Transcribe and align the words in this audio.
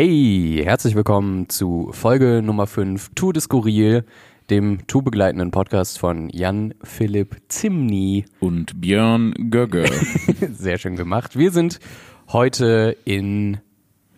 Hey, 0.00 0.62
herzlich 0.64 0.94
willkommen 0.94 1.48
zu 1.48 1.90
Folge 1.90 2.40
Nummer 2.40 2.68
5 2.68 3.10
Tour 3.16 3.32
de 3.32 3.42
Skurril, 3.42 4.04
dem 4.48 4.86
tour-begleitenden 4.86 5.50
Podcast 5.50 5.98
von 5.98 6.30
Jan 6.30 6.72
Philipp 6.84 7.38
Zimny. 7.48 8.24
Und 8.38 8.80
Björn 8.80 9.34
Gögge. 9.50 9.90
Sehr 10.52 10.78
schön 10.78 10.94
gemacht. 10.94 11.36
Wir 11.36 11.50
sind 11.50 11.80
heute 12.28 12.96
in 13.06 13.58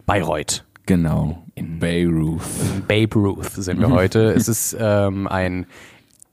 Bayreuth. 0.05 0.67
Genau, 0.85 1.43
in 1.55 1.79
Beirut. 1.79 2.43
In 2.77 2.87
Babe 2.87 3.15
Ruth 3.15 3.51
sind 3.51 3.81
wir 3.81 3.89
heute. 3.89 4.35
es 4.35 4.49
ist 4.49 4.77
ähm, 4.79 5.29
ein, 5.29 5.65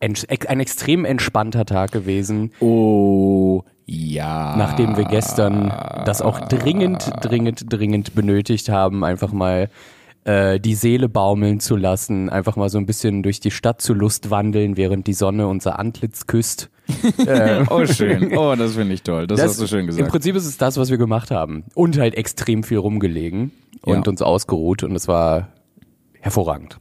ein 0.02 0.60
extrem 0.60 1.06
entspannter 1.06 1.64
Tag 1.64 1.94
gewesen. 1.94 2.52
Oh, 2.60 3.64
ja. 3.88 4.56
Nachdem 4.58 4.98
wir 4.98 5.06
gestern 5.06 5.70
das 6.06 6.22
auch 6.22 6.42
dringend, 6.42 7.10
dringend, 7.22 7.66
dringend 7.70 8.14
benötigt 8.14 8.68
haben, 8.68 9.06
einfach 9.06 9.32
mal 9.32 9.70
äh, 10.26 10.60
die 10.60 10.76
Seele 10.76 11.08
baumeln 11.08 11.62
zu 11.62 11.78
lassen, 11.78 12.30
einfach 12.30 12.58
mal 12.58 12.70
so 12.70 12.78
ein 12.78 12.86
bisschen 12.86 13.24
durch 13.24 13.40
die 13.40 13.50
Stadt 13.50 13.82
zu 13.82 13.94
Lust 13.94 14.30
wandeln, 14.30 14.76
während 14.76 15.08
die 15.08 15.14
Sonne 15.14 15.48
unser 15.48 15.80
Antlitz 15.80 16.28
küsst. 16.28 16.70
äh, 17.26 17.64
oh, 17.70 17.86
schön. 17.86 18.38
Oh, 18.38 18.56
das 18.56 18.76
finde 18.76 18.94
ich 18.94 19.04
toll. 19.04 19.26
Das, 19.26 19.40
das, 19.40 19.52
hast 19.52 19.62
du 19.62 19.68
schön 19.68 19.88
gesagt. 19.88 20.06
Im 20.06 20.12
Prinzip 20.12 20.36
ist 20.36 20.46
es 20.46 20.58
das, 20.58 20.78
was 20.78 20.90
wir 20.90 20.98
gemacht 20.98 21.32
haben. 21.32 21.64
Und 21.74 21.98
halt 21.98 22.16
extrem 22.16 22.64
viel 22.64 22.80
rumgelegen 22.80 23.52
und 23.84 24.06
ja. 24.06 24.10
uns 24.12 24.22
ausgeruht 24.22 24.84
und 24.84 24.96
es 24.96 25.08
war 25.08 25.48
hervorragend. 26.28 26.78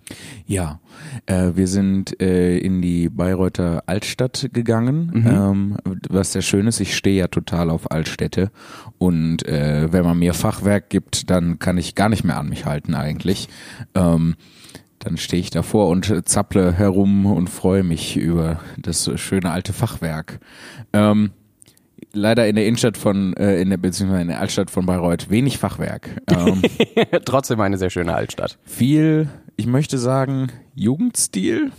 Ja, 0.46 0.80
äh, 1.26 1.52
wir 1.54 1.68
sind 1.68 2.20
äh, 2.20 2.58
in 2.58 2.82
die 2.82 3.08
Bayreuther 3.08 3.84
Altstadt 3.86 4.50
gegangen, 4.52 5.10
mhm. 5.14 5.26
ähm, 5.26 5.76
was 6.08 6.32
sehr 6.32 6.42
schön 6.42 6.66
ist. 6.66 6.80
Ich 6.80 6.96
stehe 6.96 7.16
ja 7.16 7.28
total 7.28 7.70
auf 7.70 7.90
Altstädte 7.92 8.50
und 8.98 9.46
äh, 9.46 9.92
wenn 9.92 10.04
man 10.04 10.18
mir 10.18 10.34
Fachwerk 10.34 10.90
gibt, 10.90 11.30
dann 11.30 11.60
kann 11.60 11.78
ich 11.78 11.94
gar 11.94 12.08
nicht 12.08 12.24
mehr 12.24 12.38
an 12.38 12.48
mich 12.48 12.66
halten 12.66 12.94
eigentlich. 12.94 13.48
Ähm, 13.94 14.34
dann 14.98 15.16
stehe 15.16 15.40
ich 15.40 15.50
davor 15.50 15.88
und 15.90 16.28
zapple 16.28 16.72
herum 16.72 17.26
und 17.26 17.48
freue 17.48 17.84
mich 17.84 18.16
über 18.16 18.58
das 18.76 19.08
schöne 19.20 19.52
alte 19.52 19.72
Fachwerk. 19.72 20.40
Ähm, 20.92 21.30
leider 22.12 22.46
in 22.48 22.56
der 22.56 22.66
Innenstadt 22.66 22.96
von, 22.96 23.34
äh, 23.34 23.60
in 23.60 23.70
der, 23.70 23.76
beziehungsweise 23.76 24.22
in 24.22 24.28
der 24.28 24.40
Altstadt 24.40 24.70
von 24.70 24.86
Bayreuth 24.86 25.30
wenig 25.30 25.58
Fachwerk. 25.58 26.10
Ähm, 26.28 26.62
Trotzdem 27.24 27.60
eine 27.60 27.78
sehr 27.78 27.90
schöne 27.90 28.14
Altstadt. 28.14 28.58
Viel, 28.64 29.28
ich 29.56 29.66
möchte 29.66 29.98
sagen, 29.98 30.52
Jugendstil. 30.74 31.72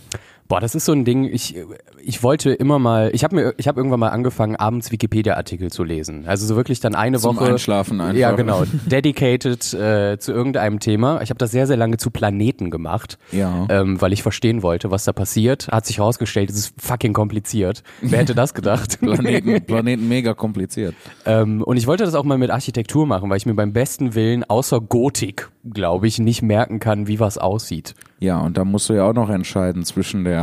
Boah, 0.47 0.61
das 0.61 0.75
ist 0.75 0.85
so 0.85 0.93
ein 0.93 1.03
Ding, 1.03 1.25
ich, 1.25 1.55
ich 2.01 2.23
wollte 2.23 2.51
immer 2.51 2.79
mal, 2.79 3.09
ich 3.13 3.25
habe 3.25 3.35
mir, 3.35 3.53
ich 3.57 3.67
habe 3.67 3.79
irgendwann 3.79 3.99
mal 3.99 4.09
angefangen, 4.09 4.55
abends 4.55 4.91
Wikipedia-Artikel 4.91 5.71
zu 5.71 5.83
lesen. 5.83 6.25
Also 6.25 6.45
so 6.45 6.55
wirklich 6.55 6.79
dann 6.79 6.95
eine 6.95 7.19
Zum 7.19 7.35
Woche. 7.35 7.51
Einschlafen 7.51 7.99
einfach. 7.99 8.17
Ja, 8.17 8.31
genau. 8.31 8.63
Dedicated 8.85 9.73
äh, 9.73 10.17
zu 10.17 10.31
irgendeinem 10.31 10.79
Thema. 10.79 11.21
Ich 11.21 11.31
habe 11.31 11.37
das 11.37 11.51
sehr, 11.51 11.67
sehr 11.67 11.75
lange 11.75 11.97
zu 11.97 12.11
Planeten 12.11 12.71
gemacht. 12.71 13.17
Ja. 13.33 13.67
Ähm, 13.69 13.99
weil 13.99 14.13
ich 14.13 14.23
verstehen 14.23 14.63
wollte, 14.63 14.89
was 14.89 15.03
da 15.03 15.11
passiert. 15.11 15.67
Hat 15.67 15.85
sich 15.85 15.97
herausgestellt, 15.97 16.49
es 16.49 16.57
ist 16.57 16.81
fucking 16.81 17.11
kompliziert. 17.11 17.83
Wer 18.01 18.19
hätte 18.19 18.35
das 18.35 18.53
gedacht? 18.53 18.99
Planeten, 19.01 19.65
Planeten 19.65 20.07
mega 20.07 20.33
kompliziert. 20.33 20.95
Ähm, 21.25 21.61
und 21.61 21.75
ich 21.75 21.87
wollte 21.87 22.05
das 22.05 22.15
auch 22.15 22.23
mal 22.23 22.37
mit 22.37 22.51
Architektur 22.51 23.05
machen, 23.05 23.29
weil 23.29 23.37
ich 23.37 23.45
mir 23.45 23.53
beim 23.53 23.73
besten 23.73 24.15
Willen 24.15 24.45
außer 24.45 24.79
Gotik, 24.79 25.49
glaube 25.69 26.07
ich, 26.07 26.19
nicht 26.19 26.41
merken 26.41 26.79
kann, 26.79 27.07
wie 27.07 27.19
was 27.19 27.37
aussieht. 27.37 27.95
Ja, 28.19 28.39
und 28.39 28.57
da 28.57 28.65
musst 28.65 28.89
du 28.89 28.93
ja 28.93 29.07
auch 29.07 29.13
noch 29.13 29.29
entscheiden 29.29 29.83
zwischen 29.83 30.23
der 30.23 30.36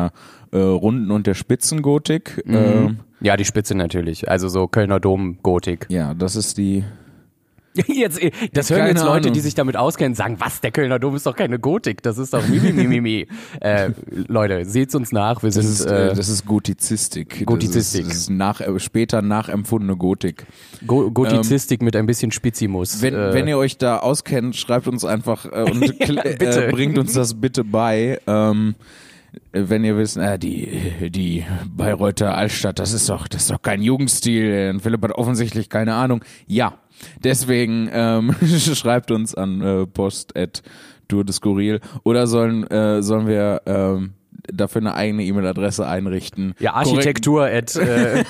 äh, 0.50 0.58
runden 0.58 1.10
und 1.10 1.26
der 1.26 1.34
Spitzengotik. 1.34 2.42
Mhm. 2.46 2.54
Äh, 2.54 2.94
ja, 3.26 3.36
die 3.36 3.44
Spitze 3.44 3.74
natürlich. 3.74 4.28
Also 4.28 4.48
so 4.48 4.68
Kölner 4.68 5.00
Dom-Gotik. 5.00 5.86
Ja, 5.88 6.14
das 6.14 6.36
ist 6.36 6.58
die. 6.58 6.84
Jetzt, 7.88 8.20
das 8.52 8.70
hören 8.70 8.86
jetzt 8.86 9.02
Leute, 9.02 9.10
Ahnung. 9.10 9.32
die 9.32 9.40
sich 9.40 9.56
damit 9.56 9.76
auskennen, 9.76 10.14
sagen, 10.14 10.36
was, 10.38 10.60
der 10.60 10.70
Kölner 10.70 11.00
Dom 11.00 11.16
ist 11.16 11.26
doch 11.26 11.34
keine 11.34 11.58
Gotik, 11.58 12.04
das 12.04 12.18
ist 12.18 12.32
doch 12.32 12.46
Mimimimimi. 12.46 13.26
äh, 13.60 13.90
Leute, 14.28 14.64
seht's 14.64 14.94
uns 14.94 15.10
nach, 15.10 15.42
wir 15.42 15.50
sind... 15.50 15.64
Das 15.64 15.80
ist, 15.80 15.84
äh, 15.84 16.14
das 16.14 16.28
ist 16.28 16.46
Gotizistik. 16.46 17.44
Gotizistik. 17.44 18.04
Das 18.04 18.12
ist, 18.12 18.16
das 18.16 18.22
ist 18.22 18.30
nach, 18.30 18.60
äh, 18.60 18.78
später 18.78 19.22
nachempfundene 19.22 19.96
Gotik. 19.96 20.46
Go 20.86 21.10
Gotizistik 21.10 21.80
ähm, 21.80 21.86
mit 21.86 21.96
ein 21.96 22.06
bisschen 22.06 22.30
Spizimus. 22.30 23.02
Wenn, 23.02 23.14
äh, 23.14 23.34
wenn 23.34 23.48
ihr 23.48 23.58
euch 23.58 23.76
da 23.76 23.98
auskennt, 23.98 24.54
schreibt 24.54 24.86
uns 24.86 25.04
einfach 25.04 25.44
äh, 25.46 25.68
und 25.68 25.82
ja, 25.98 26.22
äh, 26.22 26.70
bringt 26.70 26.96
uns 26.96 27.14
das 27.14 27.34
bitte 27.34 27.64
bei. 27.64 28.20
Ähm, 28.28 28.76
wenn 29.52 29.84
ihr 29.84 29.96
wisst, 29.96 30.16
äh, 30.16 30.38
die, 30.38 31.10
die 31.10 31.44
Bayreuther 31.68 32.36
Altstadt, 32.36 32.78
das 32.78 32.92
ist 32.92 33.08
doch, 33.08 33.28
das 33.28 33.42
ist 33.42 33.50
doch 33.50 33.62
kein 33.62 33.82
Jugendstil. 33.82 34.78
Philipp 34.80 35.02
hat 35.02 35.12
offensichtlich 35.12 35.68
keine 35.68 35.94
Ahnung. 35.94 36.24
Ja, 36.46 36.74
deswegen 37.22 37.88
ähm, 37.92 38.34
schreibt 38.42 39.10
uns 39.10 39.34
an 39.34 39.60
äh, 39.60 39.86
post 39.86 40.36
at 40.36 40.62
Tour 41.08 41.24
Skurril 41.30 41.80
oder 42.02 42.26
sollen, 42.26 42.66
äh, 42.68 43.02
sollen 43.02 43.26
wir 43.26 43.62
ähm, 43.66 44.14
dafür 44.52 44.80
eine 44.80 44.94
eigene 44.94 45.24
E-Mail-Adresse 45.24 45.86
einrichten. 45.86 46.54
Ja, 46.58 46.74
Architektur 46.74 47.46
at 47.46 47.74
äh, 47.76 48.24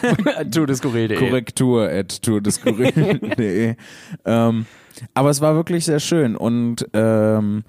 tourdeskurril.de. 0.50 1.18
Korrektur 1.18 1.88
at 1.88 2.22
tourdeskurril.de. 2.22 3.76
ähm, 4.24 4.66
aber 5.12 5.30
es 5.30 5.40
war 5.40 5.54
wirklich 5.54 5.84
sehr 5.84 6.00
schön 6.00 6.36
und 6.36 6.86
ähm, 6.92 7.64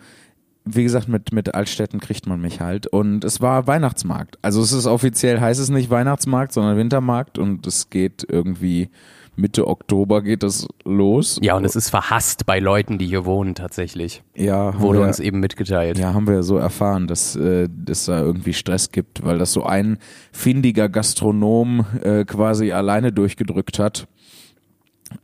wie 0.65 0.83
gesagt, 0.83 1.07
mit, 1.07 1.31
mit 1.31 1.53
Altstädten 1.53 1.99
kriegt 1.99 2.27
man 2.27 2.41
mich 2.41 2.59
halt. 2.59 2.87
Und 2.87 3.23
es 3.23 3.39
war 3.39 3.67
Weihnachtsmarkt. 3.67 4.37
Also 4.41 4.61
es 4.61 4.71
ist 4.71 4.87
offiziell, 4.87 5.39
heißt 5.39 5.59
es 5.59 5.69
nicht 5.69 5.89
Weihnachtsmarkt, 5.89 6.53
sondern 6.53 6.77
Wintermarkt 6.77 7.37
und 7.37 7.65
es 7.67 7.89
geht 7.89 8.25
irgendwie 8.27 8.89
Mitte 9.37 9.67
Oktober 9.67 10.21
geht 10.21 10.43
das 10.43 10.67
los. 10.85 11.39
Ja, 11.41 11.55
und 11.55 11.65
es 11.65 11.75
ist 11.75 11.89
verhasst 11.89 12.45
bei 12.45 12.59
Leuten, 12.59 12.97
die 12.97 13.05
hier 13.05 13.25
wohnen 13.25 13.53
tatsächlich. 13.53 14.23
Ja. 14.33 14.79
Wurde 14.79 14.99
wir, 14.99 15.05
uns 15.05 15.19
eben 15.19 15.39
mitgeteilt. 15.39 15.97
Ja, 15.97 16.13
haben 16.13 16.27
wir 16.27 16.41
so 16.43 16.57
erfahren, 16.57 17.07
dass 17.07 17.35
äh, 17.35 17.67
es 17.87 18.05
da 18.05 18.21
irgendwie 18.21 18.53
Stress 18.53 18.91
gibt, 18.91 19.25
weil 19.25 19.37
das 19.37 19.51
so 19.51 19.63
ein 19.63 19.97
findiger 20.31 20.87
Gastronom 20.87 21.85
äh, 22.01 22.23
quasi 22.23 22.71
alleine 22.71 23.11
durchgedrückt 23.11 23.77
hat 23.77 24.07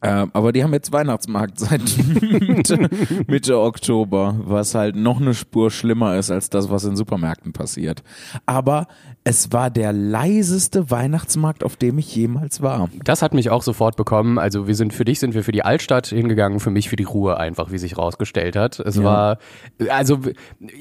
ähm, 0.01 0.29
aber 0.33 0.51
die 0.51 0.63
haben 0.63 0.73
jetzt 0.73 0.91
Weihnachtsmarkt 0.91 1.59
seit 1.59 1.81
Mitte, 2.31 2.89
Mitte 3.27 3.59
Oktober, 3.59 4.35
was 4.43 4.75
halt 4.75 4.95
noch 4.95 5.19
eine 5.19 5.33
Spur 5.33 5.71
schlimmer 5.71 6.17
ist 6.17 6.31
als 6.31 6.49
das, 6.49 6.69
was 6.69 6.85
in 6.85 6.95
Supermärkten 6.95 7.53
passiert. 7.53 8.03
Aber 8.45 8.87
es 9.23 9.51
war 9.51 9.69
der 9.69 9.93
leiseste 9.93 10.89
Weihnachtsmarkt, 10.89 11.63
auf 11.63 11.75
dem 11.75 11.99
ich 11.99 12.15
jemals 12.15 12.61
war. 12.61 12.89
Das 13.03 13.21
hat 13.21 13.35
mich 13.35 13.51
auch 13.51 13.61
sofort 13.61 13.95
bekommen. 13.95 14.39
Also 14.39 14.67
wir 14.67 14.73
sind 14.73 14.93
für 14.93 15.05
dich 15.05 15.19
sind 15.19 15.35
wir 15.35 15.43
für 15.43 15.51
die 15.51 15.63
Altstadt 15.63 16.07
hingegangen, 16.07 16.59
für 16.59 16.71
mich 16.71 16.89
für 16.89 16.95
die 16.95 17.03
Ruhe 17.03 17.37
einfach, 17.37 17.71
wie 17.71 17.77
sich 17.77 17.99
rausgestellt 17.99 18.55
hat. 18.55 18.79
Es 18.79 18.95
ja. 18.95 19.03
war 19.03 19.37
also 19.89 20.19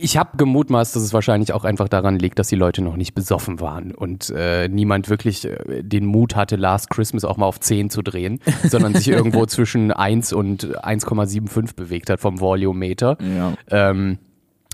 ich 0.01 0.17
habe 0.17 0.39
gemutmaßt, 0.39 0.97
dass 0.97 1.03
es 1.03 1.13
wahrscheinlich 1.13 1.53
auch 1.53 1.65
einfach 1.65 1.89
daran 1.89 2.19
liegt, 2.19 2.39
dass 2.39 2.49
die 2.49 2.57
Leute 2.57 2.81
noch 2.81 2.97
nicht 2.97 3.15
besoffen 3.15 3.61
waren 3.61 3.95
und 3.95 4.31
äh, 4.31 4.69
niemand 4.69 5.11
wirklich 5.11 5.45
äh, 5.45 5.83
den 5.83 6.07
Mut 6.07 6.35
hatte, 6.35 6.57
Last 6.57 6.89
Christmas 6.89 7.27
auch 7.27 7.37
mal 7.37 7.47
auf 7.47 7.61
10 7.61 7.91
zu 7.91 8.01
drehen, 8.01 8.41
sondern 8.65 8.95
sich 8.95 9.09
irgendwo 9.09 9.45
zwischen 9.45 9.93
1 9.93 10.33
und 10.33 10.79
1,75 10.79 11.77
bewegt 11.77 12.09
hat 12.09 12.21
vom 12.21 12.41
Volumeter. 12.41 13.19
Ja. 13.21 13.53
Ähm, 13.69 14.19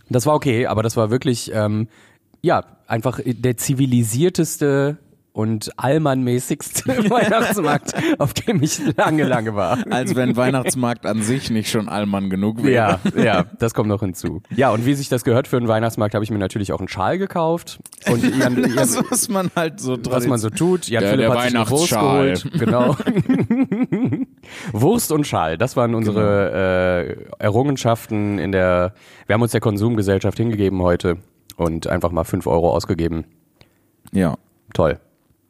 das 0.08 0.24
war 0.24 0.36
okay, 0.36 0.66
aber 0.66 0.84
das 0.84 0.96
war 0.96 1.10
wirklich, 1.10 1.50
ähm, 1.52 1.88
ja, 2.42 2.62
einfach 2.86 3.20
der 3.24 3.56
zivilisierteste 3.56 4.98
und 5.36 5.70
allmannmäßigste 5.76 7.10
Weihnachtsmarkt, 7.10 7.92
auf 8.18 8.32
dem 8.32 8.62
ich 8.62 8.80
lange, 8.96 9.24
lange 9.24 9.54
war. 9.54 9.78
Als 9.90 10.14
wenn 10.14 10.34
Weihnachtsmarkt 10.34 11.04
an 11.04 11.22
sich 11.22 11.50
nicht 11.50 11.68
schon 11.70 11.90
Allmann 11.90 12.30
genug 12.30 12.62
wäre. 12.62 13.00
Ja, 13.14 13.22
ja, 13.22 13.44
das 13.58 13.74
kommt 13.74 13.90
noch 13.90 14.00
hinzu. 14.00 14.40
Ja, 14.54 14.70
und 14.70 14.86
wie 14.86 14.94
sich 14.94 15.10
das 15.10 15.24
gehört 15.24 15.46
für 15.46 15.58
einen 15.58 15.68
Weihnachtsmarkt, 15.68 16.14
habe 16.14 16.24
ich 16.24 16.30
mir 16.30 16.38
natürlich 16.38 16.72
auch 16.72 16.78
einen 16.78 16.88
Schal 16.88 17.18
gekauft. 17.18 17.78
Und 18.10 18.24
Ian, 18.38 18.56
Ian, 18.56 18.76
das, 18.76 18.96
was 19.10 19.28
man 19.28 19.50
halt 19.54 19.78
so 19.78 19.98
Was 20.08 20.26
man 20.26 20.38
so 20.38 20.48
tut. 20.48 20.88
Jan 20.88 21.02
der, 21.02 21.10
Philipp 21.10 21.30
der 21.30 21.38
hat 21.38 21.50
sich 21.50 21.70
Wurst 21.70 21.90
geholt. 21.90 22.50
Genau. 22.58 22.96
Wurst 24.72 25.12
und 25.12 25.26
Schal, 25.26 25.58
das 25.58 25.76
waren 25.76 25.94
unsere 25.94 27.04
genau. 27.04 27.12
äh, 27.12 27.44
Errungenschaften 27.44 28.38
in 28.38 28.52
der, 28.52 28.94
wir 29.26 29.34
haben 29.34 29.42
uns 29.42 29.52
der 29.52 29.60
Konsumgesellschaft 29.60 30.38
hingegeben 30.38 30.80
heute 30.80 31.18
und 31.56 31.86
einfach 31.86 32.10
mal 32.12 32.24
fünf 32.24 32.46
Euro 32.46 32.70
ausgegeben. 32.70 33.24
Ja. 34.12 34.36
Toll. 34.74 35.00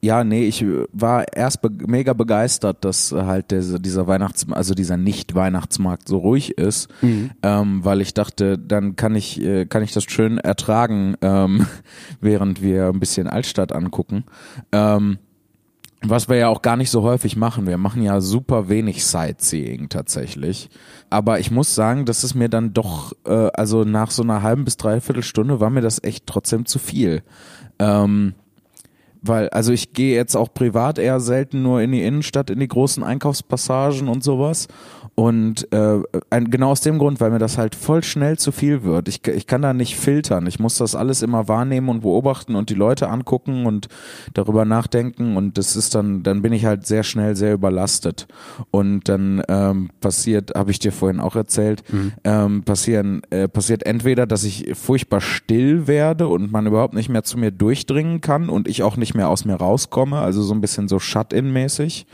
Ja, 0.02 0.22
nee, 0.24 0.44
ich 0.44 0.64
war 0.92 1.24
erst 1.34 1.62
be 1.62 1.70
mega 1.70 2.12
begeistert, 2.12 2.84
dass 2.84 3.12
halt 3.12 3.50
der, 3.50 3.62
dieser 3.80 4.06
Weihnachts, 4.06 4.46
also 4.52 4.74
dieser 4.74 4.96
Nicht-Weihnachtsmarkt 4.96 6.06
so 6.06 6.18
ruhig 6.18 6.58
ist, 6.58 6.88
mhm. 7.02 7.30
ähm, 7.42 7.84
weil 7.84 8.00
ich 8.00 8.14
dachte, 8.14 8.58
dann 8.58 8.94
kann 8.94 9.16
ich, 9.16 9.42
äh, 9.42 9.64
kann 9.66 9.82
ich 9.82 9.92
das 9.92 10.04
schön 10.04 10.38
ertragen, 10.38 11.16
ähm, 11.22 11.66
während 12.20 12.62
wir 12.62 12.88
ein 12.88 13.00
bisschen 13.00 13.26
Altstadt 13.26 13.72
angucken. 13.72 14.24
Ähm, 14.70 15.18
was 16.02 16.28
wir 16.28 16.36
ja 16.36 16.48
auch 16.48 16.62
gar 16.62 16.76
nicht 16.76 16.90
so 16.90 17.02
häufig 17.02 17.36
machen. 17.36 17.66
Wir 17.66 17.78
machen 17.78 18.02
ja 18.02 18.20
super 18.20 18.68
wenig 18.68 19.04
Sightseeing 19.04 19.88
tatsächlich. 19.88 20.68
Aber 21.10 21.40
ich 21.40 21.50
muss 21.50 21.74
sagen, 21.74 22.04
das 22.04 22.24
ist 22.24 22.34
mir 22.34 22.48
dann 22.48 22.74
doch, 22.74 23.12
äh, 23.24 23.50
also 23.54 23.84
nach 23.84 24.10
so 24.10 24.22
einer 24.22 24.42
halben 24.42 24.64
bis 24.64 24.76
dreiviertel 24.76 25.22
Stunde 25.22 25.60
war 25.60 25.70
mir 25.70 25.80
das 25.80 26.02
echt 26.02 26.26
trotzdem 26.26 26.66
zu 26.66 26.78
viel. 26.78 27.22
Ähm, 27.78 28.34
weil, 29.22 29.48
also 29.48 29.72
ich 29.72 29.92
gehe 29.92 30.14
jetzt 30.14 30.36
auch 30.36 30.52
privat 30.52 30.98
eher 30.98 31.20
selten 31.20 31.62
nur 31.62 31.80
in 31.80 31.92
die 31.92 32.04
Innenstadt, 32.04 32.50
in 32.50 32.60
die 32.60 32.68
großen 32.68 33.02
Einkaufspassagen 33.02 34.08
und 34.08 34.22
sowas. 34.22 34.68
Und 35.16 35.72
äh, 35.72 36.02
ein, 36.28 36.50
genau 36.50 36.72
aus 36.72 36.82
dem 36.82 36.98
Grund, 36.98 37.22
weil 37.22 37.30
mir 37.30 37.38
das 37.38 37.56
halt 37.56 37.74
voll 37.74 38.04
schnell 38.04 38.36
zu 38.38 38.52
viel 38.52 38.82
wird. 38.82 39.08
Ich, 39.08 39.26
ich 39.26 39.46
kann 39.46 39.62
da 39.62 39.72
nicht 39.72 39.96
filtern. 39.96 40.46
Ich 40.46 40.60
muss 40.60 40.76
das 40.76 40.94
alles 40.94 41.22
immer 41.22 41.48
wahrnehmen 41.48 41.88
und 41.88 42.02
beobachten 42.02 42.54
und 42.54 42.68
die 42.68 42.74
Leute 42.74 43.08
angucken 43.08 43.64
und 43.64 43.88
darüber 44.34 44.66
nachdenken. 44.66 45.38
Und 45.38 45.56
das 45.56 45.74
ist 45.74 45.94
dann, 45.94 46.22
dann 46.22 46.42
bin 46.42 46.52
ich 46.52 46.66
halt 46.66 46.86
sehr 46.86 47.02
schnell 47.02 47.34
sehr 47.34 47.54
überlastet. 47.54 48.28
Und 48.70 49.08
dann 49.08 49.42
ähm, 49.48 49.88
passiert, 50.02 50.52
habe 50.54 50.70
ich 50.70 50.80
dir 50.80 50.92
vorhin 50.92 51.20
auch 51.20 51.34
erzählt, 51.34 51.82
mhm. 51.90 52.12
ähm, 52.24 52.62
passieren, 52.64 53.22
äh, 53.30 53.48
passiert 53.48 53.86
entweder, 53.86 54.26
dass 54.26 54.44
ich 54.44 54.74
furchtbar 54.74 55.22
still 55.22 55.86
werde 55.86 56.28
und 56.28 56.52
man 56.52 56.66
überhaupt 56.66 56.92
nicht 56.92 57.08
mehr 57.08 57.24
zu 57.24 57.38
mir 57.38 57.52
durchdringen 57.52 58.20
kann 58.20 58.50
und 58.50 58.68
ich 58.68 58.82
auch 58.82 58.98
nicht 58.98 59.14
mehr 59.14 59.30
aus 59.30 59.46
mir 59.46 59.54
rauskomme, 59.54 60.18
also 60.18 60.42
so 60.42 60.52
ein 60.52 60.60
bisschen 60.60 60.88
so 60.88 60.98
Shut-in-mäßig. 60.98 62.06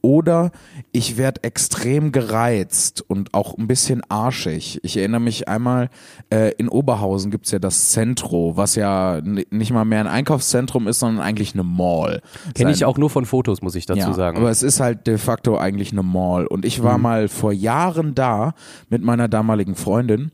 Oder 0.00 0.50
ich 0.92 1.16
werde 1.16 1.44
extrem 1.44 2.12
gereizt 2.12 3.04
und 3.06 3.34
auch 3.34 3.56
ein 3.56 3.66
bisschen 3.66 4.02
arschig. 4.08 4.80
Ich 4.82 4.96
erinnere 4.96 5.20
mich 5.20 5.48
einmal, 5.48 5.90
äh, 6.30 6.52
in 6.58 6.68
Oberhausen 6.68 7.30
gibt's 7.30 7.50
ja 7.50 7.58
das 7.58 7.90
Zentro, 7.90 8.56
was 8.56 8.74
ja 8.74 9.20
nicht 9.22 9.72
mal 9.72 9.84
mehr 9.84 10.00
ein 10.00 10.06
Einkaufszentrum 10.06 10.88
ist, 10.88 11.00
sondern 11.00 11.22
eigentlich 11.24 11.54
eine 11.54 11.64
Mall. 11.64 12.22
Kenne 12.54 12.72
ich 12.72 12.84
auch 12.84 12.98
nur 12.98 13.10
von 13.10 13.26
Fotos, 13.26 13.62
muss 13.62 13.74
ich 13.74 13.86
dazu 13.86 14.00
ja, 14.00 14.12
sagen. 14.12 14.38
Aber 14.38 14.50
es 14.50 14.62
ist 14.62 14.80
halt 14.80 15.06
de 15.06 15.18
facto 15.18 15.58
eigentlich 15.58 15.92
eine 15.92 16.02
Mall. 16.02 16.46
Und 16.46 16.64
ich 16.64 16.82
war 16.82 16.98
mhm. 16.98 17.02
mal 17.02 17.28
vor 17.28 17.52
Jahren 17.52 18.14
da 18.14 18.54
mit 18.88 19.02
meiner 19.02 19.28
damaligen 19.28 19.74
Freundin 19.74 20.30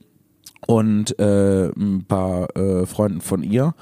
und 0.67 1.19
äh, 1.19 1.69
ein 1.69 2.05
paar 2.07 2.57
äh, 2.57 2.87
Freunden 2.87 3.21
von 3.21 3.43
ihr. 3.43 3.75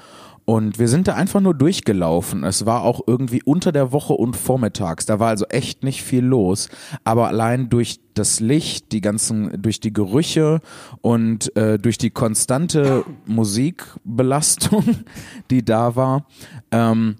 Und 0.45 0.77
wir 0.77 0.89
sind 0.89 1.07
da 1.07 1.13
einfach 1.13 1.39
nur 1.39 1.53
durchgelaufen. 1.53 2.43
Es 2.43 2.65
war 2.65 2.83
auch 2.83 3.01
irgendwie 3.07 3.41
unter 3.43 3.71
der 3.71 3.91
Woche 3.91 4.13
und 4.13 4.35
vormittags. 4.35 5.05
Da 5.05 5.19
war 5.19 5.29
also 5.29 5.45
echt 5.45 5.83
nicht 5.83 6.03
viel 6.03 6.23
los. 6.23 6.69
Aber 7.03 7.29
allein 7.29 7.69
durch 7.69 7.99
das 8.13 8.39
Licht, 8.39 8.91
die 8.91 9.01
ganzen, 9.01 9.61
durch 9.61 9.79
die 9.79 9.93
Gerüche 9.93 10.59
und 11.01 11.55
äh, 11.55 11.79
durch 11.79 11.97
die 11.97 12.09
konstante 12.09 13.05
Musikbelastung, 13.25 14.83
die 15.49 15.63
da 15.63 15.95
war, 15.95 16.25
ähm, 16.71 17.15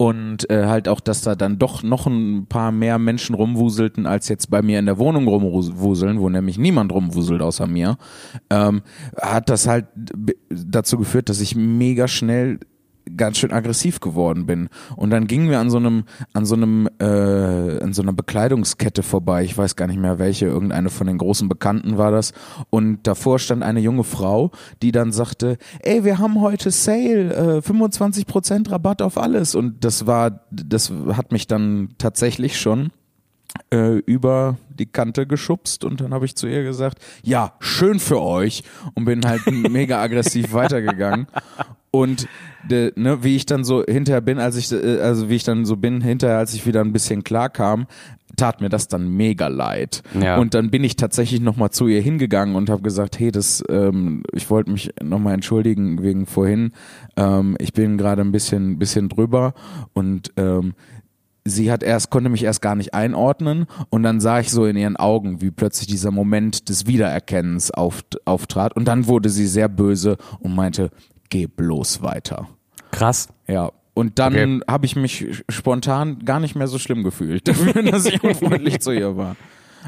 und 0.00 0.48
äh, 0.48 0.64
halt 0.64 0.88
auch, 0.88 1.00
dass 1.00 1.20
da 1.20 1.34
dann 1.34 1.58
doch 1.58 1.82
noch 1.82 2.06
ein 2.06 2.46
paar 2.46 2.72
mehr 2.72 2.98
Menschen 2.98 3.34
rumwuselten, 3.34 4.06
als 4.06 4.30
jetzt 4.30 4.50
bei 4.50 4.62
mir 4.62 4.78
in 4.78 4.86
der 4.86 4.96
Wohnung 4.96 5.28
rumwuseln, 5.28 6.20
wo 6.20 6.30
nämlich 6.30 6.56
niemand 6.56 6.90
rumwuselt 6.90 7.42
außer 7.42 7.66
mir, 7.66 7.98
ähm, 8.48 8.80
hat 9.20 9.50
das 9.50 9.66
halt 9.66 9.88
dazu 10.48 10.96
geführt, 10.96 11.28
dass 11.28 11.42
ich 11.42 11.54
mega 11.54 12.08
schnell 12.08 12.60
ganz 13.16 13.38
schön 13.38 13.52
aggressiv 13.52 14.00
geworden 14.00 14.46
bin. 14.46 14.68
Und 14.96 15.10
dann 15.10 15.26
gingen 15.26 15.50
wir 15.50 15.60
an 15.60 15.70
so 15.70 15.78
einem, 15.78 16.04
an 16.32 16.46
so 16.46 16.54
einem, 16.54 16.88
äh, 16.98 17.04
an 17.04 17.92
so 17.92 18.02
einer 18.02 18.12
Bekleidungskette 18.12 19.02
vorbei. 19.02 19.44
Ich 19.44 19.56
weiß 19.56 19.76
gar 19.76 19.86
nicht 19.86 20.00
mehr 20.00 20.18
welche, 20.18 20.46
irgendeine 20.46 20.90
von 20.90 21.06
den 21.06 21.18
großen 21.18 21.48
Bekannten 21.48 21.98
war 21.98 22.10
das. 22.10 22.32
Und 22.70 23.06
davor 23.06 23.38
stand 23.38 23.62
eine 23.62 23.80
junge 23.80 24.04
Frau, 24.04 24.50
die 24.82 24.92
dann 24.92 25.12
sagte, 25.12 25.58
ey, 25.80 26.04
wir 26.04 26.18
haben 26.18 26.40
heute 26.40 26.70
Sale, 26.70 27.58
äh, 27.58 27.60
25% 27.60 28.70
Rabatt 28.70 29.02
auf 29.02 29.18
alles. 29.18 29.54
Und 29.54 29.84
das 29.84 30.06
war, 30.06 30.40
das 30.50 30.92
hat 31.12 31.32
mich 31.32 31.46
dann 31.46 31.90
tatsächlich 31.98 32.60
schon 32.60 32.90
äh, 33.72 33.98
über 33.98 34.56
die 34.68 34.86
Kante 34.86 35.26
geschubst 35.26 35.84
und 35.84 36.00
dann 36.00 36.14
habe 36.14 36.24
ich 36.24 36.36
zu 36.36 36.46
ihr 36.46 36.62
gesagt, 36.62 36.98
ja, 37.22 37.54
schön 37.60 37.98
für 37.98 38.20
euch 38.20 38.62
und 38.94 39.04
bin 39.04 39.26
halt 39.26 39.42
mega 39.70 40.00
aggressiv 40.00 40.52
weitergegangen 40.52 41.26
und 41.90 42.28
de, 42.68 42.92
ne, 42.96 43.22
wie 43.24 43.36
ich 43.36 43.46
dann 43.46 43.64
so 43.64 43.84
hinterher 43.84 44.20
bin, 44.20 44.38
als 44.38 44.56
ich, 44.56 44.70
äh, 44.72 45.00
also 45.00 45.28
wie 45.28 45.36
ich 45.36 45.44
dann 45.44 45.64
so 45.64 45.76
bin, 45.76 46.00
hinterher, 46.00 46.38
als 46.38 46.54
ich 46.54 46.66
wieder 46.66 46.80
ein 46.80 46.92
bisschen 46.92 47.24
klar 47.24 47.48
kam, 47.48 47.86
tat 48.36 48.60
mir 48.60 48.68
das 48.68 48.88
dann 48.88 49.08
mega 49.08 49.48
leid. 49.48 50.02
Ja. 50.18 50.38
Und 50.38 50.54
dann 50.54 50.70
bin 50.70 50.84
ich 50.84 50.96
tatsächlich 50.96 51.40
nochmal 51.40 51.70
zu 51.70 51.88
ihr 51.88 52.00
hingegangen 52.00 52.54
und 52.54 52.70
habe 52.70 52.82
gesagt, 52.82 53.18
hey, 53.18 53.30
das, 53.32 53.62
ähm, 53.68 54.22
ich 54.32 54.48
wollte 54.50 54.70
mich 54.70 54.92
nochmal 55.02 55.34
entschuldigen 55.34 56.02
wegen 56.02 56.26
vorhin. 56.26 56.72
Ähm, 57.16 57.56
ich 57.58 57.72
bin 57.72 57.98
gerade 57.98 58.22
ein 58.22 58.32
bisschen, 58.32 58.78
bisschen 58.78 59.08
drüber 59.08 59.54
und 59.92 60.32
ähm, 60.36 60.74
sie 61.44 61.70
hat 61.70 61.82
erst, 61.82 62.10
konnte 62.10 62.30
mich 62.30 62.42
erst 62.42 62.62
gar 62.62 62.74
nicht 62.74 62.94
einordnen 62.94 63.66
und 63.88 64.02
dann 64.02 64.20
sah 64.20 64.40
ich 64.40 64.50
so 64.50 64.66
in 64.66 64.76
ihren 64.76 64.96
Augen, 64.96 65.40
wie 65.40 65.50
plötzlich 65.50 65.86
dieser 65.86 66.10
Moment 66.10 66.68
des 66.68 66.86
Wiedererkennens 66.86 67.70
auf, 67.70 68.04
auftrat 68.24 68.76
und 68.76 68.86
dann 68.86 69.06
wurde 69.06 69.28
sie 69.28 69.46
sehr 69.46 69.68
böse 69.68 70.16
und 70.40 70.54
meinte, 70.54 70.90
geh 71.28 71.46
bloß 71.46 72.02
weiter. 72.02 72.48
Krass. 72.90 73.28
Ja. 73.46 73.70
Und 73.94 74.18
dann 74.18 74.32
okay. 74.32 74.60
habe 74.68 74.86
ich 74.86 74.96
mich 74.96 75.44
spontan 75.48 76.20
gar 76.24 76.40
nicht 76.40 76.54
mehr 76.54 76.68
so 76.68 76.78
schlimm 76.78 77.02
gefühlt, 77.02 77.48
dafür, 77.48 77.82
dass 77.90 78.06
ich 78.06 78.22
unfreundlich 78.22 78.80
zu 78.80 78.92
ihr 78.92 79.16
war. 79.16 79.36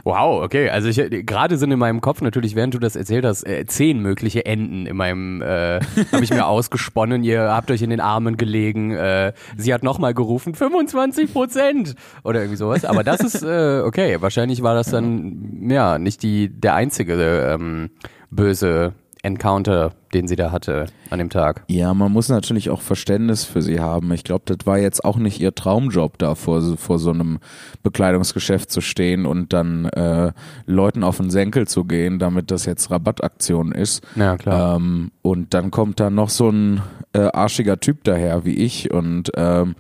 Wow, 0.05 0.43
okay. 0.43 0.71
Also 0.71 0.89
ich 0.89 1.27
gerade 1.27 1.59
sind 1.59 1.71
in 1.71 1.79
meinem 1.79 2.01
Kopf 2.01 2.21
natürlich, 2.21 2.55
während 2.55 2.75
du 2.75 2.79
das 2.79 2.97
erzählt 2.97 3.25
hast, 3.25 3.47
äh, 3.47 3.65
zehn 3.67 4.01
mögliche 4.01 4.47
Enden 4.47 4.87
in 4.87 4.97
meinem 4.97 5.43
äh, 5.43 5.81
habe 6.13 6.25
ich 6.25 6.31
mir 6.31 6.47
ausgesponnen. 6.53 7.23
Ihr 7.25 7.43
habt 7.43 7.71
euch 7.71 7.83
in 7.83 7.91
den 7.91 8.01
Armen 8.01 8.37
gelegen. 8.37 8.93
Äh, 8.93 9.33
sie 9.57 9.73
hat 9.73 9.83
nochmal 9.83 10.15
gerufen, 10.15 10.55
25 10.55 11.33
Prozent 11.33 11.95
oder 12.25 12.41
irgendwie 12.41 12.57
sowas. 12.57 12.85
Aber 12.85 13.05
das 13.05 13.21
ist 13.21 13.43
äh, 13.43 13.83
okay. 13.85 14.17
Wahrscheinlich 14.21 14.63
war 14.63 14.75
das 14.75 14.91
dann 14.91 15.69
ja 15.69 15.99
nicht 15.99 16.23
die 16.23 16.49
der 16.49 16.75
einzige 16.75 17.13
ähm, 17.13 17.91
böse 18.31 18.95
Encounter, 19.25 19.93
den 20.13 20.27
sie 20.27 20.35
da 20.35 20.51
hatte 20.51 20.87
an 21.11 21.21
dem 21.21 21.31
Tag. 21.31 21.63
Ja, 21.69 21.95
man 21.95 22.11
muss 22.11 22.29
natürlich 22.29 22.71
auch 22.71 22.81
Verständnis 22.81 23.45
für 23.45 23.63
sie 23.63 23.79
haben. 23.79 24.13
Ich 24.13 24.25
glaube, 24.25 24.43
das 24.47 24.67
war 24.67 24.79
jetzt 24.79 25.05
auch 25.05 25.17
nicht 25.17 25.41
ihr 25.41 25.55
Traumjob, 25.55 26.19
da 26.19 26.35
vor, 26.35 26.77
vor 26.77 26.99
so 26.99 27.11
einem 27.11 27.39
Bekleidungsgeschäft 27.85 28.71
zu 28.71 28.81
stehen 28.81 29.25
und 29.25 29.53
dann 29.53 29.85
äh, 29.85 30.33
Leuten 30.67 31.05
auf 31.05 31.19
den 31.19 31.31
Senkel 31.31 31.69
zu 31.69 31.85
gehen, 31.85 32.19
damit 32.19 32.51
das 32.51 32.67
jetzt 32.67 32.91
Rabattaktion 32.91 33.71
ist. 33.71 34.05
Ja, 34.17 34.37
klar. 34.37 34.77
Ähm, 34.77 35.13
und 35.23 35.55
dann 35.55 35.71
kommt 35.71 36.01
da 36.01 36.11
noch 36.11 36.29
so 36.29 36.51
ein 36.51 36.83
äh, 37.13 37.21
arschiger 37.21 37.79
Typ 37.79 38.03
daher 38.03 38.45
wie 38.45 38.57
ich 38.57 38.93
und 38.93 39.31
ähm, 39.37 39.77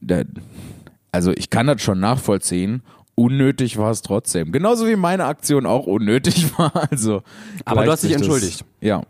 der, 0.00 0.24
also 1.12 1.32
ich 1.32 1.50
kann 1.50 1.66
das 1.66 1.82
schon 1.82 2.00
nachvollziehen 2.00 2.82
unnötig 3.20 3.76
war 3.76 3.90
es 3.90 4.00
trotzdem. 4.00 4.50
Genauso 4.50 4.88
wie 4.88 4.96
meine 4.96 5.26
Aktion 5.26 5.66
auch 5.66 5.86
unnötig 5.86 6.46
war. 6.58 6.72
Also, 6.90 7.22
aber 7.66 7.84
du 7.84 7.92
hast 7.92 8.02
dich 8.02 8.12
entschuldigt. 8.12 8.60
Das, 8.60 8.66
ja. 8.80 9.02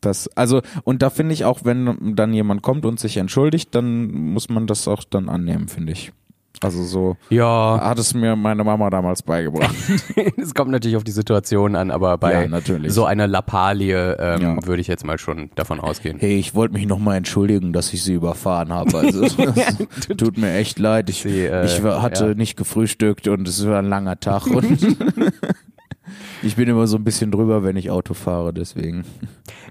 Das, 0.00 0.28
also, 0.36 0.62
und 0.84 1.02
da 1.02 1.10
finde 1.10 1.32
ich 1.32 1.44
auch, 1.44 1.60
wenn 1.64 2.16
dann 2.16 2.34
jemand 2.34 2.62
kommt 2.62 2.84
und 2.84 3.00
sich 3.00 3.16
entschuldigt, 3.16 3.74
dann 3.74 4.10
muss 4.10 4.48
man 4.48 4.66
das 4.66 4.86
auch 4.88 5.04
dann 5.04 5.28
annehmen, 5.28 5.68
finde 5.68 5.92
ich. 5.92 6.12
Also 6.62 6.82
so 6.84 7.16
ja. 7.30 7.80
hat 7.82 7.98
es 7.98 8.14
mir 8.14 8.36
meine 8.36 8.64
Mama 8.64 8.90
damals 8.90 9.22
beigebracht. 9.22 9.74
es 10.36 10.54
kommt 10.54 10.70
natürlich 10.70 10.96
auf 10.96 11.04
die 11.04 11.12
Situation 11.12 11.76
an, 11.76 11.90
aber 11.90 12.18
bei 12.18 12.46
ja, 12.46 12.60
so 12.88 13.04
einer 13.04 13.26
Lappalie 13.26 14.16
ähm, 14.18 14.40
ja. 14.40 14.66
würde 14.66 14.80
ich 14.80 14.88
jetzt 14.88 15.04
mal 15.04 15.18
schon 15.18 15.50
davon 15.54 15.80
ausgehen. 15.80 16.18
Hey, 16.18 16.38
ich 16.38 16.54
wollte 16.54 16.74
mich 16.74 16.86
nochmal 16.86 17.16
entschuldigen, 17.16 17.72
dass 17.72 17.92
ich 17.92 18.02
sie 18.02 18.14
überfahren 18.14 18.72
habe. 18.72 18.96
Also 18.96 19.26
tut 20.16 20.38
mir 20.38 20.54
echt 20.54 20.78
leid. 20.78 21.10
Ich, 21.10 21.22
sie, 21.22 21.44
äh, 21.44 21.66
ich 21.66 21.82
hatte 21.82 22.34
nicht 22.34 22.56
gefrühstückt 22.56 23.28
und 23.28 23.46
es 23.46 23.66
war 23.66 23.78
ein 23.78 23.88
langer 23.88 24.18
Tag 24.18 24.46
und 24.46 24.96
ich 26.42 26.56
bin 26.56 26.68
immer 26.68 26.86
so 26.86 26.96
ein 26.96 27.04
bisschen 27.04 27.30
drüber, 27.30 27.62
wenn 27.62 27.76
ich 27.76 27.90
Auto 27.90 28.14
fahre, 28.14 28.52
deswegen. 28.52 29.04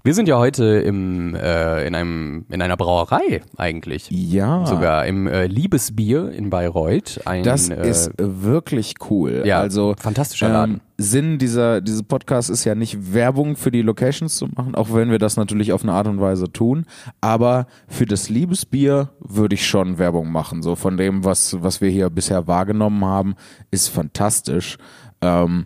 Wir 0.04 0.14
sind 0.14 0.28
ja 0.28 0.38
heute 0.38 0.66
im, 0.66 1.36
äh, 1.36 1.88
in, 1.88 1.96
einem, 1.96 2.46
in 2.50 2.62
einer 2.62 2.78
Brauerei 2.78 3.42
eigentlich. 3.58 4.08
Ja. 4.12 4.66
Sogar 4.66 5.06
im 5.06 5.28
äh, 5.28 5.48
Liebesbier 5.48 6.30
in 6.32 6.50
Bayreuth. 6.50 7.22
Ein, 7.26 7.44
das 7.44 7.70
äh, 7.70 7.90
ist 7.90 8.12
wirklich 8.18 8.96
cool. 9.10 9.44
Ja, 9.46 9.60
also 9.60 9.96
fantastischer 9.98 10.50
Laden. 10.50 10.76
Ähm, 10.76 10.82
Sinn 10.98 11.38
dieser 11.40 11.82
dieses 11.82 12.04
Podcast 12.04 12.50
ist 12.50 12.64
ja 12.64 12.74
nicht 12.74 13.14
Werbung 13.14 13.58
für 13.58 13.70
die 13.70 13.82
Locations 13.82 14.38
zu 14.38 14.48
machen, 14.48 14.76
auch 14.76 14.94
wenn 14.94 15.12
wir 15.12 15.20
das 15.20 15.36
natürlich 15.36 15.74
auf 15.74 15.84
eine 15.84 15.92
Art 15.92 16.08
und 16.08 16.22
Weise 16.22 16.52
tun. 16.52 16.86
Aber 17.20 17.68
für 17.88 18.06
das 18.06 18.30
Liebesbier 18.30 19.10
würde 19.20 19.56
ich 19.56 19.68
schon 19.68 19.98
Werbung 19.98 20.32
machen. 20.32 20.62
So 20.62 20.76
von 20.76 20.98
dem, 20.98 21.26
was 21.26 21.62
was 21.62 21.82
wir 21.82 21.90
hier 21.90 22.10
bisher 22.10 22.48
wahrgenommen 22.48 23.04
haben, 23.04 23.36
ist 23.72 23.90
fantastisch. 23.90 24.78
Ähm, 25.22 25.66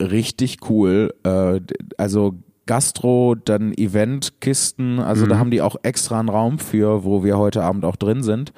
richtig 0.00 0.58
cool. 0.68 1.14
Äh, 1.24 1.60
also 1.96 2.34
Gastro, 2.68 3.34
dann 3.34 3.72
Eventkisten, 3.72 5.00
also 5.00 5.24
mhm. 5.24 5.28
da 5.30 5.38
haben 5.38 5.50
die 5.50 5.62
auch 5.62 5.76
extra 5.82 6.20
einen 6.20 6.28
Raum 6.28 6.58
für, 6.58 7.02
wo 7.02 7.24
wir 7.24 7.38
heute 7.38 7.62
Abend 7.62 7.86
auch 7.86 7.96
drin 7.96 8.22
sind. 8.22 8.52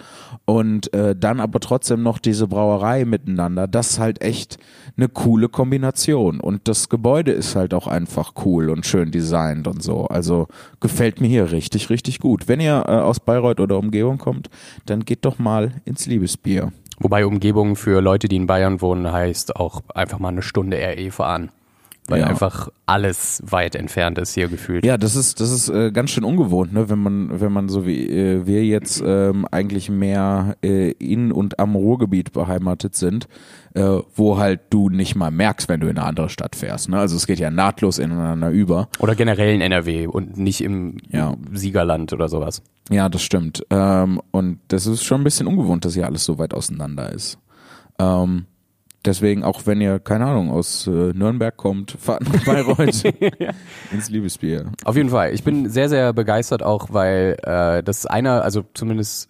Und 0.45 0.93
äh, 0.93 1.15
dann 1.15 1.39
aber 1.39 1.61
trotzdem 1.61 2.03
noch 2.03 2.19
diese 2.19 2.49
Brauerei 2.49 3.05
miteinander. 3.05 3.69
Das 3.69 3.93
ist 3.93 3.99
halt 4.01 4.21
echt 4.21 4.59
eine 4.97 5.09
coole 5.09 5.49
Kombination. 5.49 6.41
Und 6.41 6.67
das 6.67 6.89
Gebäude 6.89 7.31
ist 7.31 7.55
halt 7.55 7.73
auch 7.73 7.87
einfach 7.87 8.33
cool 8.45 8.69
und 8.69 8.85
schön 8.85 9.13
designt 9.13 9.69
und 9.69 9.81
so. 9.81 10.07
Also 10.07 10.49
gefällt 10.81 11.21
mir 11.21 11.29
hier 11.29 11.53
richtig, 11.53 11.89
richtig 11.89 12.19
gut. 12.19 12.49
Wenn 12.49 12.59
ihr 12.59 12.85
äh, 12.89 12.91
aus 12.91 13.21
Bayreuth 13.21 13.61
oder 13.61 13.79
Umgebung 13.79 14.19
kommt, 14.19 14.51
dann 14.87 15.05
geht 15.05 15.25
doch 15.25 15.39
mal 15.39 15.71
ins 15.85 16.07
Liebesbier. 16.07 16.73
Wobei 17.00 17.25
Umgebung 17.26 17.76
für 17.76 18.00
Leute, 18.00 18.28
die 18.28 18.37
in 18.37 18.47
Bayern 18.47 18.80
wohnen, 18.80 19.11
heißt 19.11 19.57
auch 19.57 19.83
einfach 19.95 20.19
mal 20.19 20.28
eine 20.28 20.42
Stunde 20.42 20.76
RE 20.76 21.11
fahren. 21.11 21.50
weil 22.09 22.21
Ja. 22.21 22.26
einfach 22.26 22.71
alles 22.87 23.40
weit 23.47 23.76
entfernt 23.76 24.19
ist 24.19 24.35
hier 24.35 24.49
gefühlt. 24.49 24.85
Ja, 24.85 24.99
das 24.99 25.14
ist 25.14 25.38
das 25.40 25.52
ist 25.52 25.69
äh, 25.69 25.92
ganz 25.92 26.11
schön 26.11 26.25
ungewohnt, 26.25 26.73
ne? 26.73 26.88
Wenn 26.90 26.99
man 26.99 27.40
wenn 27.40 27.52
man 27.52 27.69
so 27.69 27.87
wie 27.87 28.09
äh, 28.09 28.47
wir 28.47 28.64
jetzt 28.64 29.00
ähm, 29.07 29.47
eigentlich 29.50 29.88
mehr 29.90 30.57
äh, 30.62 30.90
in 30.92 31.30
und 31.30 31.61
am 31.61 31.76
Ruhrgebiet 31.76 32.33
beheimatet 32.33 32.97
sind, 32.97 33.28
äh, 33.75 33.99
wo 34.15 34.39
halt 34.39 34.61
du 34.71 34.89
nicht 34.89 35.15
mal 35.15 35.31
merkst, 35.31 35.69
wenn 35.69 35.81
du 35.81 35.89
in 35.89 35.97
eine 35.99 36.07
andere 36.07 36.29
Stadt 36.29 36.57
fährst. 36.57 36.89
Ne? 36.89 36.99
Also 36.99 37.17
es 37.17 37.27
geht 37.27 37.39
ja 37.39 37.50
nahtlos 37.50 37.99
ineinander 37.99 38.50
über. 38.50 38.89
Oder 38.99 39.15
generell 39.15 39.55
in 39.55 39.61
NRW 39.61 40.07
und 40.07 40.37
nicht 40.37 40.61
im 40.62 40.97
Ja. 41.09 41.37
Siegerland 41.53 42.12
oder 42.12 42.29
sowas. 42.29 42.62
Ja, 42.91 43.09
das 43.09 43.23
stimmt. 43.23 43.65
Ähm, 43.71 44.21
und 44.33 44.59
das 44.69 44.87
ist 44.87 45.05
schon 45.05 45.21
ein 45.21 45.25
bisschen 45.25 45.47
ungewohnt, 45.47 45.85
dass 45.85 45.95
hier 45.95 46.07
alles 46.07 46.25
so 46.25 46.39
weit 46.39 46.53
auseinander 46.55 47.12
ist. 47.12 47.39
Ähm, 48.00 48.47
deswegen, 49.05 49.45
auch 49.45 49.67
wenn 49.67 49.81
ihr, 49.81 50.00
keine 50.00 50.27
Ahnung, 50.27 50.50
aus 50.50 50.87
äh, 50.89 51.12
Nürnberg 51.12 51.57
kommt, 51.57 51.93
fahrt 52.00 52.23
nach 52.33 52.45
Bayreuth 52.45 53.05
ins 53.93 54.11
Liebesbier. 54.11 54.73
Auf 54.85 54.97
jeden 54.97 55.11
Fall. 55.11 55.33
Ich 55.33 55.45
bin 55.45 55.69
sehr, 55.71 55.89
sehr 55.89 56.12
begeistert 56.12 56.65
auch, 56.65 56.89
weil 56.91 57.37
äh, 57.45 57.83
das 57.85 58.07
einer, 58.07 58.43
also 58.43 58.65
zumindest 58.75 59.30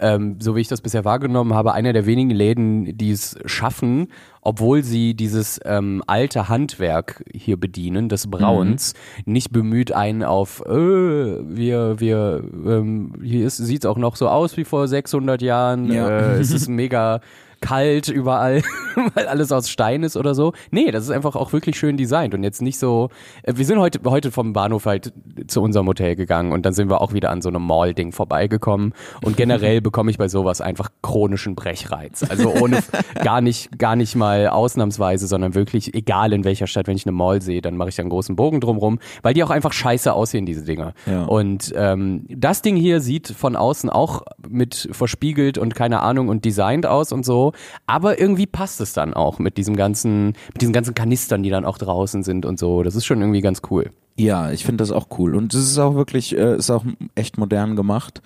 ähm, 0.00 0.36
so 0.40 0.54
wie 0.56 0.60
ich 0.60 0.68
das 0.68 0.80
bisher 0.80 1.04
wahrgenommen 1.04 1.54
habe, 1.54 1.72
einer 1.72 1.92
der 1.92 2.06
wenigen 2.06 2.30
Läden, 2.30 2.96
die 2.98 3.10
es 3.10 3.36
schaffen, 3.46 4.08
obwohl 4.42 4.82
sie 4.82 5.14
dieses 5.14 5.60
ähm, 5.64 6.02
alte 6.06 6.48
Handwerk 6.48 7.24
hier 7.32 7.58
bedienen, 7.58 8.08
des 8.08 8.30
Brauens, 8.30 8.94
nicht 9.24 9.50
bemüht 9.52 9.92
einen 9.92 10.22
auf, 10.22 10.62
äh, 10.66 10.70
wir, 10.72 11.98
wir, 11.98 12.42
ähm, 12.66 13.14
hier 13.22 13.46
ist, 13.46 13.56
sieht's 13.56 13.86
auch 13.86 13.98
noch 13.98 14.16
so 14.16 14.28
aus 14.28 14.56
wie 14.56 14.64
vor 14.64 14.86
600 14.86 15.40
Jahren, 15.42 15.90
Ja. 15.90 16.08
äh, 16.08 16.38
es 16.38 16.52
ist 16.52 16.68
mega 16.68 17.20
kalt 17.60 18.08
überall, 18.08 18.62
weil 19.14 19.26
alles 19.26 19.52
aus 19.52 19.68
Stein 19.68 20.02
ist 20.02 20.16
oder 20.16 20.34
so. 20.34 20.52
Nee, 20.70 20.90
das 20.90 21.04
ist 21.04 21.10
einfach 21.10 21.36
auch 21.36 21.52
wirklich 21.52 21.78
schön 21.78 21.96
designt 21.96 22.34
und 22.34 22.42
jetzt 22.42 22.62
nicht 22.62 22.78
so. 22.78 23.10
äh, 23.42 23.54
Wir 23.56 23.64
sind 23.64 23.78
heute, 23.78 24.00
heute 24.04 24.30
vom 24.30 24.52
Bahnhof 24.52 24.86
halt 24.86 25.12
zu 25.46 25.62
unserem 25.62 25.86
Hotel 25.86 26.16
gegangen 26.16 26.52
und 26.52 26.66
dann 26.66 26.72
sind 26.72 26.88
wir 26.90 27.00
auch 27.00 27.12
wieder 27.12 27.30
an 27.30 27.42
so 27.42 27.48
einem 27.48 27.66
Mall-Ding 27.66 28.12
vorbeigekommen. 28.12 28.92
Und 29.22 29.36
generell 29.36 29.80
bekomme 29.86 30.10
ich 30.10 30.18
bei 30.18 30.28
sowas 30.28 30.60
einfach 30.60 30.90
chronischen 31.02 31.54
Brechreiz. 31.54 32.24
Also 32.28 32.52
ohne 32.52 32.80
gar 33.22 33.40
nicht, 33.40 33.78
gar 33.78 33.96
nicht 33.96 34.16
mal 34.16 34.48
ausnahmsweise, 34.48 35.26
sondern 35.26 35.54
wirklich, 35.54 35.94
egal 35.94 36.32
in 36.32 36.44
welcher 36.44 36.66
Stadt, 36.66 36.86
wenn 36.86 36.96
ich 36.96 37.06
eine 37.06 37.12
Mall 37.12 37.42
sehe, 37.42 37.62
dann 37.62 37.76
mache 37.76 37.88
ich 37.88 37.96
da 37.96 38.02
einen 38.02 38.10
großen 38.10 38.36
Bogen 38.36 38.60
drumrum, 38.60 38.98
weil 39.22 39.34
die 39.34 39.42
auch 39.44 39.50
einfach 39.50 39.72
scheiße 39.72 40.12
aussehen, 40.12 40.46
diese 40.46 40.64
Dinger. 40.64 40.94
Ja. 41.06 41.24
Und 41.24 41.72
ähm, 41.76 42.24
das 42.28 42.62
Ding 42.62 42.76
hier 42.76 43.00
sieht 43.00 43.28
von 43.28 43.56
außen 43.56 43.90
auch 43.90 44.22
mit 44.48 44.88
verspiegelt 44.92 45.58
und 45.58 45.74
keine 45.74 46.00
Ahnung 46.00 46.28
und 46.28 46.44
designt 46.44 46.86
aus 46.86 47.12
und 47.12 47.24
so. 47.24 47.45
Aber 47.86 48.20
irgendwie 48.20 48.46
passt 48.46 48.80
es 48.80 48.92
dann 48.92 49.14
auch 49.14 49.38
mit 49.38 49.56
diesem 49.56 49.76
ganzen, 49.76 50.28
mit 50.52 50.60
diesen 50.60 50.72
ganzen 50.72 50.94
Kanistern, 50.94 51.42
die 51.42 51.50
dann 51.50 51.64
auch 51.64 51.78
draußen 51.78 52.22
sind 52.22 52.46
und 52.46 52.58
so. 52.58 52.82
Das 52.82 52.94
ist 52.94 53.04
schon 53.04 53.20
irgendwie 53.20 53.40
ganz 53.40 53.62
cool. 53.70 53.90
Ja, 54.18 54.50
ich 54.50 54.64
finde 54.64 54.82
das 54.82 54.92
auch 54.92 55.08
cool. 55.18 55.34
Und 55.34 55.52
es 55.52 55.70
ist 55.70 55.78
auch 55.78 55.94
wirklich, 55.94 56.36
äh, 56.36 56.56
ist 56.56 56.70
auch 56.70 56.84
echt 57.14 57.36
modern 57.36 57.76
gemacht. 57.76 58.22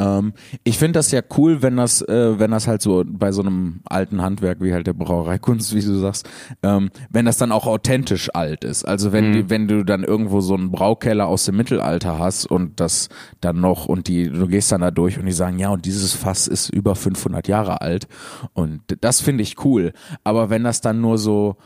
Ähm, 0.00 0.32
ich 0.64 0.78
finde 0.78 0.98
das 0.98 1.10
ja 1.10 1.20
cool, 1.36 1.60
wenn 1.60 1.76
das, 1.76 2.00
äh, 2.00 2.38
wenn 2.38 2.50
das 2.50 2.66
halt 2.66 2.80
so 2.80 3.04
bei 3.06 3.32
so 3.32 3.42
einem 3.42 3.80
alten 3.84 4.22
Handwerk 4.22 4.62
wie 4.62 4.72
halt 4.72 4.86
der 4.86 4.94
Brauereikunst, 4.94 5.74
wie 5.74 5.80
du 5.80 5.94
sagst, 5.98 6.28
ähm, 6.62 6.90
wenn 7.10 7.26
das 7.26 7.36
dann 7.36 7.52
auch 7.52 7.66
authentisch 7.66 8.34
alt 8.34 8.64
ist. 8.64 8.84
Also 8.84 9.12
wenn, 9.12 9.32
die, 9.32 9.50
wenn 9.50 9.68
du 9.68 9.84
dann 9.84 10.02
irgendwo 10.02 10.40
so 10.40 10.54
einen 10.54 10.70
Braukeller 10.70 11.26
aus 11.26 11.44
dem 11.44 11.56
Mittelalter 11.56 12.18
hast 12.18 12.46
und 12.46 12.80
das 12.80 13.10
dann 13.42 13.60
noch 13.60 13.86
und 13.86 14.08
die, 14.08 14.30
du 14.30 14.48
gehst 14.48 14.72
dann 14.72 14.80
da 14.80 14.90
durch 14.90 15.18
und 15.18 15.26
die 15.26 15.32
sagen, 15.32 15.58
ja, 15.58 15.68
und 15.68 15.84
dieses 15.84 16.14
Fass 16.14 16.48
ist 16.48 16.70
über 16.70 16.96
500 16.96 17.46
Jahre 17.46 17.82
alt. 17.82 18.08
Und 18.54 18.80
das 19.02 19.20
finde 19.20 19.42
ich 19.42 19.62
cool. 19.64 19.92
Aber 20.24 20.48
wenn 20.48 20.64
das 20.64 20.80
dann 20.80 21.02
nur 21.02 21.18
so, 21.18 21.56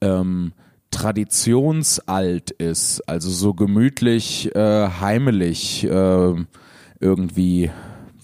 ähm, 0.00 0.52
traditionsalt 0.90 2.52
ist, 2.52 3.00
also 3.08 3.28
so 3.28 3.52
gemütlich, 3.52 4.54
äh, 4.54 4.88
heimelig, 5.00 5.82
äh, 5.84 6.34
irgendwie, 7.04 7.70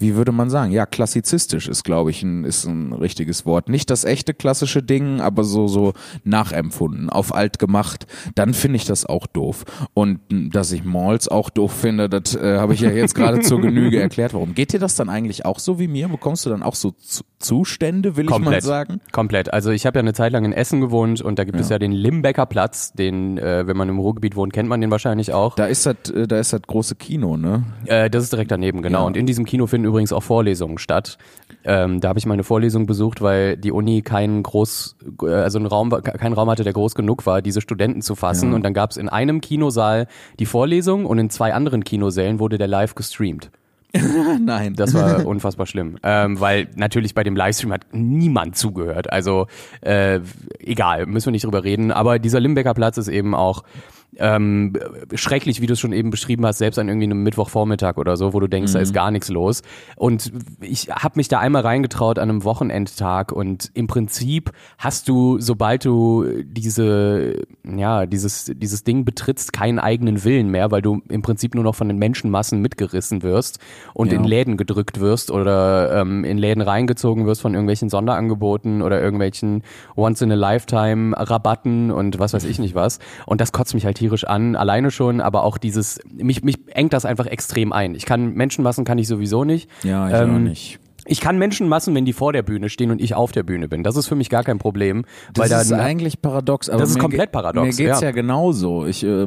wie 0.00 0.14
würde 0.14 0.33
man 0.33 0.50
sagen? 0.50 0.73
Ja, 0.73 0.87
klassizistisch 0.87 1.69
ist, 1.69 1.85
glaube 1.85 2.11
ich, 2.11 2.23
ein, 2.23 2.45
ist 2.45 2.64
ein 2.64 2.92
richtiges 2.92 3.47
Wort. 3.47 3.69
Nicht 3.69 3.90
das 3.90 4.04
echte 4.04 4.35
klassische 4.35 4.83
Ding, 4.83 5.21
aber 5.21 5.45
so, 5.45 5.69
so 5.69 5.92
nachempfunden, 6.25 7.11
auf 7.11 7.35
alt 7.35 7.59
gemacht. 7.59 8.07
Dann 8.35 8.54
finde 8.54 8.76
ich 8.76 8.87
das 8.87 9.04
auch 9.04 9.26
doof. 9.26 9.64
Und 9.95 10.21
mh, 10.30 10.50
dass 10.52 10.73
ich 10.73 10.85
Malls 10.85 11.28
auch 11.28 11.50
doof 11.50 11.73
finde, 11.73 12.09
das 12.09 12.35
äh, 12.35 12.59
habe 12.59 12.75
ich 12.75 12.80
ja 12.80 12.90
jetzt 12.90 13.14
gerade 13.14 13.40
zur 13.40 13.61
Genüge 13.61 14.00
erklärt. 14.02 14.35
Warum 14.35 14.54
geht 14.54 14.73
dir 14.73 14.80
das 14.80 14.95
dann 14.95 15.09
eigentlich 15.09 15.45
auch 15.45 15.59
so 15.59 15.78
wie 15.78 15.88
mir? 15.88 16.09
Bekommst 16.09 16.47
du 16.47 16.50
dann 16.50 16.62
auch 16.62 16.75
so 16.75 16.92
Z 16.92 17.25
Zustände, 17.40 18.16
will 18.16 18.26
ich 18.26 18.30
mal 18.30 18.37
Komplett. 18.37 18.62
sagen? 18.62 19.00
Komplett. 19.12 19.50
Also 19.52 19.71
ich 19.71 19.87
habe 19.87 19.99
ja 19.99 20.00
eine 20.00 20.12
Zeit 20.12 20.33
lang 20.33 20.45
in 20.45 20.52
Essen 20.52 20.83
gewohnt 20.83 21.23
und 21.23 21.38
da 21.38 21.45
gibt 21.45 21.59
es 21.59 21.71
ja 21.71 21.78
den 21.78 21.90
Limbecker 21.90 22.45
Platz, 22.45 22.92
den, 22.92 23.38
äh, 23.38 23.66
wenn 23.66 23.78
man 23.78 23.88
im 23.88 23.99
Ruhrgebiet 23.99 24.37
wohnt, 24.37 24.52
kennt 24.52 24.69
man 24.69 24.83
den 24.83 24.90
wahrscheinlich 24.90 25.33
auch. 25.33 25.54
Da 25.54 25.64
ist 25.64 25.87
das, 25.87 26.11
äh, 26.11 26.28
da 26.28 26.38
ist 26.38 26.52
das 26.52 26.61
große 26.61 26.97
Kino, 26.97 27.38
ne? 27.38 27.64
Äh, 27.87 28.11
das 28.11 28.25
ist 28.25 28.33
direkt 28.35 28.50
daneben, 28.50 28.83
genau. 28.83 29.00
Ja. 29.00 29.07
Und 29.07 29.16
in 29.16 29.25
diesem 29.25 29.47
Kino 29.47 29.66
finden 29.66 29.87
übrigens 29.91 30.13
auch 30.13 30.23
Vorlesungen 30.23 30.79
statt. 30.79 31.19
Ähm, 31.65 32.01
da 32.01 32.09
habe 32.09 32.19
ich 32.19 32.27
meine 32.27 32.43
Vorlesung 32.43 32.87
besucht, 32.87 33.21
weil 33.21 33.57
die 33.57 33.73
Uni 33.73 34.03
keinen 34.03 34.43
groß, 34.43 34.97
äh, 35.23 35.27
also 35.27 35.59
einen 35.59 35.67
Raum, 35.67 35.91
keinen 35.91 36.33
Raum 36.33 36.49
hatte, 36.51 36.65
der 36.65 36.73
groß 36.73 36.95
genug 36.95 37.27
war, 37.27 37.43
diese 37.43 37.61
Studenten 37.61 38.03
zu 38.03 38.15
fassen. 38.15 38.51
Ja. 38.51 38.57
Und 38.57 38.63
dann 38.63 38.75
gab 38.75 38.91
es 38.91 38.97
in 38.97 39.09
einem 39.09 39.41
Kinosaal 39.41 40.07
die 40.39 40.47
Vorlesung 40.47 41.05
und 41.07 41.19
in 41.19 41.31
zwei 41.31 41.53
anderen 41.53 41.85
Kinosälen 41.85 42.39
wurde 42.39 42.57
der 42.57 42.69
live 42.69 42.95
gestreamt. 42.95 43.51
Nein. 44.41 44.75
Das 44.75 44.95
war 44.95 45.27
unfassbar 45.27 45.67
schlimm. 45.67 45.99
Ähm, 46.03 46.41
weil 46.41 46.69
natürlich 46.77 47.15
bei 47.15 47.25
dem 47.25 47.37
Livestream 47.37 47.73
hat 47.73 47.87
niemand 47.93 48.57
zugehört. 48.57 49.13
Also 49.13 49.47
äh, 49.81 50.21
egal, 50.59 51.07
müssen 51.07 51.27
wir 51.27 51.33
nicht 51.33 51.45
drüber 51.45 51.65
reden. 51.65 51.91
Aber 51.91 52.19
dieser 52.19 52.41
Limbecker 52.41 52.75
Platz 52.75 52.99
ist 52.99 53.09
eben 53.09 53.35
auch 53.35 53.65
ähm, 54.17 54.73
schrecklich, 55.14 55.61
wie 55.61 55.67
du 55.67 55.75
es 55.75 55.81
schon 55.81 55.93
eben 55.93 56.11
beschrieben 56.11 56.45
hast, 56.45 56.59
selbst 56.59 56.79
an 56.79 56.88
irgendwie 56.88 57.07
einem 57.07 57.23
Mittwochvormittag 57.23 57.97
oder 57.97 58.17
so, 58.17 58.33
wo 58.33 58.40
du 58.40 58.49
denkst, 58.49 58.73
da 58.73 58.79
ist 58.81 58.93
gar 58.93 59.11
nichts 59.11 59.29
los. 59.29 59.62
Und 59.97 60.33
ich 60.61 60.88
habe 60.90 61.14
mich 61.17 61.29
da 61.29 61.38
einmal 61.38 61.62
reingetraut 61.62 62.19
an 62.19 62.29
einem 62.29 62.45
Wochenendtag 62.45 63.31
und 63.33 63.71
im 63.75 63.87
Prinzip 63.87 64.50
hast 64.79 65.09
du, 65.09 65.38
sobald 65.40 65.85
du 65.85 66.26
diese, 66.45 67.43
ja, 67.64 68.07
dieses, 68.07 68.50
dieses 68.55 68.83
Ding 68.85 69.05
betrittst, 69.05 69.52
keinen 69.52 69.79
eigenen 69.79 70.25
Willen 70.25 70.49
mehr, 70.50 70.71
weil 70.71 70.83
du 70.83 71.00
im 71.09 71.23
Prinzip 71.23 71.55
nur 71.55 71.64
noch 71.64 71.75
von 71.76 71.88
den 71.88 71.99
Menschenmassen 71.99 72.61
mitgerissen 72.61 73.23
wirst 73.23 73.59
und 73.95 74.11
Ja. 74.12 74.19
in 74.19 74.25
Läden 74.25 74.57
gedrückt 74.57 74.99
wirst 75.00 75.31
oder 75.31 76.00
ähm, 76.00 76.25
in 76.25 76.37
Läden 76.38 76.62
reingezogen 76.62 77.26
wirst 77.26 77.40
von 77.43 77.55
irgendwelchen 77.55 77.88
Sonderangeboten 77.88 78.83
oder 78.83 79.00
irgendwelchen 79.00 79.62
Once-in-a-Lifetime-Rabatten 79.97 81.90
und 81.90 82.19
was 82.19 82.33
weiß 82.33 82.45
ich 82.45 82.59
nicht 82.59 82.75
was. 82.75 82.99
Und 83.26 83.40
das 83.40 83.52
kotzt 83.52 83.75
mich 83.75 83.85
halt 83.85 83.99
tierisch 84.00 84.25
an, 84.25 84.57
alleine 84.57 84.90
schon, 84.90 85.21
aber 85.21 85.45
auch 85.45 85.59
dieses, 85.59 86.00
mich, 86.11 86.42
mich 86.42 86.57
engt 86.75 86.95
das 86.95 87.04
einfach 87.04 87.26
extrem 87.26 87.73
ein. 87.73 87.95
Ich 87.95 88.07
kann 88.07 88.33
Menschenmassen 88.33 88.87
kann 88.87 88.97
ich 88.97 89.07
sowieso 89.07 89.45
nicht. 89.45 89.69
Ja, 89.83 90.09
ich 90.09 90.14
Ähm, 90.14 90.35
auch 90.35 90.38
nicht. 90.38 90.78
Ich 91.11 91.21
kann 91.21 91.38
Menschenmassen, 91.38 91.93
wenn 91.97 92.05
die 92.05 92.12
vor 92.12 92.33
der 92.33 92.45
Bühne 92.45 92.69
stehen 92.69 92.93
und 92.93 93.00
ich 93.00 93.17
auf 93.17 93.33
der 93.33 93.43
Bühne 93.43 93.67
bin. 93.67 93.83
Das 93.83 93.97
ist 93.97 94.07
für 94.07 94.14
mich 94.14 94.31
gar 94.31 94.45
kein 94.45 94.59
Problem. 94.59 95.05
Das 95.35 95.50
weil 95.50 95.61
ist 95.61 95.71
da, 95.73 95.79
eigentlich 95.79 96.23
paradox. 96.23 96.69
Aber 96.71 96.79
Das 96.79 96.90
ist 96.90 96.95
mir 96.95 97.00
komplett 97.00 97.33
paradox, 97.33 97.76
Mir 97.76 97.85
geht's 97.85 98.00
ja. 98.00 98.09
ja, 98.09 98.12
genauso. 98.12 98.87
Ich, 98.87 99.02
äh, 99.02 99.26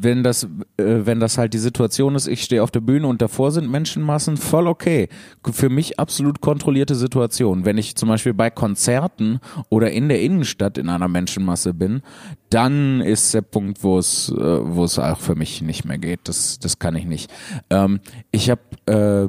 wenn 0.00 0.22
das, 0.22 0.44
äh, 0.44 0.48
wenn 0.76 1.18
das 1.18 1.36
halt 1.36 1.52
die 1.52 1.58
Situation 1.58 2.14
ist, 2.14 2.28
ich 2.28 2.44
stehe 2.44 2.62
auf 2.62 2.70
der 2.70 2.78
Bühne 2.78 3.08
und 3.08 3.20
davor 3.20 3.50
sind 3.50 3.68
Menschenmassen, 3.68 4.36
voll 4.36 4.68
okay. 4.68 5.08
Für 5.50 5.68
mich 5.68 5.98
absolut 5.98 6.40
kontrollierte 6.40 6.94
Situation. 6.94 7.64
Wenn 7.64 7.76
ich 7.76 7.96
zum 7.96 8.08
Beispiel 8.08 8.32
bei 8.32 8.48
Konzerten 8.48 9.40
oder 9.68 9.90
in 9.90 10.08
der 10.08 10.22
Innenstadt 10.22 10.78
in 10.78 10.88
einer 10.88 11.08
Menschenmasse 11.08 11.74
bin, 11.74 12.02
dann 12.50 13.00
ist 13.00 13.34
der 13.34 13.42
Punkt, 13.42 13.82
wo 13.82 13.98
es, 13.98 14.28
äh, 14.28 14.36
wo 14.36 14.84
es 14.84 14.96
auch 15.00 15.18
für 15.18 15.34
mich 15.34 15.60
nicht 15.60 15.84
mehr 15.84 15.98
geht. 15.98 16.20
Das, 16.24 16.60
das 16.60 16.78
kann 16.78 16.94
ich 16.94 17.04
nicht. 17.04 17.32
Ähm, 17.68 17.98
ich 18.30 18.48
habe 18.48 18.60
äh, 18.86 19.28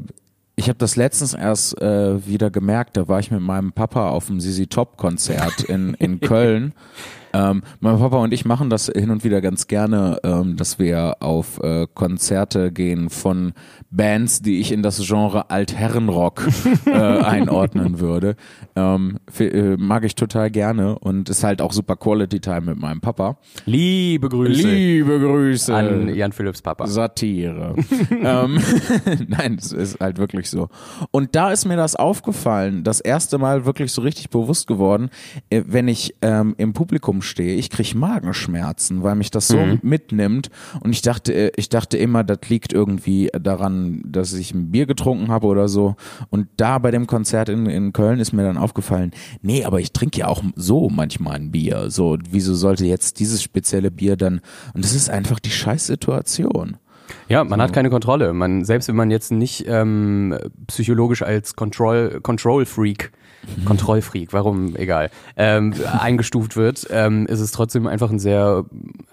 ich 0.59 0.69
habe 0.69 0.79
das 0.79 0.95
letztens 0.95 1.35
erst 1.35 1.79
äh, 1.81 2.25
wieder 2.25 2.49
gemerkt, 2.49 2.97
da 2.97 3.07
war 3.07 3.19
ich 3.19 3.29
mit 3.29 3.41
meinem 3.41 3.71
Papa 3.71 4.09
auf 4.09 4.25
dem 4.25 4.41
Sisi 4.41 4.65
Top 4.65 4.97
Konzert 4.97 5.61
in, 5.63 5.93
in 5.93 6.19
Köln. 6.19 6.73
Ähm, 7.33 7.63
mein 7.79 7.97
Papa 7.97 8.17
und 8.17 8.33
ich 8.33 8.45
machen 8.45 8.69
das 8.69 8.87
hin 8.87 9.09
und 9.09 9.23
wieder 9.23 9.41
ganz 9.41 9.67
gerne, 9.67 10.19
ähm, 10.23 10.57
dass 10.57 10.79
wir 10.79 11.17
auf 11.19 11.59
äh, 11.61 11.87
Konzerte 11.93 12.71
gehen 12.71 13.09
von 13.09 13.53
Bands, 13.89 14.41
die 14.41 14.59
ich 14.59 14.71
in 14.71 14.83
das 14.83 15.01
Genre 15.05 15.49
Altherrenrock 15.49 16.47
äh, 16.85 16.91
einordnen 16.91 17.99
würde. 17.99 18.35
Ähm, 18.75 19.19
äh, 19.39 19.77
mag 19.77 20.03
ich 20.03 20.15
total 20.15 20.51
gerne 20.51 20.99
und 20.99 21.29
ist 21.29 21.43
halt 21.43 21.61
auch 21.61 21.71
super 21.71 21.95
Quality 21.95 22.39
Time 22.39 22.61
mit 22.61 22.79
meinem 22.79 23.01
Papa. 23.01 23.37
liebe 23.65 24.29
Grüße 24.29 24.67
Liebe 24.67 25.19
Grüße 25.19 25.73
an 25.73 26.13
Jan 26.13 26.31
Philipps 26.31 26.61
Papa. 26.61 26.87
Satire. 26.87 27.75
ähm, 28.11 28.59
Nein, 29.27 29.57
es 29.59 29.71
ist 29.71 29.99
halt 29.99 30.17
wirklich 30.17 30.49
so. 30.49 30.69
Und 31.11 31.35
da 31.35 31.51
ist 31.51 31.65
mir 31.65 31.77
das 31.77 31.95
aufgefallen, 31.95 32.83
das 32.83 32.99
erste 32.99 33.37
Mal 33.37 33.65
wirklich 33.65 33.91
so 33.91 34.01
richtig 34.01 34.29
bewusst 34.29 34.67
geworden, 34.67 35.09
äh, 35.49 35.63
wenn 35.65 35.87
ich 35.87 36.15
ähm, 36.21 36.55
im 36.57 36.73
Publikum 36.73 37.21
stehe, 37.27 37.55
ich 37.55 37.69
krieg 37.69 37.95
Magenschmerzen, 37.95 39.03
weil 39.03 39.15
mich 39.15 39.31
das 39.31 39.47
so 39.47 39.57
mhm. 39.57 39.79
mitnimmt. 39.81 40.49
Und 40.79 40.91
ich 40.91 41.01
dachte, 41.01 41.33
äh, 41.33 41.51
ich 41.55 41.69
dachte 41.69 41.97
immer, 41.97 42.23
das 42.23 42.39
liegt 42.49 42.73
irgendwie 42.73 43.29
daran, 43.39 44.01
dass 44.05 44.33
ich 44.33 44.53
ein 44.53 44.71
Bier 44.71 44.85
getrunken 44.85 45.29
habe 45.29 45.47
oder 45.47 45.67
so. 45.67 45.95
Und 46.29 46.47
da 46.57 46.77
bei 46.79 46.91
dem 46.91 47.07
Konzert 47.07 47.49
in, 47.49 47.65
in 47.67 47.93
Köln 47.93 48.19
ist 48.19 48.33
mir 48.33 48.43
dann 48.43 48.57
aufgefallen, 48.57 49.11
nee, 49.41 49.63
aber 49.65 49.79
ich 49.79 49.91
trinke 49.91 50.19
ja 50.19 50.27
auch 50.27 50.43
so 50.55 50.89
manchmal 50.89 51.35
ein 51.35 51.51
Bier. 51.51 51.89
So, 51.89 52.17
wieso 52.29 52.55
sollte 52.55 52.85
jetzt 52.85 53.19
dieses 53.19 53.43
spezielle 53.43 53.91
Bier 53.91 54.15
dann? 54.17 54.41
Und 54.73 54.83
das 54.83 54.93
ist 54.93 55.09
einfach 55.09 55.39
die 55.39 55.51
Scheißsituation. 55.51 56.77
Ja, 57.29 57.43
man 57.43 57.59
so. 57.59 57.63
hat 57.63 57.73
keine 57.73 57.89
Kontrolle. 57.89 58.33
Man, 58.33 58.65
selbst 58.65 58.87
wenn 58.87 58.95
man 58.95 59.11
jetzt 59.11 59.31
nicht 59.31 59.65
ähm, 59.67 60.37
psychologisch 60.67 61.21
als 61.21 61.55
Control, 61.55 62.19
Control 62.21 62.65
Freak 62.65 63.11
Kontrollfreak, 63.65 64.33
warum, 64.33 64.75
egal, 64.75 65.09
ähm, 65.35 65.73
eingestuft 65.99 66.55
wird, 66.55 66.87
ähm, 66.89 67.25
ist 67.27 67.39
es 67.39 67.51
trotzdem 67.51 67.87
einfach 67.87 68.09
ein 68.09 68.19
sehr, 68.19 68.65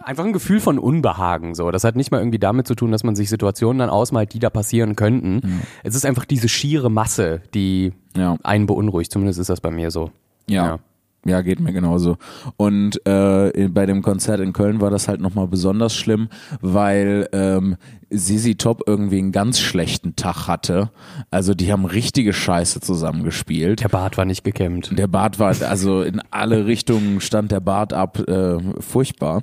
einfach 0.02 0.24
ein 0.24 0.32
Gefühl 0.32 0.60
von 0.60 0.78
Unbehagen, 0.78 1.54
so. 1.54 1.70
Das 1.70 1.84
hat 1.84 1.96
nicht 1.96 2.10
mal 2.10 2.18
irgendwie 2.18 2.38
damit 2.38 2.66
zu 2.66 2.74
tun, 2.74 2.90
dass 2.92 3.04
man 3.04 3.16
sich 3.16 3.28
Situationen 3.28 3.78
dann 3.78 3.90
ausmalt, 3.90 4.32
die 4.32 4.38
da 4.38 4.50
passieren 4.50 4.96
könnten. 4.96 5.34
Mhm. 5.34 5.60
Es 5.82 5.94
ist 5.94 6.04
einfach 6.06 6.24
diese 6.24 6.48
schiere 6.48 6.90
Masse, 6.90 7.42
die 7.54 7.92
ja. 8.16 8.36
einen 8.42 8.66
beunruhigt. 8.66 9.12
Zumindest 9.12 9.38
ist 9.38 9.50
das 9.50 9.60
bei 9.60 9.70
mir 9.70 9.90
so. 9.90 10.10
ja. 10.46 10.66
ja. 10.66 10.78
Ja, 11.26 11.40
geht 11.40 11.58
mir 11.58 11.72
genauso. 11.72 12.18
Und 12.56 13.00
äh, 13.06 13.68
bei 13.68 13.86
dem 13.86 14.02
Konzert 14.02 14.40
in 14.40 14.52
Köln 14.52 14.80
war 14.80 14.90
das 14.90 15.08
halt 15.08 15.20
nochmal 15.20 15.46
besonders 15.46 15.94
schlimm, 15.94 16.28
weil 16.60 17.28
ähm, 17.32 17.76
Sisi 18.16 18.54
Top 18.54 18.82
irgendwie 18.86 19.18
einen 19.18 19.32
ganz 19.32 19.60
schlechten 19.60 20.16
Tag 20.16 20.48
hatte. 20.48 20.90
Also 21.30 21.54
die 21.54 21.72
haben 21.72 21.84
richtige 21.84 22.32
Scheiße 22.32 22.80
zusammengespielt. 22.80 23.80
Der 23.80 23.88
Bart 23.88 24.16
war 24.16 24.24
nicht 24.24 24.44
gekämmt. 24.44 24.96
Der 24.96 25.06
Bart 25.06 25.38
war, 25.38 25.54
also 25.68 26.02
in 26.02 26.20
alle 26.30 26.66
Richtungen 26.66 27.20
stand 27.20 27.52
der 27.52 27.60
Bart 27.60 27.92
ab, 27.92 28.18
äh, 28.28 28.58
furchtbar. 28.80 29.42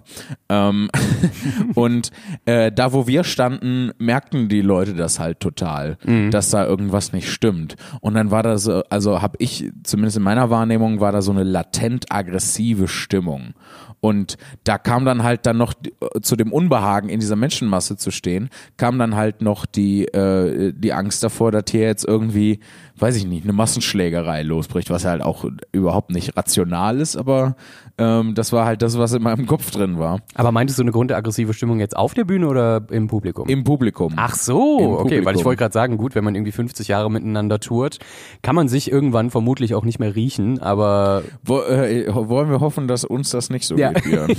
Ähm, 0.50 0.90
und 1.75 2.12
äh, 2.46 2.72
da, 2.72 2.94
wo 2.94 3.08
wir 3.08 3.24
standen, 3.24 3.92
merkten 3.98 4.50
die 4.50 4.62
Leute 4.62 4.94
das 4.94 5.20
halt 5.20 5.40
total, 5.40 5.98
mhm. 6.04 6.32
dass 6.32 6.50
da 6.50 6.66
irgendwas 6.66 7.13
nicht 7.13 7.32
stimmt. 7.32 7.75
Und 8.00 8.13
dann 8.13 8.32
war 8.32 8.44
das, 8.44 8.68
also 8.68 9.22
habe 9.22 9.38
ich, 9.40 9.72
zumindest 9.84 10.18
in 10.18 10.24
meiner 10.24 10.50
Wahrnehmung, 10.50 11.00
war 11.00 11.12
da 11.12 11.22
so 11.22 11.32
eine 11.32 11.44
latent 11.44 12.06
aggressive 12.10 12.88
Stimmung. 12.88 13.54
Und 14.01 14.38
da 14.63 14.80
kam 14.80 15.06
dann 15.06 15.24
halt 15.24 15.46
dann 15.46 15.58
noch 15.58 15.75
zu 16.22 16.36
dem 16.36 16.51
Unbehagen 16.51 17.08
in 17.08 17.20
dieser 17.20 17.36
Menschenmasse 17.36 17.98
zu 17.98 18.10
stehen, 18.10 18.50
kam 18.77 19.00
dann 19.00 19.15
halt 19.15 19.41
noch 19.41 19.65
die, 19.65 20.06
äh, 20.06 20.74
die 20.75 20.94
Angst 20.94 21.24
davor, 21.24 21.51
dass 21.51 21.65
hier 21.70 21.82
jetzt 21.82 22.06
irgendwie 22.06 22.60
weiß 23.01 23.15
ich 23.15 23.25
nicht, 23.25 23.43
eine 23.43 23.53
Massenschlägerei 23.53 24.43
losbricht, 24.43 24.91
was 24.91 25.05
halt 25.05 25.24
auch 25.24 25.46
überhaupt 25.72 26.12
nicht 26.12 26.38
rational 26.38 27.00
ist, 27.00 27.15
aber 27.15 27.55
ähm, 27.98 28.36
das 28.36 28.53
war 28.53 28.65
halt 28.65 28.84
das, 28.84 28.98
was 28.98 29.13
in 29.13 29.24
meinem 29.24 29.48
Kopf 29.48 29.72
drin 29.72 29.98
war. 29.98 30.20
Aber 30.36 30.51
meintest 30.51 30.77
du 30.77 30.84
eine 30.84 30.91
grundaggressive 30.91 31.53
Stimmung 31.53 31.79
jetzt 31.79 31.98
auf 31.98 32.13
der 32.13 32.25
Bühne 32.25 32.48
oder 32.48 32.86
im 32.91 33.08
Publikum? 33.08 33.50
Im 33.50 33.63
Publikum. 33.63 34.13
Ach 34.17 34.36
so, 34.36 34.79
Im 34.79 34.86
okay, 34.86 35.01
Publikum. 35.01 35.25
weil 35.25 35.36
ich 35.36 35.46
wollte 35.46 35.60
gerade 35.60 35.74
sagen, 35.74 35.98
gut, 35.98 36.13
wenn 36.13 36.24
man 36.24 36.36
irgendwie 36.36 36.51
50 36.51 36.88
Jahre 36.88 37.10
miteinander 37.10 37.60
tourt, 37.60 37.98
kann 38.43 38.55
man 38.55 38.67
sich 38.67 38.91
irgendwann 38.91 39.31
vermutlich 39.31 39.74
auch 39.74 39.84
nicht 39.84 39.98
mehr 39.98 40.15
riechen, 40.15 40.60
aber 40.60 41.24
Wo, 41.43 41.62
äh, 41.62 42.05
wollen 42.13 42.51
wir 42.51 42.60
hoffen, 42.60 42.88
dass 42.88 43.03
uns 43.03 43.31
das 43.31 43.50
nicht 43.50 43.65
so 43.65 43.77
ja. 43.77 43.93
geht, 43.93 44.03
Björn. 44.03 44.29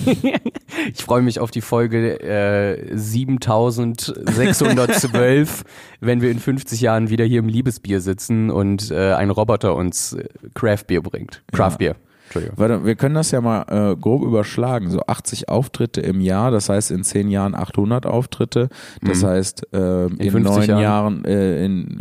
ich 0.95 1.03
freue 1.03 1.23
mich 1.23 1.41
auf 1.41 1.51
die 1.51 1.63
Folge 1.63 2.21
äh, 2.21 2.97
7612, 2.97 5.65
wenn 6.01 6.21
wir 6.21 6.31
in 6.31 6.39
50 6.39 6.81
Jahren 6.81 7.11
wieder 7.11 7.25
hier 7.25 7.41
im 7.41 7.49
Liebesbier 7.49 8.01
sitzen 8.01 8.52
und 8.53 8.91
äh, 8.91 9.15
ein 9.15 9.31
Roboter 9.31 9.75
uns 9.75 10.13
äh, 10.13 10.29
Craft 10.55 10.85
Beer 10.87 11.01
bringt. 11.01 11.43
Craft 11.53 11.79
Beer. 11.79 11.97
Entschuldigung. 12.25 12.59
Warte, 12.59 12.85
wir 12.87 12.95
können 12.95 13.15
das 13.15 13.31
ja 13.31 13.41
mal 13.41 13.93
äh, 13.93 13.97
grob 13.97 14.23
überschlagen. 14.23 14.91
So 14.91 15.01
80 15.07 15.49
Auftritte 15.49 16.01
im 16.01 16.21
Jahr, 16.21 16.51
das 16.51 16.69
heißt 16.69 16.91
in 16.91 17.05
10 17.05 17.29
Jahren 17.29 17.55
800 17.55 18.07
Auftritte. 18.07 18.69
Das 19.03 19.23
mhm. 19.23 19.27
heißt 19.27 19.75
äh, 19.75 20.07
in, 20.07 20.19
in 20.19 20.43
9 20.43 20.69
Jahren, 20.69 20.81
Jahren 20.81 21.25
äh, 21.25 21.65
in 21.65 22.01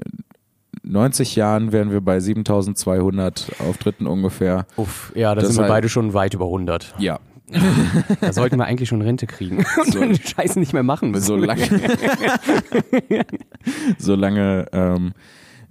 90 0.84 1.36
Jahren 1.36 1.72
wären 1.72 1.91
wir 1.91 2.01
bei 2.01 2.20
7200 2.20 3.51
Auftritten 3.60 4.08
ungefähr. 4.08 4.65
Uff, 4.77 5.12
ja, 5.15 5.36
da 5.36 5.41
das 5.41 5.53
sind 5.53 5.63
wir 5.63 5.67
beide 5.67 5.89
schon 5.89 6.13
weit 6.13 6.34
über 6.34 6.46
100. 6.46 6.96
Ja. 6.98 7.20
Da 8.22 8.31
sollten 8.31 8.58
wir 8.58 8.65
eigentlich 8.65 8.88
schon 8.88 9.01
Rente 9.01 9.27
kriegen 9.27 9.58
und 9.81 9.91
so, 9.91 10.00
den 10.00 10.15
Scheiß 10.15 10.55
nicht 10.55 10.72
mehr 10.72 10.84
machen 10.84 11.12
müssen. 11.12 11.25
So 11.25 11.36
lange, 11.36 11.67
so 13.98 14.15
lange 14.15 14.67
ähm, 14.72 15.13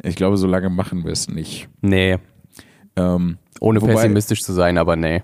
ich 0.02 0.16
glaube, 0.16 0.36
so 0.36 0.46
lange 0.46 0.70
machen 0.70 1.04
wir 1.04 1.12
es 1.12 1.28
nicht. 1.28 1.68
Nee. 1.80 2.18
Ähm, 2.96 3.38
Ohne 3.60 3.80
wobei, 3.82 3.94
pessimistisch 3.94 4.42
zu 4.42 4.52
sein, 4.52 4.78
aber 4.78 4.96
nee. 4.96 5.22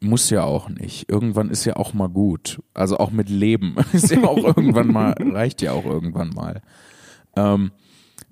Muss 0.00 0.30
ja 0.30 0.44
auch 0.44 0.68
nicht. 0.68 1.08
Irgendwann 1.10 1.50
ist 1.50 1.64
ja 1.64 1.76
auch 1.76 1.94
mal 1.94 2.08
gut. 2.08 2.60
Also 2.74 2.98
auch 2.98 3.10
mit 3.10 3.28
Leben. 3.28 3.76
ist 3.92 4.10
ja 4.10 4.24
auch 4.24 4.36
irgendwann 4.38 4.88
mal, 4.88 5.14
reicht 5.20 5.62
ja 5.62 5.72
auch 5.72 5.84
irgendwann 5.84 6.30
mal. 6.30 6.60
Ähm, 7.34 7.72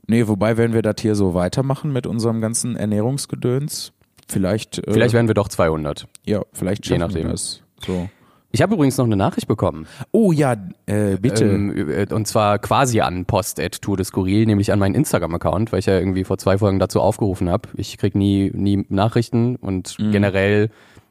nee, 0.06 0.26
wobei, 0.26 0.56
wenn 0.56 0.72
wir 0.72 0.82
das 0.82 0.96
hier 1.00 1.14
so 1.14 1.34
weitermachen 1.34 1.92
mit 1.92 2.06
unserem 2.06 2.40
ganzen 2.40 2.76
Ernährungsgedöns, 2.76 3.92
vielleicht. 4.28 4.78
Äh, 4.78 4.92
vielleicht 4.92 5.14
werden 5.14 5.28
wir 5.28 5.34
doch 5.34 5.48
200. 5.48 6.06
Ja, 6.24 6.42
vielleicht 6.52 6.86
schaffen 6.86 7.00
Je 7.00 7.06
nachdem. 7.06 7.24
wir 7.24 7.30
das. 7.32 7.62
So. 7.84 8.08
Ich 8.54 8.62
habe 8.62 8.74
übrigens 8.74 8.96
noch 8.98 9.04
eine 9.04 9.16
Nachricht 9.16 9.48
bekommen. 9.48 9.88
Oh 10.12 10.30
ja, 10.30 10.52
äh, 10.86 11.16
bitte. 11.16 11.44
Ähm, 11.44 11.90
äh, 11.90 12.06
und 12.14 12.28
zwar 12.28 12.60
quasi 12.60 13.00
an 13.00 13.24
Post 13.24 13.58
at 13.58 13.82
Tour 13.82 13.96
de 13.96 14.04
Skurril, 14.04 14.46
nämlich 14.46 14.70
an 14.70 14.78
meinen 14.78 14.94
Instagram-Account, 14.94 15.72
weil 15.72 15.80
ich 15.80 15.86
ja 15.86 15.98
irgendwie 15.98 16.22
vor 16.22 16.38
zwei 16.38 16.56
Folgen 16.56 16.78
dazu 16.78 17.00
aufgerufen 17.00 17.50
habe. 17.50 17.68
Ich 17.74 17.98
krieg 17.98 18.14
nie, 18.14 18.52
nie 18.54 18.86
Nachrichten 18.88 19.56
und 19.56 19.98
mhm. 19.98 20.12
generell 20.12 20.70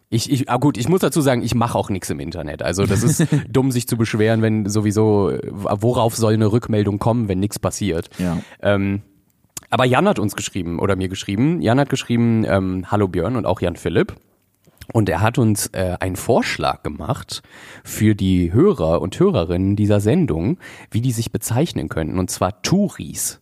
ich, 0.10 0.32
ich, 0.32 0.50
ah 0.50 0.56
gut, 0.56 0.78
ich 0.78 0.88
muss 0.88 1.02
dazu 1.02 1.20
sagen, 1.20 1.44
ich 1.44 1.54
mache 1.54 1.78
auch 1.78 1.90
nichts 1.90 2.10
im 2.10 2.22
Internet. 2.22 2.62
Also 2.64 2.86
das 2.86 3.04
ist 3.04 3.28
dumm, 3.50 3.72
sich 3.72 3.90
zu 3.90 3.98
beschweren, 3.98 4.42
wenn 4.42 4.70
sowieso, 4.70 5.34
worauf 5.52 6.16
soll 6.16 6.36
eine 6.36 6.50
Rückmeldung 6.50 6.98
kommen, 6.98 7.28
wenn 7.28 7.40
nichts 7.40 7.60
passiert. 7.60 8.10
Ja. 8.20 8.38
Ähm, 8.62 9.02
aber 9.70 9.84
Jan 9.84 10.08
hat 10.08 10.20
uns 10.20 10.38
geschrieben 10.38 10.80
oder 10.80 10.96
mir 10.96 11.10
geschrieben. 11.10 11.60
Jan 11.62 11.80
hat 11.80 11.90
geschrieben, 11.90 12.46
ähm, 12.48 12.86
hallo 12.90 13.10
Björn 13.10 13.36
und 13.36 13.46
auch 13.46 13.60
Jan 13.60 13.76
Philipp. 13.76 14.16
Und 14.92 15.08
er 15.10 15.22
hat 15.22 15.38
uns 15.38 15.68
äh, 15.68 15.96
einen 16.00 16.16
Vorschlag 16.16 16.84
gemacht 16.84 17.42
für 17.84 18.16
die 18.16 18.52
Hörer 18.52 19.02
und 19.02 19.18
Hörerinnen 19.20 19.76
dieser 19.76 20.00
Sendung, 20.00 20.58
wie 20.92 21.02
die 21.02 21.12
sich 21.12 21.32
bezeichnen 21.32 21.90
könnten, 21.90 22.20
und 22.20 22.30
zwar 22.30 22.62
Touris. 22.62 23.40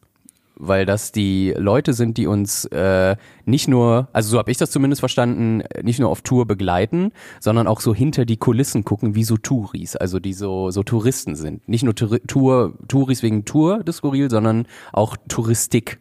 Weil 0.63 0.85
das 0.85 1.11
die 1.11 1.55
Leute 1.57 1.93
sind, 1.93 2.17
die 2.17 2.27
uns 2.27 2.65
äh, 2.65 3.15
nicht 3.45 3.67
nur, 3.67 4.09
also 4.13 4.29
so 4.29 4.37
habe 4.37 4.51
ich 4.51 4.57
das 4.57 4.69
zumindest 4.69 4.99
verstanden, 4.99 5.63
nicht 5.81 5.99
nur 5.99 6.11
auf 6.11 6.21
Tour 6.21 6.45
begleiten, 6.45 7.13
sondern 7.39 7.65
auch 7.65 7.81
so 7.81 7.95
hinter 7.95 8.25
die 8.25 8.37
Kulissen 8.37 8.85
gucken, 8.85 9.15
wie 9.15 9.23
so 9.23 9.37
Touris, 9.37 9.95
also 9.95 10.19
die 10.19 10.33
so, 10.33 10.69
so 10.69 10.83
Touristen 10.83 11.35
sind. 11.35 11.67
Nicht 11.67 11.83
nur 11.83 11.95
Tour, 11.95 12.73
Touris 12.87 13.23
wegen 13.23 13.43
Tour 13.45 13.83
des 13.83 13.97
Skurril, 13.97 14.29
sondern 14.29 14.67
auch 14.93 15.17
Touristik. 15.27 15.99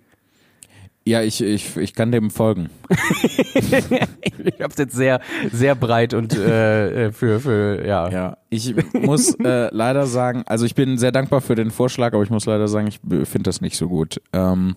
Ja, 1.07 1.23
ich, 1.23 1.43
ich, 1.43 1.77
ich 1.77 1.95
kann 1.95 2.13
dem 2.13 2.31
folgen. 2.31 2.69
ich 3.55 4.61
habe 4.61 4.71
es 4.71 4.77
jetzt 4.77 4.95
sehr, 4.95 5.21
sehr 5.51 5.75
breit 5.75 6.13
und 6.13 6.37
äh, 6.37 7.07
äh, 7.07 7.13
für, 7.13 7.41
für, 7.41 7.87
ja. 7.87 8.11
Ja, 8.11 8.37
ich 8.51 8.75
muss 8.93 9.35
äh, 9.37 9.75
leider 9.75 10.07
sagen, 10.07 10.43
also 10.47 10.67
ich 10.67 10.75
bin 10.75 10.99
sehr 10.99 11.11
dankbar 11.11 11.41
für 11.41 11.55
den 11.55 11.71
Vorschlag, 11.71 12.13
aber 12.13 12.23
ich 12.23 12.31
muss 12.31 12.45
leider 12.45 12.69
sagen, 12.69 12.87
ich 12.87 13.01
finde 13.01 13.45
das 13.45 13.63
nicht 13.63 13.77
so 13.77 13.89
gut. 13.89 14.21
Ähm, 14.35 14.77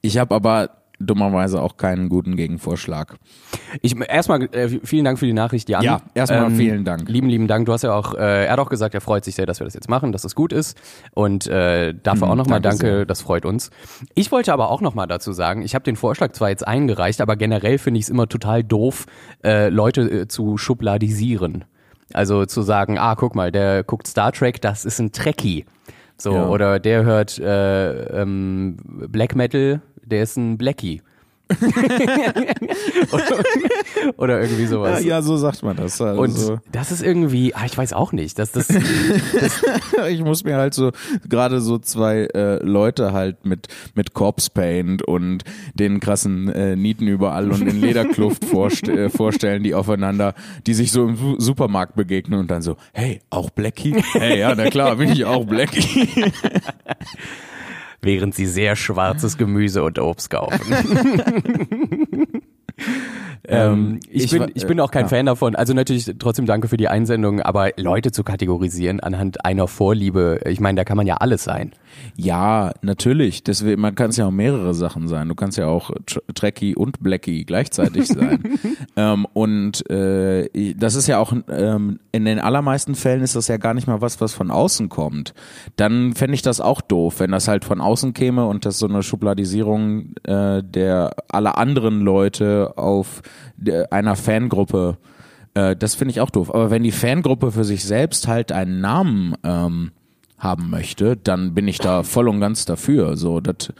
ich 0.00 0.18
habe 0.18 0.34
aber 0.34 0.83
dummerweise 0.98 1.60
auch 1.60 1.76
keinen 1.76 2.08
guten 2.08 2.36
Gegenvorschlag. 2.36 3.16
Ich 3.82 3.96
erstmal 4.00 4.42
äh, 4.54 4.80
vielen 4.84 5.04
Dank 5.04 5.18
für 5.18 5.26
die 5.26 5.32
Nachricht, 5.32 5.68
Jan. 5.68 5.82
Ja, 5.82 6.00
erstmal 6.14 6.46
ähm, 6.46 6.56
vielen 6.56 6.84
Dank. 6.84 7.08
Lieben, 7.08 7.28
lieben 7.28 7.48
Dank. 7.48 7.66
Du 7.66 7.72
hast 7.72 7.82
ja 7.82 7.94
auch, 7.94 8.14
äh, 8.14 8.46
er 8.46 8.52
hat 8.52 8.58
auch 8.58 8.68
gesagt, 8.68 8.94
er 8.94 9.00
freut 9.00 9.24
sich 9.24 9.34
sehr, 9.34 9.46
dass 9.46 9.60
wir 9.60 9.64
das 9.64 9.74
jetzt 9.74 9.88
machen, 9.88 10.12
dass 10.12 10.24
es 10.24 10.34
gut 10.34 10.52
ist. 10.52 10.78
Und 11.12 11.46
äh, 11.46 11.94
dafür 11.94 12.26
hm, 12.26 12.32
auch 12.32 12.36
nochmal 12.36 12.60
danke, 12.60 12.86
danke 12.86 13.06
das 13.06 13.22
freut 13.22 13.44
uns. 13.44 13.70
Ich 14.14 14.30
wollte 14.32 14.52
aber 14.52 14.70
auch 14.70 14.80
nochmal 14.80 15.06
dazu 15.06 15.32
sagen, 15.32 15.62
ich 15.62 15.74
habe 15.74 15.84
den 15.84 15.96
Vorschlag 15.96 16.32
zwar 16.32 16.50
jetzt 16.50 16.66
eingereicht, 16.66 17.20
aber 17.20 17.36
generell 17.36 17.78
finde 17.78 17.98
ich 17.98 18.04
es 18.04 18.10
immer 18.10 18.28
total 18.28 18.62
doof, 18.62 19.06
äh, 19.44 19.68
Leute 19.68 20.02
äh, 20.02 20.28
zu 20.28 20.56
schubladisieren. 20.58 21.64
Also 22.12 22.44
zu 22.44 22.62
sagen, 22.62 22.98
ah, 22.98 23.14
guck 23.14 23.34
mal, 23.34 23.50
der 23.50 23.82
guckt 23.82 24.06
Star 24.06 24.32
Trek, 24.32 24.60
das 24.60 24.84
ist 24.84 25.00
ein 25.00 25.12
Trekkie. 25.12 25.64
So, 26.16 26.34
ja. 26.34 26.46
oder 26.46 26.78
der 26.78 27.04
hört 27.04 27.38
äh, 27.38 28.22
ähm, 28.22 28.76
Black 29.08 29.34
Metal, 29.34 29.82
der 30.06 30.22
ist 30.22 30.36
ein 30.36 30.58
Blackie. 30.58 31.02
oder, 33.12 33.44
oder, 34.16 34.40
irgendwie 34.40 34.64
sowas. 34.64 35.04
Ja, 35.04 35.16
ja, 35.16 35.22
so 35.22 35.36
sagt 35.36 35.62
man 35.62 35.76
das. 35.76 36.00
Also 36.00 36.20
und 36.22 36.60
das 36.72 36.90
ist 36.90 37.02
irgendwie, 37.02 37.54
ah, 37.54 37.66
ich 37.66 37.76
weiß 37.76 37.92
auch 37.92 38.12
nicht, 38.12 38.38
dass 38.38 38.52
das, 38.52 38.68
das 38.68 39.62
ich 40.08 40.22
muss 40.22 40.44
mir 40.44 40.56
halt 40.56 40.72
so 40.72 40.92
gerade 41.28 41.60
so 41.60 41.76
zwei 41.78 42.28
äh, 42.34 42.64
Leute 42.64 43.12
halt 43.12 43.44
mit 43.44 43.68
mit 43.94 44.14
Corpse 44.14 44.50
Paint 44.50 45.02
und 45.02 45.44
den 45.74 46.00
krassen 46.00 46.48
äh, 46.48 46.76
Nieten 46.76 47.06
überall 47.06 47.50
und 47.50 47.60
den 47.60 47.78
Lederkluft 47.78 48.44
vorst 48.50 48.88
äh, 48.88 49.10
vorstellen, 49.10 49.62
die 49.62 49.74
aufeinander, 49.74 50.34
die 50.66 50.72
sich 50.72 50.92
so 50.92 51.06
im 51.06 51.36
Supermarkt 51.38 51.94
begegnen 51.94 52.40
und 52.40 52.50
dann 52.50 52.62
so, 52.62 52.78
hey, 52.94 53.20
auch 53.28 53.50
Blackie? 53.50 54.02
Hey, 54.12 54.40
ja, 54.40 54.54
na 54.54 54.70
klar, 54.70 54.96
bin 54.96 55.12
ich 55.12 55.26
auch 55.26 55.44
Blackie 55.44 56.08
während 58.04 58.34
sie 58.34 58.46
sehr 58.46 58.76
schwarzes 58.76 59.36
Gemüse 59.38 59.82
und 59.82 59.98
Obst 59.98 60.30
kaufen. 60.30 60.60
Ähm, 63.46 64.00
ich, 64.08 64.24
ich 64.24 64.30
bin, 64.30 64.50
ich 64.54 64.66
bin 64.66 64.80
auch 64.80 64.90
kein 64.90 65.04
ja. 65.04 65.08
Fan 65.08 65.26
davon. 65.26 65.54
Also 65.54 65.74
natürlich 65.74 66.10
trotzdem 66.18 66.46
danke 66.46 66.68
für 66.68 66.76
die 66.76 66.88
Einsendung, 66.88 67.40
aber 67.40 67.70
Leute 67.76 68.12
zu 68.12 68.24
kategorisieren 68.24 69.00
anhand 69.00 69.44
einer 69.44 69.68
Vorliebe, 69.68 70.40
ich 70.46 70.60
meine, 70.60 70.76
da 70.76 70.84
kann 70.84 70.96
man 70.96 71.06
ja 71.06 71.16
alles 71.16 71.44
sein. 71.44 71.72
Ja, 72.16 72.72
natürlich. 72.82 73.44
Deswegen, 73.44 73.80
man 73.80 73.94
kann 73.94 74.10
es 74.10 74.16
ja 74.16 74.26
auch 74.26 74.32
mehrere 74.32 74.74
Sachen 74.74 75.08
sein. 75.08 75.28
Du 75.28 75.34
kannst 75.34 75.58
ja 75.58 75.66
auch 75.66 75.90
Tr- 75.90 76.22
Trekkie 76.34 76.74
und 76.74 77.02
Blackie 77.02 77.44
gleichzeitig 77.44 78.08
sein. 78.08 78.42
ähm, 78.96 79.26
und 79.32 79.88
äh, 79.90 80.74
das 80.74 80.94
ist 80.94 81.06
ja 81.06 81.18
auch 81.18 81.32
ähm, 81.48 82.00
in 82.12 82.24
den 82.24 82.38
allermeisten 82.38 82.94
Fällen 82.94 83.22
ist 83.22 83.36
das 83.36 83.48
ja 83.48 83.56
gar 83.56 83.74
nicht 83.74 83.86
mal 83.86 84.00
was, 84.00 84.20
was 84.20 84.34
von 84.34 84.50
außen 84.50 84.88
kommt. 84.88 85.34
Dann 85.76 86.14
fände 86.14 86.34
ich 86.34 86.42
das 86.42 86.60
auch 86.60 86.80
doof, 86.80 87.20
wenn 87.20 87.30
das 87.30 87.48
halt 87.48 87.64
von 87.64 87.80
außen 87.80 88.14
käme 88.14 88.46
und 88.46 88.64
das 88.64 88.78
so 88.78 88.86
eine 88.86 89.02
Schubladisierung 89.02 90.14
äh, 90.24 90.62
der 90.62 91.14
aller 91.28 91.58
anderen 91.58 92.00
Leute 92.00 92.72
auf 92.76 93.22
einer 93.90 94.16
Fangruppe. 94.16 94.98
Äh, 95.54 95.76
das 95.76 95.94
finde 95.94 96.12
ich 96.12 96.20
auch 96.20 96.30
doof. 96.30 96.54
Aber 96.54 96.70
wenn 96.70 96.82
die 96.82 96.92
Fangruppe 96.92 97.52
für 97.52 97.64
sich 97.64 97.84
selbst 97.84 98.28
halt 98.28 98.52
einen 98.52 98.80
Namen 98.80 99.34
ähm, 99.44 99.92
haben 100.38 100.70
möchte, 100.70 101.16
dann 101.16 101.54
bin 101.54 101.68
ich 101.68 101.78
da 101.78 102.02
voll 102.02 102.28
und 102.28 102.40
ganz 102.40 102.64
dafür. 102.64 103.16
So, 103.16 103.40
das, 103.40 103.72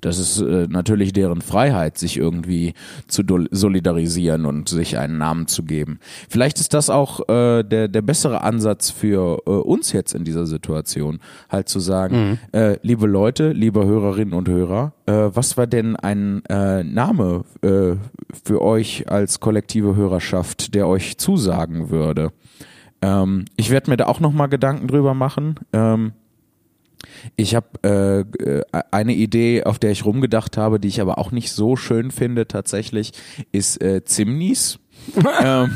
das 0.00 0.18
ist 0.18 0.40
äh, 0.40 0.66
natürlich 0.68 1.12
deren 1.12 1.40
Freiheit, 1.40 1.98
sich 1.98 2.16
irgendwie 2.16 2.74
zu 3.06 3.22
solidarisieren 3.50 4.46
und 4.46 4.68
sich 4.68 4.98
einen 4.98 5.18
Namen 5.18 5.46
zu 5.46 5.62
geben. 5.62 5.98
Vielleicht 6.28 6.58
ist 6.58 6.74
das 6.74 6.90
auch 6.90 7.28
äh, 7.28 7.62
der, 7.62 7.88
der 7.88 8.02
bessere 8.02 8.42
Ansatz 8.42 8.90
für 8.90 9.42
äh, 9.46 9.50
uns 9.50 9.92
jetzt 9.92 10.14
in 10.14 10.24
dieser 10.24 10.46
Situation, 10.46 11.20
halt 11.48 11.68
zu 11.68 11.80
sagen, 11.80 12.38
äh, 12.52 12.76
liebe 12.82 13.06
Leute, 13.06 13.52
liebe 13.52 13.84
Hörerinnen 13.84 14.34
und 14.34 14.48
Hörer, 14.48 14.92
äh, 15.06 15.12
was 15.12 15.56
war 15.56 15.66
denn 15.66 15.96
ein 15.96 16.42
äh, 16.48 16.82
Name 16.82 17.44
äh, 17.62 17.96
für 18.44 18.62
euch 18.62 19.08
als 19.10 19.40
kollektive 19.40 19.96
Hörerschaft, 19.96 20.74
der 20.74 20.86
euch 20.86 21.18
zusagen 21.18 21.90
würde? 21.90 22.32
Ähm, 23.02 23.44
ich 23.56 23.70
werde 23.70 23.90
mir 23.90 23.96
da 23.96 24.06
auch 24.06 24.20
nochmal 24.20 24.48
Gedanken 24.48 24.88
drüber 24.88 25.14
machen. 25.14 25.60
Ähm, 25.72 26.12
ich 27.36 27.54
habe 27.54 27.66
äh, 27.82 28.20
äh, 28.42 28.62
eine 28.90 29.14
Idee, 29.14 29.64
auf 29.64 29.78
der 29.78 29.90
ich 29.90 30.04
rumgedacht 30.04 30.56
habe, 30.56 30.80
die 30.80 30.88
ich 30.88 31.00
aber 31.00 31.18
auch 31.18 31.32
nicht 31.32 31.52
so 31.52 31.76
schön 31.76 32.10
finde 32.10 32.46
tatsächlich, 32.46 33.12
ist 33.52 33.80
äh, 33.80 34.04
Zimnis. 34.04 34.78
ähm, 35.42 35.70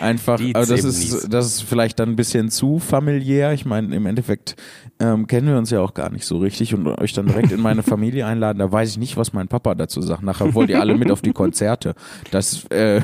einfach, 0.00 0.38
Die 0.38 0.54
also 0.54 0.74
das 0.74 0.84
ist, 0.84 1.32
das 1.32 1.46
ist 1.46 1.62
vielleicht 1.62 1.98
dann 1.98 2.10
ein 2.10 2.16
bisschen 2.16 2.50
zu 2.50 2.78
familiär. 2.78 3.52
Ich 3.52 3.64
meine, 3.64 3.94
im 3.94 4.06
Endeffekt 4.06 4.56
ähm, 5.00 5.26
kennen 5.26 5.48
wir 5.48 5.58
uns 5.58 5.70
ja 5.70 5.80
auch 5.80 5.94
gar 5.94 6.10
nicht 6.10 6.24
so 6.24 6.38
richtig 6.38 6.74
und 6.74 6.86
euch 6.86 7.12
dann 7.12 7.26
direkt 7.26 7.52
in 7.52 7.60
meine 7.60 7.82
Familie 7.82 8.26
einladen, 8.26 8.58
da 8.58 8.70
weiß 8.70 8.90
ich 8.90 8.98
nicht, 8.98 9.16
was 9.16 9.32
mein 9.32 9.48
Papa 9.48 9.74
dazu 9.74 10.00
sagt. 10.02 10.22
Nachher 10.22 10.54
wollt 10.54 10.70
ihr 10.70 10.80
alle 10.80 10.96
mit 10.96 11.10
auf 11.10 11.22
die 11.22 11.32
Konzerte. 11.32 11.94
Das 12.30 12.64
äh, 12.66 13.00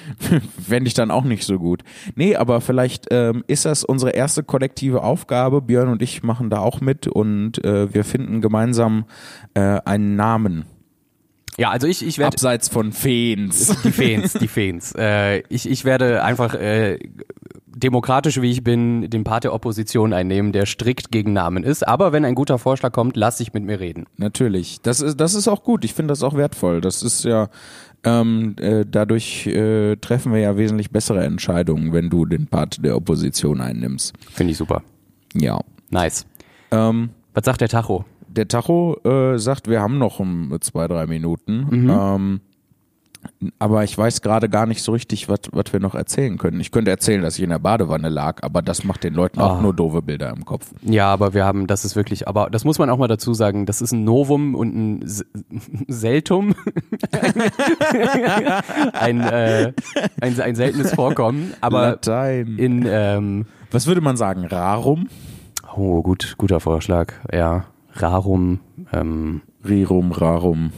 fände 0.68 0.88
ich 0.88 0.94
dann 0.94 1.10
auch 1.10 1.24
nicht 1.24 1.44
so 1.44 1.58
gut. 1.58 1.82
Nee, 2.14 2.36
aber 2.36 2.60
vielleicht 2.60 3.06
ähm, 3.10 3.44
ist 3.46 3.64
das 3.64 3.84
unsere 3.84 4.12
erste 4.12 4.42
kollektive 4.42 5.02
Aufgabe. 5.02 5.60
Björn 5.62 5.88
und 5.88 6.02
ich 6.02 6.22
machen 6.22 6.50
da 6.50 6.58
auch 6.58 6.80
mit 6.80 7.06
und 7.06 7.64
äh, 7.64 7.92
wir 7.92 8.04
finden 8.04 8.40
gemeinsam 8.40 9.04
äh, 9.54 9.80
einen 9.84 10.16
Namen. 10.16 10.64
Ja, 11.58 11.70
also 11.70 11.88
ich, 11.88 12.06
ich 12.06 12.18
werde 12.18 12.34
Abseits 12.34 12.68
von 12.68 12.92
Feens. 12.92 13.76
die 13.82 13.90
Fans, 13.92 14.32
die 14.34 14.48
Fans. 14.48 14.94
Äh, 14.98 15.40
ich, 15.48 15.68
ich 15.68 15.84
werde 15.84 16.22
einfach 16.24 16.54
äh, 16.54 16.98
demokratisch 17.66 18.40
wie 18.40 18.50
ich 18.50 18.64
bin 18.64 19.08
den 19.10 19.24
Part 19.24 19.44
der 19.44 19.52
Opposition 19.52 20.12
einnehmen, 20.12 20.52
der 20.52 20.66
strikt 20.66 21.10
gegen 21.10 21.32
Namen 21.32 21.64
ist. 21.64 21.86
Aber 21.86 22.12
wenn 22.12 22.24
ein 22.24 22.34
guter 22.34 22.58
Vorschlag 22.58 22.92
kommt, 22.92 23.16
lass 23.16 23.38
dich 23.38 23.52
mit 23.52 23.64
mir 23.64 23.80
reden. 23.80 24.06
Natürlich. 24.16 24.80
Das 24.82 25.00
ist, 25.00 25.20
das 25.20 25.34
ist 25.34 25.48
auch 25.48 25.62
gut. 25.62 25.84
Ich 25.84 25.94
finde 25.94 26.12
das 26.12 26.22
auch 26.22 26.34
wertvoll. 26.34 26.80
Das 26.80 27.02
ist 27.02 27.24
ja, 27.24 27.48
ähm, 28.04 28.56
äh, 28.60 28.84
dadurch 28.88 29.46
äh, 29.46 29.96
treffen 29.96 30.32
wir 30.32 30.40
ja 30.40 30.56
wesentlich 30.56 30.90
bessere 30.90 31.24
Entscheidungen, 31.24 31.92
wenn 31.92 32.10
du 32.10 32.24
den 32.26 32.46
Part 32.46 32.84
der 32.84 32.96
Opposition 32.96 33.60
einnimmst. 33.60 34.14
Finde 34.30 34.52
ich 34.52 34.58
super. 34.58 34.82
Ja. 35.34 35.60
Nice. 35.90 36.26
Ähm, 36.70 37.10
Was 37.34 37.44
sagt 37.44 37.60
der 37.60 37.68
Tacho? 37.68 38.04
Der 38.28 38.48
Tacho 38.48 38.96
äh, 39.04 39.38
sagt, 39.38 39.68
wir 39.68 39.80
haben 39.80 39.98
noch 39.98 40.20
um 40.20 40.56
zwei, 40.60 40.86
drei 40.88 41.06
Minuten. 41.06 41.66
Mhm. 41.84 41.90
Ähm, 41.90 42.40
aber 43.58 43.82
ich 43.82 43.98
weiß 43.98 44.22
gerade 44.22 44.48
gar 44.48 44.64
nicht 44.66 44.80
so 44.82 44.92
richtig, 44.92 45.28
was 45.28 45.40
wir 45.72 45.80
noch 45.80 45.96
erzählen 45.96 46.38
können. 46.38 46.60
Ich 46.60 46.70
könnte 46.70 46.90
erzählen, 46.92 47.20
dass 47.20 47.36
ich 47.36 47.42
in 47.42 47.50
der 47.50 47.58
Badewanne 47.58 48.08
lag, 48.08 48.42
aber 48.44 48.62
das 48.62 48.84
macht 48.84 49.02
den 49.02 49.12
Leuten 49.12 49.40
auch 49.40 49.58
Ah. 49.58 49.60
nur 49.60 49.74
doofe 49.74 50.02
Bilder 50.02 50.30
im 50.30 50.44
Kopf. 50.44 50.70
Ja, 50.82 51.12
aber 51.12 51.34
wir 51.34 51.44
haben, 51.44 51.66
das 51.66 51.84
ist 51.84 51.96
wirklich, 51.96 52.28
aber 52.28 52.48
das 52.48 52.64
muss 52.64 52.78
man 52.78 52.88
auch 52.90 52.96
mal 52.96 53.08
dazu 53.08 53.34
sagen, 53.34 53.66
das 53.66 53.82
ist 53.82 53.90
ein 53.92 54.04
Novum 54.04 54.54
und 54.54 54.74
ein 54.76 55.02
S- 55.02 55.26
Seltum. 55.88 56.54
ein, 58.92 59.20
äh, 59.20 59.72
ein, 60.20 60.40
ein 60.40 60.54
seltenes 60.54 60.94
Vorkommen, 60.94 61.54
aber 61.60 61.80
Latein. 61.90 62.56
in, 62.56 62.84
ähm, 62.88 63.46
Was 63.70 63.86
würde 63.86 64.00
man 64.00 64.16
sagen? 64.16 64.44
Rarum? 64.46 65.08
oh, 65.76 66.02
gut, 66.02 66.34
guter 66.38 66.60
Vorschlag, 66.60 67.12
ja, 67.32 67.64
Rarum, 68.00 68.60
ähm, 68.92 69.42
Rirum, 69.66 70.12
rarum. 70.12 70.72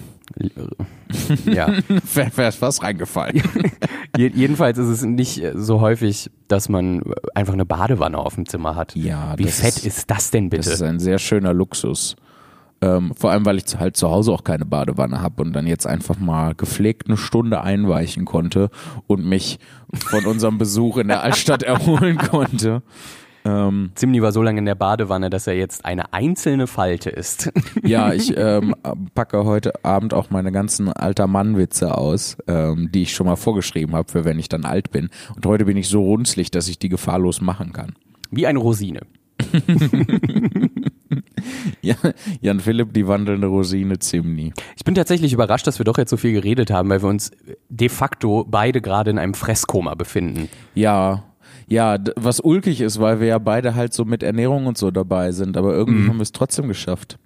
ja. 1.46 1.68
Wäre 2.14 2.52
was 2.60 2.82
reingefallen? 2.82 3.42
Je- 4.16 4.32
Jedenfalls 4.34 4.78
ist 4.78 4.88
es 4.88 5.02
nicht 5.02 5.42
so 5.54 5.80
häufig, 5.80 6.30
dass 6.48 6.68
man 6.68 7.02
einfach 7.34 7.54
eine 7.54 7.64
Badewanne 7.66 8.18
auf 8.18 8.34
dem 8.36 8.46
Zimmer 8.46 8.74
hat. 8.76 8.94
Ja, 8.96 9.34
Wie 9.36 9.44
fett 9.44 9.76
ist- 9.78 9.86
ist, 9.86 10.10
das 10.10 10.30
denn 10.30 10.50
bitte? 10.50 10.64
Das 10.64 10.74
ist 10.74 10.82
ein 10.82 10.98
sehr 11.00 11.18
schöner 11.18 11.52
Luxus. 11.52 12.16
Ähm, 12.82 13.12
vor 13.14 13.30
allem, 13.30 13.44
weil 13.44 13.58
ich 13.58 13.64
halt 13.78 13.96
zu 13.98 14.10
Hause 14.10 14.32
auch 14.32 14.42
keine 14.42 14.64
Badewanne 14.64 15.20
habe 15.20 15.42
und 15.42 15.52
dann 15.52 15.66
jetzt 15.66 15.86
einfach 15.86 16.18
mal 16.18 16.54
gepflegt 16.54 17.08
eine 17.08 17.18
Stunde 17.18 17.60
einweichen 17.60 18.24
konnte 18.24 18.70
und 19.06 19.22
mich 19.26 19.58
von 19.94 20.24
unserem 20.24 20.56
Besuch 20.56 20.96
in 20.96 21.08
der 21.08 21.22
Altstadt 21.22 21.62
erholen 21.62 22.16
konnte. 22.16 22.82
Ähm, 23.44 23.92
Zimni 23.94 24.20
war 24.22 24.32
so 24.32 24.42
lange 24.42 24.58
in 24.58 24.66
der 24.66 24.74
Badewanne, 24.74 25.30
dass 25.30 25.46
er 25.46 25.54
jetzt 25.54 25.84
eine 25.84 26.12
einzelne 26.12 26.66
Falte 26.66 27.10
ist. 27.10 27.50
ja, 27.82 28.12
ich 28.12 28.34
ähm, 28.36 28.74
packe 29.14 29.44
heute 29.44 29.84
Abend 29.84 30.14
auch 30.14 30.30
meine 30.30 30.52
ganzen 30.52 30.92
alter 30.92 31.26
Mann-Witze 31.26 31.96
aus, 31.96 32.36
ähm, 32.46 32.90
die 32.92 33.02
ich 33.02 33.14
schon 33.14 33.26
mal 33.26 33.36
vorgeschrieben 33.36 33.94
habe, 33.94 34.10
für 34.10 34.24
wenn 34.24 34.38
ich 34.38 34.48
dann 34.48 34.64
alt 34.64 34.90
bin. 34.90 35.10
Und 35.34 35.46
heute 35.46 35.64
bin 35.64 35.76
ich 35.76 35.88
so 35.88 36.02
runzlig, 36.02 36.50
dass 36.50 36.68
ich 36.68 36.78
die 36.78 36.88
gefahrlos 36.88 37.40
machen 37.40 37.72
kann. 37.72 37.94
Wie 38.30 38.46
eine 38.46 38.58
Rosine. 38.58 39.00
Ja, 41.82 41.96
Jan 42.40 42.60
Philipp, 42.60 42.92
die 42.92 43.06
wandelnde 43.06 43.46
Rosine 43.46 43.98
Zimni. 43.98 44.52
Ich 44.76 44.84
bin 44.84 44.94
tatsächlich 44.94 45.32
überrascht, 45.32 45.66
dass 45.66 45.78
wir 45.78 45.84
doch 45.84 45.98
jetzt 45.98 46.10
so 46.10 46.16
viel 46.16 46.32
geredet 46.32 46.70
haben, 46.70 46.88
weil 46.88 47.02
wir 47.02 47.08
uns 47.08 47.30
de 47.68 47.88
facto 47.88 48.44
beide 48.48 48.80
gerade 48.80 49.10
in 49.10 49.18
einem 49.18 49.34
Fresskoma 49.34 49.94
befinden. 49.94 50.48
Ja, 50.74 51.24
ja, 51.70 51.98
was 52.16 52.40
ulkig 52.40 52.80
ist, 52.80 53.00
weil 53.00 53.20
wir 53.20 53.28
ja 53.28 53.38
beide 53.38 53.76
halt 53.76 53.94
so 53.94 54.04
mit 54.04 54.24
Ernährung 54.24 54.66
und 54.66 54.76
so 54.76 54.90
dabei 54.90 55.30
sind, 55.30 55.56
aber 55.56 55.72
irgendwie 55.72 56.08
haben 56.08 56.16
wir 56.16 56.22
es 56.22 56.32
trotzdem 56.32 56.66
geschafft. 56.66 57.16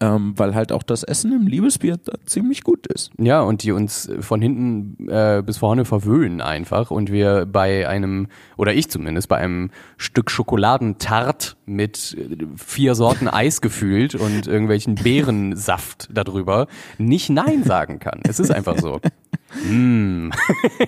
Ähm, 0.00 0.34
weil 0.36 0.54
halt 0.54 0.72
auch 0.72 0.82
das 0.82 1.02
Essen 1.04 1.32
im 1.32 1.46
Liebesbier 1.46 1.96
da 2.02 2.12
ziemlich 2.26 2.64
gut 2.64 2.86
ist. 2.86 3.10
Ja, 3.18 3.42
und 3.42 3.62
die 3.62 3.72
uns 3.72 4.10
von 4.20 4.40
hinten 4.42 5.08
äh, 5.08 5.42
bis 5.44 5.58
vorne 5.58 5.84
verwöhnen 5.84 6.40
einfach 6.40 6.90
und 6.90 7.12
wir 7.12 7.46
bei 7.46 7.86
einem, 7.88 8.26
oder 8.56 8.74
ich 8.74 8.88
zumindest, 8.90 9.28
bei 9.28 9.36
einem 9.36 9.70
Stück 9.96 10.30
Schokoladentart 10.30 11.56
mit 11.66 12.16
äh, 12.18 12.36
vier 12.56 12.94
Sorten 12.94 13.28
Eis 13.32 13.60
gefühlt 13.60 14.14
und 14.14 14.46
irgendwelchen 14.46 14.94
Beerensaft 14.96 16.08
darüber 16.12 16.66
nicht 16.98 17.30
Nein 17.30 17.62
sagen 17.64 17.98
kann. 17.98 18.20
Es 18.24 18.40
ist 18.40 18.50
einfach 18.50 18.78
so. 18.78 19.00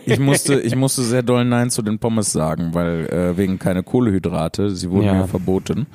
Ich 0.07 0.19
musste, 0.19 0.61
ich 0.61 0.75
musste 0.77 1.03
sehr 1.03 1.23
doll 1.23 1.45
Nein 1.45 1.71
zu 1.71 1.83
den 1.83 1.99
Pommes 1.99 2.33
sagen, 2.33 2.71
weil 2.73 3.07
äh, 3.09 3.37
wegen 3.37 3.59
keine 3.59 3.83
Kohlehydrate, 3.83 4.71
sie 4.71 4.91
wurden 4.91 5.07
Ja. 5.07 5.15
mir 5.15 5.29
verboten. 5.29 5.87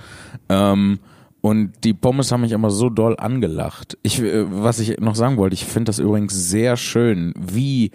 Ähm, 0.50 1.00
und 1.41 1.71
die 1.84 1.93
Pommes 1.93 2.32
haben 2.32 2.41
mich 2.41 2.52
immer 2.52 2.69
so 2.69 2.89
doll 2.89 3.15
angelacht. 3.17 3.97
Ich, 4.04 4.21
äh, 4.21 4.45
was 4.49 4.80
ich 4.80 4.99
noch 4.99 5.15
sagen 5.15 5.38
wollte, 5.38 5.54
ich 5.54 5.65
finde 5.65 5.89
das 5.89 5.99
übrigens 5.99 6.34
sehr 6.34 6.78
schön, 6.78 7.34
wie 7.38 7.91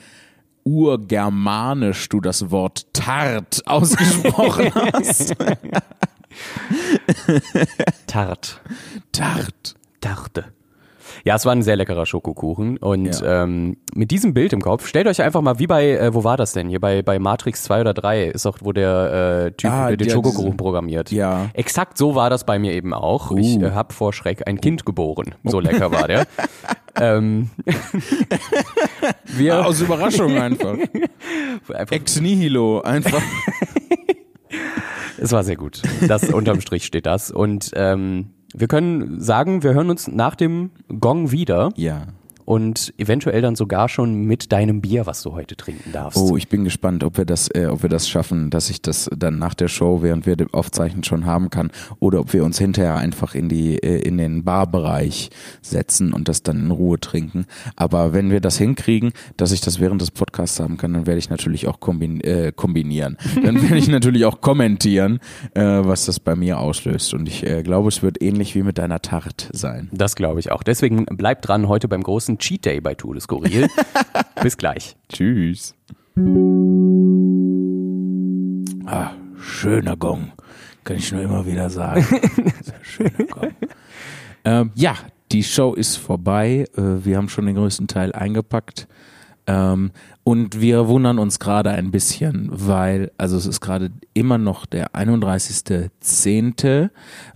urgermanisch 0.64 2.08
du 2.08 2.20
das 2.20 2.50
Wort 2.50 2.86
Tart 2.94 3.62
ausgesprochen 3.66 4.72
hast. 4.74 5.34
Tart. 8.06 8.60
Tart. 9.12 9.74
Tarte. 10.00 10.44
Ja, 11.24 11.36
es 11.36 11.44
war 11.46 11.52
ein 11.52 11.62
sehr 11.62 11.76
leckerer 11.76 12.06
Schokokuchen. 12.06 12.76
Und 12.78 13.20
Ja. 13.20 13.42
ähm, 13.44 13.76
mit 13.94 14.10
diesem 14.10 14.34
Bild 14.34 14.52
im 14.52 14.60
Kopf, 14.60 14.86
stellt 14.86 15.06
euch 15.06 15.22
einfach 15.22 15.40
mal, 15.42 15.58
wie 15.58 15.66
bei, 15.66 15.90
äh, 15.90 16.14
wo 16.14 16.24
war 16.24 16.36
das 16.36 16.52
denn? 16.52 16.68
Hier 16.68 16.80
bei, 16.80 17.02
bei 17.02 17.18
Matrix 17.18 17.62
2 17.64 17.82
oder 17.82 17.94
3 17.94 18.24
ist 18.26 18.46
auch, 18.46 18.58
wo 18.60 18.72
der 18.72 19.46
äh, 19.46 19.52
Typ 19.52 19.70
Ah, 19.70 19.90
den 19.94 20.08
ja, 20.08 20.14
Schokokuchen 20.14 20.56
programmiert. 20.56 21.10
Ja. 21.12 21.50
Exakt 21.54 21.96
so 21.98 22.14
war 22.14 22.30
das 22.30 22.44
bei 22.44 22.58
mir 22.58 22.72
eben 22.72 22.92
auch. 22.94 23.30
Ich 23.36 23.56
Uh. 23.56 23.64
äh, 23.66 23.70
habe 23.72 23.92
vor 23.94 24.12
Schreck 24.12 24.46
ein 24.48 24.60
Kind 24.60 24.84
geboren. 24.84 25.34
So 25.44 25.60
lecker 25.60 25.92
war 25.92 26.08
der. 26.08 26.26
ähm, 27.00 27.50
wir, 29.26 29.66
Aus 29.66 29.80
Überraschung 29.80 30.36
einfach. 30.38 30.76
einfach, 31.72 31.92
Ex 31.92 32.20
nihilo, 32.20 32.80
einfach. 32.82 33.20
es 35.18 35.32
war 35.32 35.44
sehr 35.44 35.56
gut. 35.56 35.82
Das 36.06 36.24
unterm 36.30 36.60
Strich 36.60 36.84
steht 36.84 37.06
das. 37.06 37.30
Und 37.30 37.70
ähm, 37.74 38.30
wir 38.54 38.68
können 38.68 39.20
sagen, 39.20 39.62
wir 39.62 39.74
hören 39.74 39.90
uns 39.90 40.08
nach 40.08 40.36
dem 40.36 40.70
Gong 41.00 41.30
wieder. 41.32 41.70
Ja. 41.76 42.06
Und 42.44 42.92
eventuell 42.98 43.42
dann 43.42 43.56
sogar 43.56 43.88
schon 43.88 44.14
mit 44.14 44.52
deinem 44.52 44.80
Bier, 44.80 45.06
was 45.06 45.22
du 45.22 45.32
heute 45.32 45.56
trinken 45.56 45.92
darfst. 45.92 46.18
Oh, 46.18 46.36
ich 46.36 46.48
bin 46.48 46.64
gespannt, 46.64 47.04
ob 47.04 47.18
wir 47.18 47.24
das, 47.24 47.48
äh, 47.48 47.66
ob 47.66 47.82
wir 47.82 47.90
das 47.90 48.08
schaffen, 48.08 48.50
dass 48.50 48.70
ich 48.70 48.82
das 48.82 49.10
dann 49.16 49.38
nach 49.38 49.54
der 49.54 49.68
Show, 49.68 50.02
während 50.02 50.26
wir 50.26 50.36
aufzeichnen, 50.52 51.04
schon 51.04 51.26
haben 51.26 51.50
kann, 51.50 51.70
oder 52.00 52.20
ob 52.20 52.32
wir 52.32 52.44
uns 52.44 52.58
hinterher 52.58 52.96
einfach 52.96 53.34
in 53.34 53.48
die 53.48 53.76
äh, 53.76 54.00
in 54.00 54.18
den 54.18 54.44
Barbereich 54.44 55.30
setzen 55.62 56.12
und 56.12 56.28
das 56.28 56.42
dann 56.42 56.58
in 56.58 56.70
Ruhe 56.70 57.00
trinken. 57.00 57.46
Aber 57.76 58.12
wenn 58.12 58.30
wir 58.30 58.40
das 58.40 58.58
hinkriegen, 58.58 59.12
dass 59.36 59.52
ich 59.52 59.60
das 59.60 59.80
während 59.80 60.00
des 60.00 60.10
Podcasts 60.10 60.60
haben 60.60 60.76
kann, 60.76 60.92
dann 60.92 61.06
werde 61.06 61.18
ich 61.18 61.30
natürlich 61.30 61.66
auch 61.66 61.80
kombin 61.80 62.20
äh, 62.20 62.52
kombinieren. 62.54 63.16
Dann 63.44 63.62
werde 63.62 63.76
ich 63.76 63.88
natürlich 63.88 64.24
auch 64.24 64.40
kommentieren, 64.40 65.18
äh, 65.54 65.62
was 65.62 66.06
das 66.06 66.20
bei 66.20 66.34
mir 66.34 66.58
auslöst. 66.58 67.14
Und 67.14 67.28
ich 67.28 67.44
äh, 67.44 67.62
glaube, 67.62 67.88
es 67.88 68.02
wird 68.02 68.22
ähnlich 68.22 68.54
wie 68.54 68.62
mit 68.62 68.78
deiner 68.78 69.00
Tart 69.00 69.48
sein. 69.52 69.88
Das 69.92 70.16
glaube 70.16 70.40
ich 70.40 70.50
auch. 70.50 70.62
Deswegen 70.62 71.04
bleibt 71.06 71.48
dran 71.48 71.68
heute 71.68 71.88
beim 71.88 72.02
großen 72.02 72.33
Cheat 72.38 72.64
Day 72.64 72.80
bei 72.80 72.94
Tour 72.94 73.14
de 73.14 73.20
Skurril. 73.20 73.68
Bis 74.42 74.56
gleich. 74.56 74.96
Tschüss. 75.08 75.74
Ah, 78.86 79.12
schöner 79.38 79.96
Gong. 79.96 80.32
Kann 80.84 80.96
ich 80.96 81.10
nur 81.12 81.22
immer 81.22 81.46
wieder 81.46 81.70
sagen. 81.70 82.04
schöner 82.82 83.24
Gong. 83.30 83.52
ähm, 84.44 84.70
ja, 84.74 84.96
die 85.32 85.42
Show 85.42 85.74
ist 85.74 85.96
vorbei. 85.96 86.66
Äh, 86.76 87.04
wir 87.04 87.16
haben 87.16 87.28
schon 87.28 87.46
den 87.46 87.56
größten 87.56 87.88
Teil 87.88 88.12
eingepackt. 88.12 88.86
Ähm, 89.46 89.90
und 90.22 90.60
wir 90.60 90.88
wundern 90.88 91.18
uns 91.18 91.38
gerade 91.38 91.70
ein 91.70 91.90
bisschen, 91.90 92.48
weil, 92.50 93.12
also 93.18 93.36
es 93.36 93.44
ist 93.46 93.60
gerade 93.60 93.90
immer 94.14 94.38
noch 94.38 94.64
der 94.64 94.94
31.10. 94.94 96.88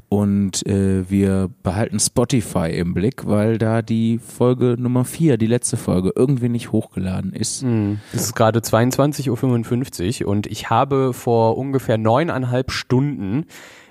und 0.09 0.67
äh, 0.67 1.09
wir 1.11 1.51
behalten 1.63 2.01
Spotify 2.01 2.71
im 2.71 2.95
Blick, 2.95 3.27
weil 3.27 3.59
da 3.59 3.83
die 3.83 4.19
Folge 4.19 4.77
Nummer 4.79 5.05
4, 5.05 5.37
die 5.37 5.47
letzte 5.47 5.77
Folge, 5.77 6.13
irgendwie 6.15 6.49
nicht 6.49 6.73
hochgeladen 6.73 7.33
ist. 7.33 7.63
Hm. 7.63 8.01
Es 8.15 8.23
ist 8.23 8.35
gerade 8.35 8.61
22.55 8.61 10.23
Uhr 10.25 10.29
und 10.29 10.47
ich 10.47 10.71
habe 10.71 11.13
vor 11.13 11.59
ungefähr 11.59 11.99
neuneinhalb 11.99 12.71
Stunden 12.71 13.45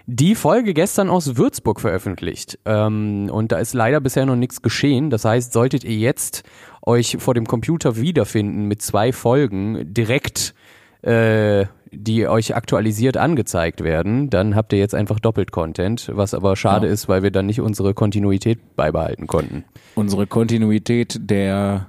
die 0.08 0.36
Folge 0.36 0.74
gestern 0.74 1.10
aus 1.10 1.36
Würzburg 1.36 1.82
veröffentlicht. 1.82 2.58
Ähm, 2.66 3.30
und 3.32 3.52
da 3.52 3.60
ist 3.60 3.74
leider 3.74 4.00
bisher 4.00 4.26
noch 4.26 4.38
nichts 4.38 4.62
geschehen. 4.62 5.10
Das 5.10 5.26
heißt, 5.26 5.52
solltet 5.52 5.84
ihr 5.84 5.98
jetzt 5.98 6.44
euch 6.82 7.18
vor 7.20 7.34
dem 7.34 7.46
Computer 7.46 7.98
wiederfinden 7.98 8.66
mit 8.66 8.82
zwei 8.82 9.12
Folgen 9.12 9.94
direkt, 9.94 10.56
äh, 11.02 11.66
die 11.92 12.28
euch 12.28 12.56
aktualisiert 12.56 13.18
angezeigt 13.18 13.84
werden, 13.84 14.30
dann 14.30 14.56
habt 14.56 14.74
ihr 14.74 14.80
jetzt 14.80 14.96
einfach 14.96 15.20
doppelt 15.20 15.52
Content, 15.52 16.12
was 16.14 16.34
aber 16.34 16.56
schade 16.56 16.88
ja. 16.88 16.94
ist, 16.94 17.08
weil 17.08 17.24
wir 17.24 17.32
dann 17.32 17.46
nicht 17.46 17.62
unsere 17.62 17.94
Kontinuität 17.94 18.76
beibehalten 18.76 19.28
konnten. 19.28 19.64
Unsere 19.96 20.28
Kontinuität 20.28 21.20
der 21.30 21.88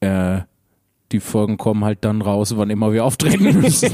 äh, 0.00 0.40
die 1.12 1.20
Folgen 1.20 1.56
kommen 1.56 1.84
halt 1.84 2.04
dann 2.04 2.22
raus, 2.22 2.56
wann 2.56 2.70
immer 2.70 2.92
wir 2.92 3.04
auftreten 3.04 3.60
müssen. 3.60 3.92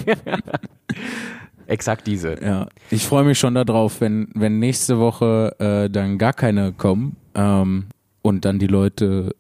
Exakt 1.67 2.07
diese. 2.07 2.43
Ja, 2.43 2.69
ich 2.91 3.07
freue 3.07 3.25
mich 3.25 3.39
schon 3.39 3.55
darauf, 3.55 4.01
wenn, 4.01 4.29
wenn 4.35 4.59
nächste 4.59 4.99
Woche 4.99 5.55
äh, 5.59 5.91
dann 5.91 6.19
gar 6.19 6.33
keine 6.33 6.73
kommen 6.73 7.17
ähm, 7.35 7.87
und 8.23 8.45
dann 8.45 8.59
die 8.59 8.67
Leute 8.67 9.35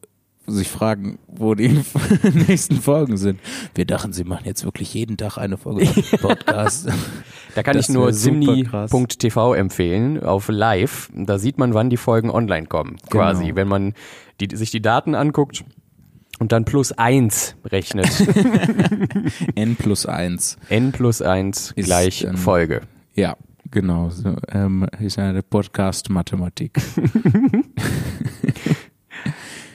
sich 0.46 0.68
fragen, 0.68 1.18
wo 1.28 1.54
die 1.54 1.68
nächsten 2.48 2.76
Folgen 2.80 3.16
sind. 3.16 3.40
Wir 3.74 3.84
dachten, 3.84 4.12
sie 4.12 4.24
machen 4.24 4.44
jetzt 4.44 4.64
wirklich 4.64 4.92
jeden 4.94 5.16
Tag 5.16 5.38
eine 5.38 5.56
Folge 5.56 5.86
Podcast. 6.20 6.88
da 7.54 7.62
kann 7.62 7.76
das 7.76 7.88
ich 7.88 7.94
nur 7.94 8.12
simni.tv 8.12 9.54
empfehlen 9.54 10.22
auf 10.22 10.48
live. 10.48 11.10
Da 11.14 11.38
sieht 11.38 11.58
man, 11.58 11.74
wann 11.74 11.90
die 11.90 11.96
Folgen 11.96 12.30
online 12.30 12.66
kommen. 12.66 12.96
Quasi, 13.10 13.44
genau. 13.44 13.56
wenn 13.56 13.68
man 13.68 13.94
die, 14.40 14.54
sich 14.56 14.70
die 14.70 14.82
Daten 14.82 15.14
anguckt 15.14 15.64
und 16.38 16.50
dann 16.52 16.64
plus 16.64 16.92
eins 16.92 17.54
rechnet. 17.64 18.08
N 19.54 19.76
plus 19.76 20.06
eins. 20.06 20.58
N 20.68 20.90
plus 20.92 21.22
eins 21.22 21.72
gleich 21.76 22.24
ähm, 22.24 22.36
Folge. 22.36 22.82
Ja, 23.14 23.36
genau. 23.70 24.10
So, 24.10 24.34
ähm, 24.48 24.86
ist 24.98 25.18
eine 25.18 25.42
Podcast-Mathematik. 25.42 26.80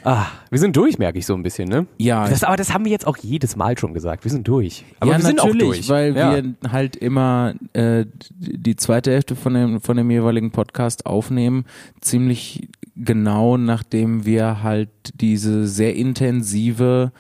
Ah, 0.08 0.28
wir 0.50 0.58
sind 0.58 0.78
durch, 0.78 0.98
merke 0.98 1.20
ich 1.20 1.26
so 1.26 1.34
ein 1.34 1.44
bisschen, 1.44 1.68
ne? 1.68 1.86
Ja. 1.98 2.30
Das, 2.30 2.46
aber 2.46 2.56
das 2.56 2.74
haben 2.74 2.86
wir 2.86 2.92
jetzt 2.94 3.06
auch 3.06 3.18
jedes 3.18 3.58
Mal 3.58 3.78
schon 3.78 3.94
gesagt. 3.94 4.24
Wir 4.24 4.32
sind 4.32 4.48
durch. 4.48 4.86
Aber 5.02 5.12
ja, 5.12 5.18
wir 5.18 5.26
sind 5.26 5.42
auch 5.42 5.54
durch. 5.54 5.90
weil 5.90 6.16
ja. 6.16 6.34
wir 6.34 6.56
halt 6.72 6.96
immer 6.96 7.56
äh, 7.74 8.06
die 8.30 8.78
zweite 8.78 9.12
Hälfte 9.12 9.36
von 9.36 9.54
dem, 9.54 9.82
von 9.82 9.98
dem 9.98 10.10
jeweiligen 10.10 10.52
Podcast 10.52 11.06
aufnehmen, 11.06 11.66
ziemlich 12.00 12.70
genau 12.96 13.58
nachdem 13.58 14.24
wir 14.24 14.64
halt 14.64 14.90
diese 15.16 15.68
sehr 15.68 15.94
intensive 15.98 17.12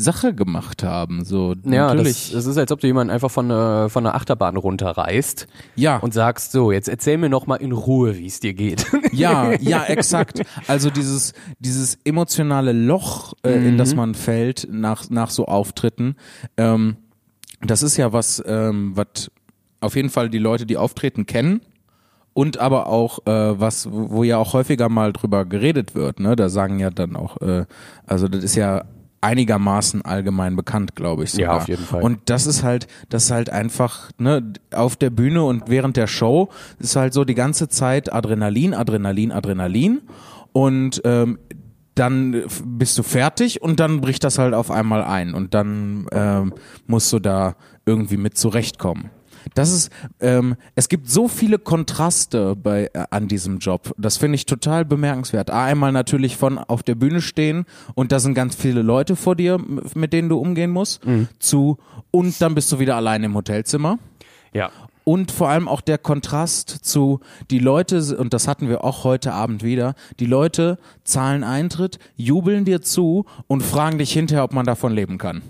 Sache 0.00 0.34
gemacht 0.34 0.82
haben. 0.82 1.24
So, 1.24 1.54
ja, 1.64 1.88
natürlich. 1.88 2.32
Das, 2.32 2.44
das 2.44 2.46
ist, 2.46 2.58
als 2.58 2.72
ob 2.72 2.80
du 2.80 2.86
jemanden 2.86 3.12
einfach 3.12 3.30
von, 3.30 3.50
äh, 3.50 3.88
von 3.88 4.06
einer 4.06 4.14
Achterbahn 4.14 4.56
runterreißt 4.56 5.46
ja. 5.76 5.98
und 5.98 6.14
sagst, 6.14 6.52
so, 6.52 6.72
jetzt 6.72 6.88
erzähl 6.88 7.18
mir 7.18 7.28
noch 7.28 7.46
mal 7.46 7.56
in 7.56 7.72
Ruhe, 7.72 8.16
wie 8.16 8.26
es 8.26 8.40
dir 8.40 8.54
geht. 8.54 8.86
Ja, 9.12 9.52
ja, 9.60 9.84
exakt. 9.84 10.42
Also 10.66 10.90
dieses, 10.90 11.32
dieses 11.58 11.98
emotionale 12.04 12.72
Loch, 12.72 13.34
äh, 13.42 13.58
mhm. 13.58 13.66
in 13.66 13.78
das 13.78 13.94
man 13.94 14.14
fällt 14.14 14.68
nach, 14.70 15.10
nach 15.10 15.30
so 15.30 15.46
Auftritten, 15.46 16.16
ähm, 16.56 16.96
das 17.60 17.82
ist 17.82 17.96
ja 17.96 18.12
was, 18.12 18.42
ähm, 18.46 18.92
was 18.94 19.30
auf 19.80 19.96
jeden 19.96 20.10
Fall 20.10 20.30
die 20.30 20.38
Leute, 20.38 20.66
die 20.66 20.76
auftreten, 20.76 21.26
kennen 21.26 21.60
und 22.32 22.58
aber 22.58 22.86
auch 22.86 23.26
äh, 23.26 23.60
was, 23.60 23.88
wo 23.90 24.22
ja 24.24 24.38
auch 24.38 24.52
häufiger 24.52 24.88
mal 24.88 25.12
drüber 25.12 25.44
geredet 25.44 25.94
wird. 25.94 26.20
Ne? 26.20 26.36
Da 26.36 26.48
sagen 26.48 26.78
ja 26.78 26.90
dann 26.90 27.16
auch, 27.16 27.40
äh, 27.40 27.66
also 28.06 28.28
das 28.28 28.44
ist 28.44 28.54
ja 28.54 28.84
einigermaßen 29.20 30.02
allgemein 30.02 30.56
bekannt, 30.56 30.96
glaube 30.96 31.24
ich. 31.24 31.32
Sogar. 31.32 31.46
Ja, 31.46 31.56
auf 31.58 31.68
jeden 31.68 31.84
Fall. 31.84 32.02
Und 32.02 32.18
das 32.26 32.46
ist 32.46 32.62
halt, 32.62 32.86
das 33.08 33.24
ist 33.24 33.30
halt 33.30 33.50
einfach, 33.50 34.10
ne, 34.18 34.52
auf 34.72 34.96
der 34.96 35.10
Bühne 35.10 35.44
und 35.44 35.64
während 35.68 35.96
der 35.96 36.06
Show 36.06 36.48
ist 36.78 36.96
halt 36.96 37.12
so 37.12 37.24
die 37.24 37.34
ganze 37.34 37.68
Zeit 37.68 38.12
Adrenalin, 38.12 38.74
Adrenalin, 38.74 39.32
Adrenalin. 39.32 40.02
Und 40.52 41.02
ähm, 41.04 41.38
dann 41.94 42.44
bist 42.64 42.96
du 42.96 43.02
fertig 43.02 43.62
und 43.62 43.78
dann 43.78 44.00
bricht 44.00 44.24
das 44.24 44.38
halt 44.38 44.54
auf 44.54 44.70
einmal 44.70 45.02
ein 45.02 45.34
und 45.34 45.54
dann 45.54 46.06
ähm, 46.12 46.54
musst 46.86 47.12
du 47.12 47.18
da 47.18 47.56
irgendwie 47.84 48.16
mit 48.16 48.38
zurechtkommen. 48.38 49.10
Das 49.54 49.72
ist, 49.72 49.90
ähm, 50.20 50.56
es 50.74 50.88
gibt 50.88 51.08
so 51.08 51.28
viele 51.28 51.58
Kontraste 51.58 52.56
bei 52.56 52.90
äh, 52.92 53.04
an 53.10 53.28
diesem 53.28 53.58
Job. 53.58 53.94
Das 53.98 54.16
finde 54.16 54.36
ich 54.36 54.46
total 54.46 54.84
bemerkenswert. 54.84 55.50
Einmal 55.50 55.92
natürlich 55.92 56.36
von 56.36 56.58
auf 56.58 56.82
der 56.82 56.94
Bühne 56.94 57.20
stehen 57.20 57.64
und 57.94 58.12
da 58.12 58.20
sind 58.20 58.34
ganz 58.34 58.54
viele 58.54 58.82
Leute 58.82 59.16
vor 59.16 59.36
dir, 59.36 59.58
mit 59.94 60.12
denen 60.12 60.28
du 60.28 60.38
umgehen 60.38 60.70
musst, 60.70 61.04
mhm. 61.04 61.28
zu 61.38 61.78
und 62.10 62.40
dann 62.40 62.54
bist 62.54 62.70
du 62.72 62.78
wieder 62.78 62.96
allein 62.96 63.22
im 63.24 63.34
Hotelzimmer. 63.34 63.98
Ja 64.52 64.70
und 65.04 65.30
vor 65.30 65.48
allem 65.48 65.68
auch 65.68 65.80
der 65.80 65.98
Kontrast 65.98 66.68
zu 66.68 67.20
die 67.50 67.58
Leute, 67.58 68.16
und 68.16 68.34
das 68.34 68.48
hatten 68.48 68.68
wir 68.68 68.84
auch 68.84 69.04
heute 69.04 69.32
Abend 69.32 69.62
wieder, 69.62 69.94
die 70.18 70.26
Leute 70.26 70.78
zahlen 71.04 71.44
Eintritt, 71.44 71.98
jubeln 72.16 72.64
dir 72.64 72.82
zu 72.82 73.24
und 73.46 73.62
fragen 73.62 73.98
dich 73.98 74.12
hinterher, 74.12 74.44
ob 74.44 74.52
man 74.52 74.66
davon 74.66 74.92
leben 74.92 75.18
kann. 75.18 75.42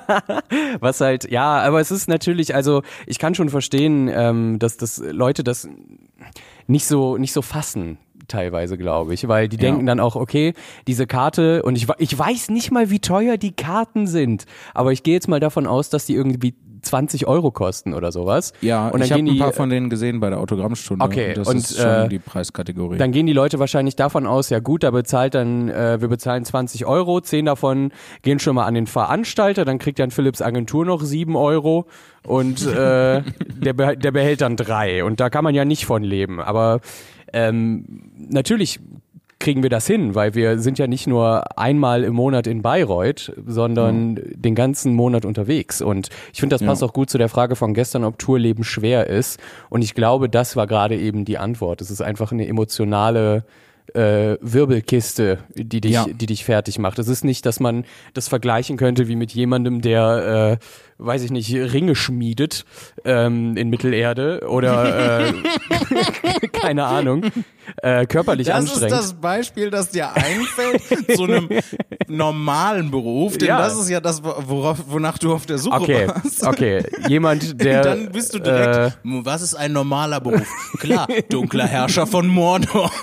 Was 0.80 1.00
halt, 1.00 1.30
ja, 1.30 1.60
aber 1.60 1.80
es 1.80 1.90
ist 1.90 2.08
natürlich, 2.08 2.54
also 2.54 2.82
ich 3.06 3.18
kann 3.18 3.34
schon 3.34 3.48
verstehen, 3.48 4.08
ähm, 4.12 4.58
dass, 4.58 4.76
dass 4.76 4.98
Leute 4.98 5.44
das 5.44 5.68
nicht 6.66 6.86
so, 6.86 7.18
nicht 7.18 7.32
so 7.32 7.42
fassen 7.42 7.98
teilweise, 8.32 8.78
glaube 8.78 9.14
ich, 9.14 9.28
weil 9.28 9.48
die 9.48 9.56
ja. 9.56 9.62
denken 9.62 9.86
dann 9.86 10.00
auch, 10.00 10.16
okay, 10.16 10.54
diese 10.86 11.06
Karte 11.06 11.62
und 11.62 11.76
ich, 11.76 11.86
ich 11.98 12.18
weiß 12.18 12.50
nicht 12.50 12.70
mal, 12.70 12.90
wie 12.90 13.00
teuer 13.00 13.36
die 13.36 13.52
Karten 13.52 14.06
sind, 14.06 14.46
aber 14.74 14.92
ich 14.92 15.02
gehe 15.02 15.14
jetzt 15.14 15.28
mal 15.28 15.40
davon 15.40 15.66
aus, 15.66 15.90
dass 15.90 16.06
die 16.06 16.14
irgendwie 16.14 16.54
20 16.82 17.26
Euro 17.26 17.50
kosten 17.50 17.94
oder 17.94 18.12
sowas. 18.12 18.52
Ja, 18.60 18.88
und 18.88 18.94
dann 18.94 19.02
ich 19.02 19.12
habe 19.12 19.22
ein 19.22 19.38
paar 19.38 19.52
von 19.52 19.70
denen 19.70 19.88
gesehen 19.88 20.20
bei 20.20 20.30
der 20.30 20.40
Autogrammstunde. 20.40 21.04
Okay, 21.04 21.32
das 21.34 21.48
und, 21.48 21.58
ist 21.58 21.76
schon 21.76 21.86
äh, 21.86 22.08
die 22.08 22.18
Preiskategorie. 22.18 22.98
Dann 22.98 23.12
gehen 23.12 23.26
die 23.26 23.32
Leute 23.32 23.58
wahrscheinlich 23.58 23.96
davon 23.96 24.26
aus, 24.26 24.50
ja 24.50 24.58
gut, 24.58 24.82
da 24.82 24.90
bezahlt 24.90 25.34
dann, 25.34 25.68
äh, 25.68 26.00
wir 26.00 26.08
bezahlen 26.08 26.44
20 26.44 26.84
Euro, 26.86 27.20
10 27.20 27.46
davon 27.46 27.92
gehen 28.22 28.38
schon 28.38 28.56
mal 28.56 28.66
an 28.66 28.74
den 28.74 28.86
Veranstalter, 28.86 29.64
dann 29.64 29.78
kriegt 29.78 29.98
dann 29.98 30.10
Philips 30.10 30.42
Agentur 30.42 30.84
noch 30.84 31.02
7 31.02 31.36
Euro 31.36 31.86
und 32.26 32.66
äh, 32.66 33.22
der, 33.62 33.72
der 33.72 34.10
behält 34.10 34.40
dann 34.40 34.56
drei 34.56 35.04
und 35.04 35.20
da 35.20 35.30
kann 35.30 35.44
man 35.44 35.54
ja 35.54 35.64
nicht 35.64 35.86
von 35.86 36.02
leben. 36.02 36.40
Aber 36.40 36.80
ähm, 37.32 38.10
natürlich 38.16 38.80
kriegen 39.42 39.62
wir 39.64 39.70
das 39.70 39.86
hin, 39.86 40.14
weil 40.14 40.34
wir 40.34 40.58
sind 40.58 40.78
ja 40.78 40.86
nicht 40.86 41.08
nur 41.08 41.58
einmal 41.58 42.04
im 42.04 42.14
Monat 42.14 42.46
in 42.46 42.62
Bayreuth, 42.62 43.32
sondern 43.44 44.12
mhm. 44.12 44.40
den 44.40 44.54
ganzen 44.54 44.94
Monat 44.94 45.24
unterwegs. 45.24 45.82
Und 45.82 46.10
ich 46.32 46.40
finde, 46.40 46.54
das 46.54 46.64
passt 46.64 46.80
ja. 46.80 46.88
auch 46.88 46.92
gut 46.92 47.10
zu 47.10 47.18
der 47.18 47.28
Frage 47.28 47.56
von 47.56 47.74
gestern, 47.74 48.04
ob 48.04 48.18
Tourleben 48.18 48.62
schwer 48.62 49.08
ist. 49.08 49.40
Und 49.68 49.82
ich 49.82 49.94
glaube, 49.94 50.28
das 50.28 50.54
war 50.54 50.68
gerade 50.68 50.96
eben 50.96 51.24
die 51.24 51.38
Antwort. 51.38 51.80
Es 51.80 51.90
ist 51.90 52.00
einfach 52.00 52.30
eine 52.30 52.46
emotionale 52.46 53.44
äh, 53.94 54.36
Wirbelkiste, 54.40 55.38
die 55.54 55.80
dich, 55.80 55.92
ja. 55.92 56.06
die 56.08 56.26
dich 56.26 56.44
fertig 56.44 56.78
macht. 56.78 56.98
Es 56.98 57.08
ist 57.08 57.24
nicht, 57.24 57.44
dass 57.44 57.60
man 57.60 57.84
das 58.14 58.28
vergleichen 58.28 58.76
könnte 58.76 59.08
wie 59.08 59.16
mit 59.16 59.32
jemandem, 59.32 59.80
der, 59.80 60.58
äh, 60.60 60.64
weiß 61.04 61.22
ich 61.22 61.30
nicht, 61.30 61.52
Ringe 61.54 61.94
schmiedet 61.94 62.64
ähm, 63.04 63.56
in 63.56 63.68
Mittelerde 63.70 64.46
oder 64.48 65.26
äh, 65.28 65.32
keine 66.52 66.84
Ahnung, 66.84 67.24
äh, 67.82 68.06
körperlich 68.06 68.46
Das 68.48 68.56
anstrengend. 68.56 68.92
ist 68.92 68.98
das 68.98 69.14
Beispiel, 69.14 69.70
das 69.70 69.90
dir 69.90 70.12
einfällt 70.14 70.82
zu 71.16 71.24
einem 71.24 71.48
normalen 72.08 72.90
Beruf, 72.90 73.38
denn 73.38 73.48
Ja. 73.48 73.58
das 73.58 73.76
ist 73.78 73.88
ja 73.88 74.00
das, 74.00 74.22
worauf, 74.22 74.78
wonach 74.88 75.18
du 75.18 75.32
auf 75.34 75.46
der 75.46 75.58
Suche 75.58 75.80
Okay, 75.80 76.08
warst. 76.08 76.44
okay. 76.46 76.82
Jemand, 77.08 77.60
der. 77.64 77.82
Dann 77.82 78.12
bist 78.12 78.34
du 78.34 78.38
direkt, 78.38 78.76
Äh, 78.76 78.90
was 79.02 79.42
ist 79.42 79.54
ein 79.54 79.72
normaler 79.72 80.20
Beruf? 80.20 80.46
Klar, 80.78 81.06
dunkler 81.30 81.66
Herrscher 81.66 82.06
von 82.06 82.28
Mordor. 82.28 82.90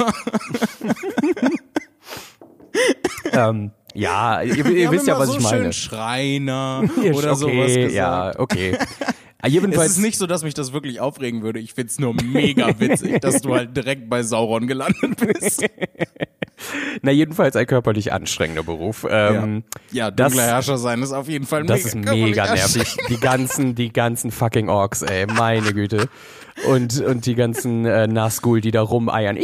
ähm, 3.32 3.72
ja, 3.94 4.42
ihr, 4.42 4.66
ihr 4.66 4.92
wisst 4.92 5.08
ja, 5.08 5.18
was 5.20 5.30
so 5.30 5.38
ich 5.38 5.44
meine. 5.44 5.64
schön 5.64 5.74
Schreiner 5.74 6.84
Ja, 7.04 7.12
oder 7.14 7.36
sowas 7.36 7.72
okay, 7.72 7.84
gesagt. 7.88 7.94
ja, 7.94 8.34
okay. 8.38 8.78
Ah, 9.42 9.48
Es 9.48 9.54
Jedenfalls, 9.54 9.92
ist 9.92 10.00
nicht 10.00 10.18
so, 10.18 10.28
dass 10.28 10.44
mich 10.44 10.54
das 10.54 10.74
wirklich 10.74 11.00
aufregen 11.00 11.42
würde. 11.44 11.60
Ich 11.60 11.74
find's 11.74 11.98
nur 11.98 12.14
mega 12.14 12.68
witzig, 12.80 13.22
dass 13.22 13.42
du 13.42 13.56
halt 13.56 13.76
direkt 13.76 14.10
bei 14.10 14.22
Sauron 14.22 14.68
gelandet 14.68 15.16
bist. 15.18 15.64
na 17.02 17.12
jedenfalls 17.12 17.56
ein 17.56 17.66
körperlich 17.66 18.12
anstrengender 18.12 18.64
Beruf. 18.64 19.08
Ähm, 19.10 19.64
ja, 19.92 20.12
das- 20.12 20.34
dunkler 20.34 20.48
Herrscher 20.48 20.78
sein 20.78 21.02
ist 21.02 21.14
auf 21.14 21.30
jeden 21.30 21.46
Fall 21.46 21.64
Das 21.64 21.78
mega, 21.86 21.88
ist 21.88 21.94
körperlich 22.06 22.26
mega 22.26 22.54
nervig. 22.54 22.98
Die 23.08 23.18
ganzen, 23.18 23.76
die 23.76 23.94
ganzen 23.94 24.32
fucking 24.32 24.68
Orks, 24.70 25.02
ey, 25.04 25.26
meine 25.26 25.74
Güte. 25.74 26.10
Und, 26.68 27.00
und 27.02 27.26
die 27.26 27.36
ganzen 27.36 27.86
äh, 27.86 28.08
Nazgul, 28.08 28.60
die 28.62 28.72
da 28.72 28.82
rumeiern. 28.82 29.38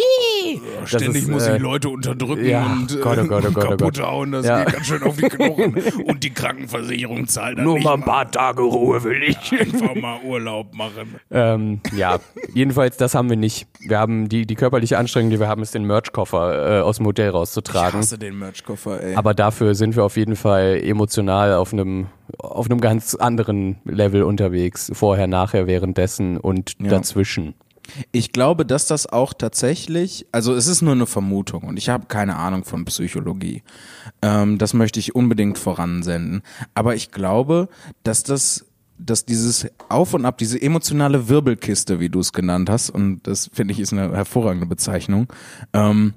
Das 0.82 0.89
Ständig 0.89 1.23
ist, 1.23 1.28
muss 1.30 1.47
äh, 1.47 1.56
ich 1.56 1.62
Leute 1.62 1.89
unterdrücken 1.89 2.45
ja, 2.47 2.65
und 2.65 2.95
äh, 2.95 2.99
Gott, 2.99 3.17
oh 3.21 3.25
Gott, 3.28 3.45
oh 3.47 3.51
Gott, 3.51 3.65
oh 3.65 3.69
kaputt 3.69 3.80
Gott. 3.97 4.01
hauen. 4.01 4.32
Das 4.32 4.45
Ja. 4.45 4.63
geht 4.63 4.73
ganz 4.73 4.88
schön 4.88 5.04
auf 5.04 5.15
die 5.15 5.23
Knochen. 5.23 5.75
Und 6.06 6.23
die 6.23 6.30
Krankenversicherung 6.34 7.28
zahlt 7.28 7.58
dann 7.58 7.65
Nur 7.65 7.75
nicht 7.75 7.84
mal 7.84 7.93
ein 7.95 8.04
paar 8.04 8.30
Tage 8.30 8.62
Ruhe 8.63 9.04
will 9.04 9.23
ich. 9.23 9.38
einfach 9.60 9.95
mal 9.95 10.19
Urlaub 10.23 10.73
machen. 10.75 11.15
Ähm, 11.32 11.80
ja, 11.95 12.19
jedenfalls, 12.54 12.97
das 12.97 13.15
haben 13.15 13.30
wir 13.30 13.38
nicht. 13.38 13.67
Wir 13.80 13.97
haben 13.99 14.30
die, 14.30 14.45
die 14.45 14.56
körperliche 14.56 14.97
Anstrengung, 14.97 15.32
die 15.32 15.39
wir 15.39 15.47
haben, 15.47 15.62
ist 15.62 15.73
den 15.73 15.86
Merchkoffer 15.86 16.80
äh, 16.80 16.82
aus 16.82 16.97
dem 16.97 17.06
Hotel 17.08 17.30
Ich 17.30 17.34
rauszutragen. 17.34 17.99
hasse 17.99 18.17
den 18.17 18.38
Merchkoffer, 18.38 19.01
ey. 19.01 19.15
Aber 19.15 19.34
dafür 19.34 19.73
sind 19.75 19.95
wir 19.95 20.04
auf 20.04 20.17
jeden 20.17 20.36
Fall 20.36 20.80
emotional 20.84 21.54
auf 21.54 21.73
einem, 21.73 22.08
auf 22.38 22.69
einem 22.69 22.81
ganz 22.81 23.15
anderen 23.15 23.77
Level 23.85 24.23
unterwegs. 24.23 24.91
Vorher, 24.93 25.27
nachher, 25.27 25.67
währenddessen 25.67 26.38
und 26.38 26.75
Ja. 26.79 26.89
dazwischen. 26.89 27.53
Ich 28.11 28.31
glaube, 28.31 28.65
dass 28.65 28.88
das 28.88 29.05
auch 29.05 29.33
tatsächlich, 29.33 30.25
also 30.31 30.55
es 30.55 30.65
ist 30.65 30.81
nur 30.81 30.93
eine 30.93 31.05
Vermutung 31.05 31.63
und 31.63 31.77
ich 31.77 31.89
habe 31.89 32.07
keine 32.07 32.35
Ahnung 32.35 32.63
von 32.63 32.83
Psychologie. 32.85 33.61
Ähm, 34.23 34.57
das 34.57 34.73
möchte 34.73 34.99
ich 34.99 35.13
unbedingt 35.13 35.59
voransenden. 35.59 36.41
Aber 36.73 36.95
ich 36.95 37.11
glaube, 37.11 37.69
dass 38.01 38.23
das, 38.23 38.65
dass 38.97 39.25
dieses 39.25 39.67
Auf 39.88 40.15
und 40.15 40.25
Ab, 40.25 40.39
diese 40.39 40.59
emotionale 40.59 41.29
Wirbelkiste, 41.29 41.99
wie 41.99 42.09
du 42.09 42.21
es 42.21 42.33
genannt 42.33 42.71
hast, 42.71 42.89
und 42.89 43.21
das 43.27 43.51
finde 43.53 43.73
ich 43.73 43.79
ist 43.79 43.93
eine 43.93 44.11
hervorragende 44.15 44.65
Bezeichnung, 44.65 45.27
ähm, 45.73 46.15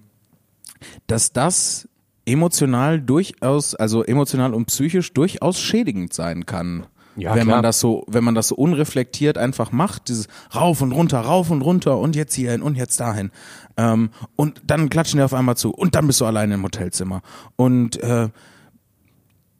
dass 1.06 1.32
das 1.32 1.86
emotional 2.28 3.00
durchaus, 3.00 3.74
also 3.74 4.04
emotional 4.04 4.54
und 4.54 4.66
psychisch 4.66 5.12
durchaus 5.12 5.60
schädigend 5.60 6.12
sein 6.12 6.46
kann. 6.46 6.86
Ja, 7.16 7.34
wenn 7.34 7.44
klar. 7.44 7.56
man 7.56 7.62
das 7.64 7.80
so, 7.80 8.04
wenn 8.06 8.22
man 8.22 8.36
das 8.36 8.48
so 8.48 8.54
unreflektiert 8.54 9.38
einfach 9.38 9.72
macht, 9.72 10.08
dieses 10.08 10.28
rauf 10.54 10.82
und 10.82 10.92
runter, 10.92 11.18
rauf 11.18 11.50
und 11.50 11.62
runter 11.62 11.98
und 11.98 12.14
jetzt 12.14 12.34
hierhin 12.34 12.62
und 12.62 12.76
jetzt 12.76 13.00
dahin. 13.00 13.32
Ähm, 13.76 14.10
und 14.36 14.62
dann 14.64 14.88
klatschen 14.88 15.18
die 15.18 15.24
auf 15.24 15.34
einmal 15.34 15.56
zu 15.56 15.72
und 15.72 15.96
dann 15.96 16.06
bist 16.06 16.20
du 16.20 16.26
alleine 16.26 16.54
im 16.54 16.62
Hotelzimmer. 16.62 17.22
Und 17.56 18.00
äh, 18.02 18.28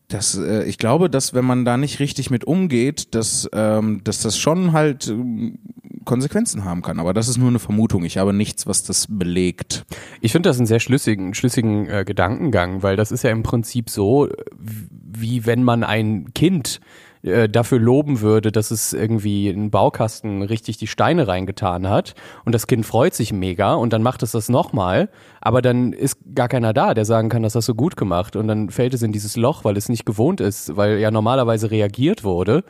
das, 0.06 0.36
äh, 0.36 0.64
ich 0.64 0.78
glaube, 0.78 1.10
dass 1.10 1.34
wenn 1.34 1.44
man 1.44 1.64
da 1.64 1.76
nicht 1.76 1.98
richtig 1.98 2.30
mit 2.30 2.44
umgeht, 2.44 3.14
dass, 3.14 3.48
ähm, 3.52 4.02
dass 4.04 4.22
das 4.22 4.38
schon 4.38 4.72
halt 4.72 5.08
ähm, 5.08 5.58
Konsequenzen 6.08 6.64
haben 6.64 6.82
kann. 6.82 6.98
Aber 6.98 7.14
das 7.14 7.28
ist 7.28 7.36
nur 7.36 7.48
eine 7.48 7.60
Vermutung. 7.60 8.04
Ich 8.04 8.18
habe 8.18 8.32
nichts, 8.32 8.66
was 8.66 8.82
das 8.82 9.06
belegt. 9.08 9.84
Ich 10.20 10.32
finde 10.32 10.48
das 10.48 10.56
einen 10.56 10.66
sehr 10.66 10.80
schlüssigen, 10.80 11.34
schlüssigen 11.34 11.86
äh, 11.86 12.04
Gedankengang, 12.04 12.82
weil 12.82 12.96
das 12.96 13.12
ist 13.12 13.22
ja 13.22 13.30
im 13.30 13.44
Prinzip 13.44 13.90
so, 13.90 14.28
wie 14.58 15.46
wenn 15.46 15.62
man 15.62 15.84
ein 15.84 16.32
Kind 16.34 16.80
äh, 17.22 17.48
dafür 17.48 17.78
loben 17.78 18.20
würde, 18.20 18.52
dass 18.52 18.70
es 18.70 18.92
irgendwie 18.92 19.48
in 19.48 19.70
Baukasten 19.70 20.42
richtig 20.42 20.78
die 20.78 20.86
Steine 20.86 21.28
reingetan 21.28 21.88
hat 21.88 22.14
und 22.44 22.54
das 22.54 22.66
Kind 22.66 22.86
freut 22.86 23.12
sich 23.12 23.32
mega 23.32 23.74
und 23.74 23.92
dann 23.92 24.02
macht 24.02 24.22
es 24.22 24.30
das 24.30 24.48
nochmal, 24.48 25.10
aber 25.40 25.60
dann 25.60 25.92
ist 25.92 26.16
gar 26.34 26.48
keiner 26.48 26.72
da, 26.72 26.94
der 26.94 27.04
sagen 27.04 27.28
kann, 27.28 27.42
das 27.42 27.54
hast 27.54 27.68
du 27.68 27.74
gut 27.74 27.96
gemacht 27.96 28.36
und 28.36 28.48
dann 28.48 28.70
fällt 28.70 28.94
es 28.94 29.02
in 29.02 29.12
dieses 29.12 29.36
Loch, 29.36 29.64
weil 29.64 29.76
es 29.76 29.88
nicht 29.88 30.06
gewohnt 30.06 30.40
ist, 30.40 30.76
weil 30.76 30.98
ja 30.98 31.10
normalerweise 31.10 31.70
reagiert 31.70 32.22
wurde 32.22 32.62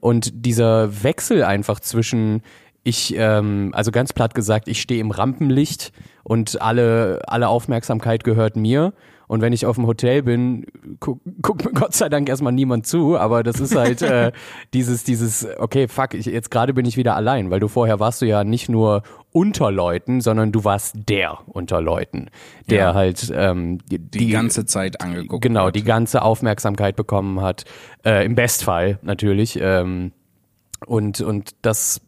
und 0.00 0.46
dieser 0.46 1.04
Wechsel 1.04 1.44
einfach 1.44 1.78
zwischen 1.78 2.42
ich, 2.82 3.14
ähm, 3.16 3.70
also 3.74 3.90
ganz 3.90 4.12
platt 4.12 4.34
gesagt, 4.34 4.68
ich 4.68 4.80
stehe 4.80 5.00
im 5.00 5.10
Rampenlicht 5.10 5.92
und 6.24 6.60
alle, 6.62 7.20
alle 7.26 7.48
Aufmerksamkeit 7.48 8.24
gehört 8.24 8.56
mir. 8.56 8.92
Und 9.26 9.42
wenn 9.42 9.52
ich 9.52 9.64
auf 9.64 9.76
dem 9.76 9.86
Hotel 9.86 10.24
bin, 10.24 10.66
guckt 10.98 11.22
guck 11.40 11.64
mir 11.64 11.70
Gott 11.80 11.94
sei 11.94 12.08
Dank 12.08 12.28
erstmal 12.28 12.52
niemand 12.52 12.84
zu, 12.86 13.16
aber 13.16 13.44
das 13.44 13.60
ist 13.60 13.76
halt 13.76 14.02
äh, 14.02 14.32
dieses, 14.74 15.04
dieses, 15.04 15.46
okay, 15.58 15.86
fuck, 15.86 16.14
ich, 16.14 16.26
jetzt 16.26 16.50
gerade 16.50 16.74
bin 16.74 16.84
ich 16.84 16.96
wieder 16.96 17.14
allein, 17.14 17.48
weil 17.48 17.60
du 17.60 17.68
vorher 17.68 18.00
warst 18.00 18.22
du 18.22 18.26
ja 18.26 18.42
nicht 18.42 18.68
nur 18.68 19.04
unter 19.30 19.70
Leuten, 19.70 20.20
sondern 20.20 20.50
du 20.50 20.64
warst 20.64 20.96
der 21.08 21.38
unter 21.46 21.80
Leuten, 21.80 22.28
der 22.68 22.78
Ja. 22.78 22.94
halt 22.94 23.32
ähm, 23.32 23.78
die, 23.88 24.00
Die, 24.00 24.30
ganze 24.30 24.64
Zeit 24.66 25.00
angeguckt. 25.00 25.42
genau 25.42 25.66
wird. 25.66 25.76
die 25.76 25.84
ganze 25.84 26.22
Aufmerksamkeit 26.22 26.96
bekommen 26.96 27.40
hat, 27.40 27.66
äh, 28.04 28.24
im 28.26 28.34
Bestfall 28.34 28.98
natürlich. 29.02 29.60
Ähm, 29.62 30.10
und 30.86 31.20
und 31.20 31.50
das 31.62 32.00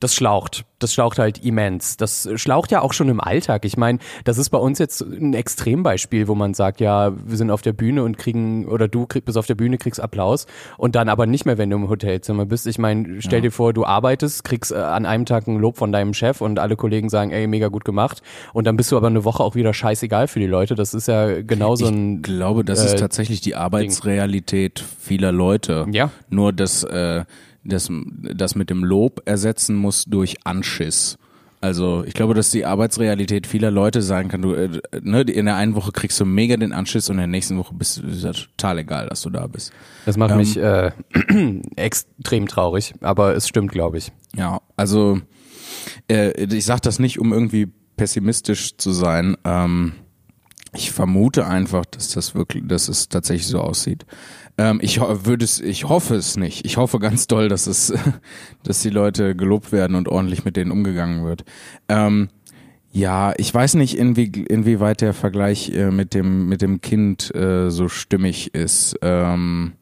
das 0.00 0.14
schlaucht. 0.14 0.64
Das 0.78 0.92
schlaucht 0.92 1.18
halt 1.18 1.42
immens. 1.42 1.96
Das 1.96 2.28
schlaucht 2.34 2.70
ja 2.70 2.82
auch 2.82 2.92
schon 2.92 3.08
im 3.08 3.20
Alltag. 3.20 3.64
Ich 3.64 3.76
meine, 3.76 3.98
das 4.24 4.38
ist 4.38 4.50
bei 4.50 4.58
uns 4.58 4.78
jetzt 4.78 5.00
ein 5.00 5.32
Extrembeispiel, 5.32 6.28
wo 6.28 6.34
man 6.34 6.52
sagt, 6.52 6.80
ja, 6.80 7.12
wir 7.24 7.36
sind 7.36 7.50
auf 7.50 7.62
der 7.62 7.72
Bühne 7.72 8.02
und 8.02 8.18
kriegen, 8.18 8.66
oder 8.66 8.86
du 8.88 9.06
krieg, 9.06 9.24
bist 9.24 9.38
auf 9.38 9.46
der 9.46 9.54
Bühne, 9.54 9.78
kriegst 9.78 10.00
Applaus 10.00 10.46
und 10.76 10.94
dann 10.94 11.08
aber 11.08 11.26
nicht 11.26 11.46
mehr, 11.46 11.58
wenn 11.58 11.70
du 11.70 11.76
im 11.76 11.88
Hotelzimmer 11.88 12.44
bist. 12.44 12.66
Ich 12.66 12.78
meine, 12.78 13.22
stell 13.22 13.40
dir 13.40 13.50
vor, 13.50 13.72
du 13.72 13.86
arbeitest, 13.86 14.44
kriegst 14.44 14.72
äh, 14.72 14.76
an 14.76 15.06
einem 15.06 15.24
Tag 15.24 15.46
ein 15.46 15.56
Lob 15.56 15.78
von 15.78 15.90
deinem 15.92 16.12
Chef 16.12 16.40
und 16.40 16.58
alle 16.58 16.76
Kollegen 16.76 17.08
sagen, 17.08 17.30
ey, 17.30 17.46
mega 17.46 17.68
gut 17.68 17.84
gemacht. 17.84 18.20
Und 18.52 18.66
dann 18.66 18.76
bist 18.76 18.92
du 18.92 18.96
aber 18.96 19.06
eine 19.06 19.24
Woche 19.24 19.42
auch 19.42 19.54
wieder 19.54 19.72
scheißegal 19.72 20.28
für 20.28 20.40
die 20.40 20.46
Leute. 20.46 20.74
Das 20.74 20.92
ist 20.92 21.08
ja 21.08 21.40
genauso 21.42 21.86
ein 21.86 22.16
Ich 22.16 22.22
glaube, 22.24 22.64
das 22.64 22.84
ist 22.84 22.94
äh, 22.94 22.96
tatsächlich 22.96 23.40
die 23.40 23.54
Arbeitsrealität 23.54 24.84
vieler 25.00 25.32
Leute. 25.32 25.86
Ja. 25.90 26.10
Nur, 26.28 26.52
dass 26.52 26.84
äh, 26.84 27.24
das, 27.64 27.90
das 27.90 28.54
mit 28.54 28.70
dem 28.70 28.84
Lob 28.84 29.22
ersetzen 29.24 29.74
muss 29.76 30.04
durch 30.04 30.36
Anschiss. 30.44 31.18
Also 31.64 32.04
ich 32.06 32.12
glaube, 32.12 32.34
dass 32.34 32.50
die 32.50 32.66
Arbeitsrealität 32.66 33.46
vieler 33.46 33.70
Leute 33.70 34.02
sagen 34.02 34.28
kann, 34.28 34.42
du, 34.42 34.52
äh, 34.52 34.68
ne, 35.00 35.22
in 35.22 35.46
der 35.46 35.56
einen 35.56 35.74
Woche 35.74 35.92
kriegst 35.92 36.20
du 36.20 36.26
mega 36.26 36.58
den 36.58 36.74
Anschiss 36.74 37.08
und 37.08 37.14
in 37.14 37.20
der 37.20 37.26
nächsten 37.26 37.56
Woche 37.56 37.72
bist 37.74 37.98
ist 38.00 38.22
ja 38.22 38.32
total 38.32 38.80
egal, 38.80 39.08
dass 39.08 39.22
du 39.22 39.30
da 39.30 39.46
bist. 39.46 39.72
Das 40.04 40.18
macht 40.18 40.32
Ähm, 40.32 40.36
mich 40.36 40.58
äh, 40.58 40.90
extrem 41.76 42.48
traurig, 42.48 42.92
aber 43.00 43.34
es 43.34 43.48
stimmt, 43.48 43.72
glaube 43.72 43.96
ich. 43.96 44.12
Ja, 44.36 44.60
also 44.76 45.20
äh, 46.10 46.32
ich 46.44 46.66
sage 46.66 46.82
das 46.82 46.98
nicht, 46.98 47.18
um 47.18 47.32
irgendwie 47.32 47.68
pessimistisch 47.96 48.76
zu 48.76 48.92
sein. 48.92 49.36
Ähm, 49.44 49.92
ich 50.74 50.90
vermute 50.90 51.46
einfach, 51.46 51.84
dass 51.84 52.10
das 52.10 52.34
wirklich, 52.34 52.64
dass 52.66 52.88
es 52.88 53.08
tatsächlich 53.08 53.46
so 53.46 53.60
aussieht. 53.60 54.04
Ähm, 54.58 54.78
ich 54.82 55.00
würde 55.00 55.44
es, 55.44 55.60
ich 55.60 55.88
hoffe 55.88 56.14
es 56.14 56.36
nicht. 56.36 56.64
Ich 56.64 56.76
hoffe 56.76 56.98
ganz 56.98 57.26
doll, 57.26 57.48
dass 57.48 57.66
es, 57.66 57.92
dass 58.62 58.82
die 58.82 58.90
Leute 58.90 59.34
gelobt 59.34 59.72
werden 59.72 59.96
und 59.96 60.08
ordentlich 60.08 60.44
mit 60.44 60.56
denen 60.56 60.70
umgegangen 60.70 61.24
wird. 61.24 61.44
Ähm, 61.88 62.28
ja, 62.92 63.32
ich 63.36 63.52
weiß 63.52 63.74
nicht, 63.74 63.98
inwie, 63.98 64.30
inwieweit 64.48 65.00
der 65.00 65.14
Vergleich 65.14 65.70
äh, 65.70 65.90
mit 65.90 66.14
dem 66.14 66.48
mit 66.48 66.62
dem 66.62 66.80
Kind 66.80 67.34
äh, 67.34 67.70
so 67.70 67.88
stimmig 67.88 68.54
ist. 68.54 68.96
Ähm, 69.02 69.72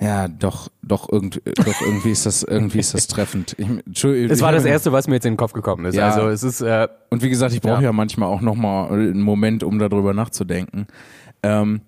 ja, 0.00 0.28
doch, 0.28 0.68
doch, 0.82 1.10
irgend, 1.10 1.40
doch 1.44 1.80
irgendwie 1.80 2.10
ist 2.10 2.26
das 2.26 2.42
irgendwie 2.42 2.78
ist 2.78 2.94
das 2.94 3.06
treffend. 3.08 3.54
Ich, 3.58 3.66
Entschuldigung, 3.66 4.30
Es 4.30 4.42
war 4.42 4.52
das 4.52 4.64
erste, 4.64 4.92
was 4.92 5.08
mir 5.08 5.14
jetzt 5.14 5.26
in 5.26 5.32
den 5.32 5.38
Kopf 5.38 5.52
gekommen 5.52 5.86
ist. 5.86 5.94
Ja. 5.94 6.08
Also 6.10 6.28
es 6.28 6.42
ist 6.42 6.60
äh, 6.60 6.88
und 7.10 7.22
wie 7.22 7.30
gesagt, 7.30 7.54
ich 7.54 7.60
brauche 7.60 7.76
Ja. 7.76 7.88
ja. 7.88 7.92
manchmal 7.92 8.28
auch 8.28 8.40
noch 8.42 8.56
mal 8.56 8.88
einen 8.90 9.22
Moment, 9.22 9.62
um 9.62 9.78
darüber 9.78 10.12
nachzudenken. 10.12 10.86
Ähm, 11.42 11.80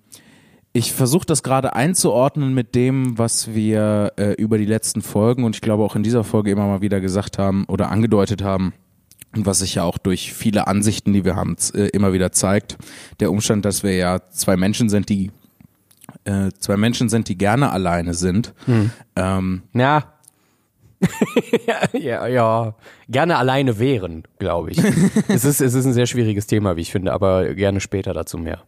ich 0.72 0.92
versuche 0.92 1.26
das 1.26 1.42
gerade 1.42 1.74
einzuordnen 1.74 2.54
mit 2.54 2.74
dem, 2.74 3.18
was 3.18 3.54
wir 3.54 4.12
äh, 4.16 4.32
über 4.34 4.58
die 4.58 4.66
letzten 4.66 5.02
Folgen 5.02 5.44
und 5.44 5.56
ich 5.56 5.60
glaube 5.60 5.82
auch 5.82 5.96
in 5.96 6.02
dieser 6.02 6.24
Folge 6.24 6.50
immer 6.50 6.66
mal 6.66 6.80
wieder 6.80 7.00
gesagt 7.00 7.38
haben 7.38 7.64
oder 7.64 7.90
angedeutet 7.90 8.42
haben 8.42 8.72
und 9.34 9.44
was 9.44 9.58
sich 9.58 9.74
ja 9.74 9.82
auch 9.82 9.98
durch 9.98 10.32
viele 10.32 10.66
Ansichten, 10.66 11.12
die 11.12 11.24
wir 11.24 11.36
haben, 11.36 11.56
äh, 11.74 11.88
immer 11.88 12.12
wieder 12.12 12.32
zeigt. 12.32 12.78
Der 13.20 13.30
Umstand, 13.30 13.64
dass 13.64 13.82
wir 13.82 13.94
ja 13.96 14.20
zwei 14.30 14.56
Menschen 14.56 14.88
sind, 14.88 15.08
die 15.08 15.30
äh, 16.28 16.50
zwei 16.58 16.76
Menschen 16.76 17.08
sind, 17.08 17.28
die 17.28 17.38
gerne 17.38 17.70
alleine 17.70 18.12
sind. 18.14 18.54
Ähm, 19.16 19.62
ja. 19.74 20.12
ja, 21.66 21.76
ja, 21.98 22.26
ja, 22.26 22.74
gerne 23.08 23.38
alleine 23.38 23.78
wären, 23.78 24.24
glaube 24.38 24.72
ich. 24.72 24.78
es, 25.28 25.44
ist, 25.44 25.60
es 25.60 25.74
ist 25.74 25.86
ein 25.86 25.92
sehr 25.92 26.06
schwieriges 26.06 26.46
Thema, 26.46 26.76
wie 26.76 26.82
ich 26.82 26.92
finde, 26.92 27.12
aber 27.12 27.54
gerne 27.54 27.80
später 27.80 28.12
dazu 28.12 28.36
mehr. 28.36 28.64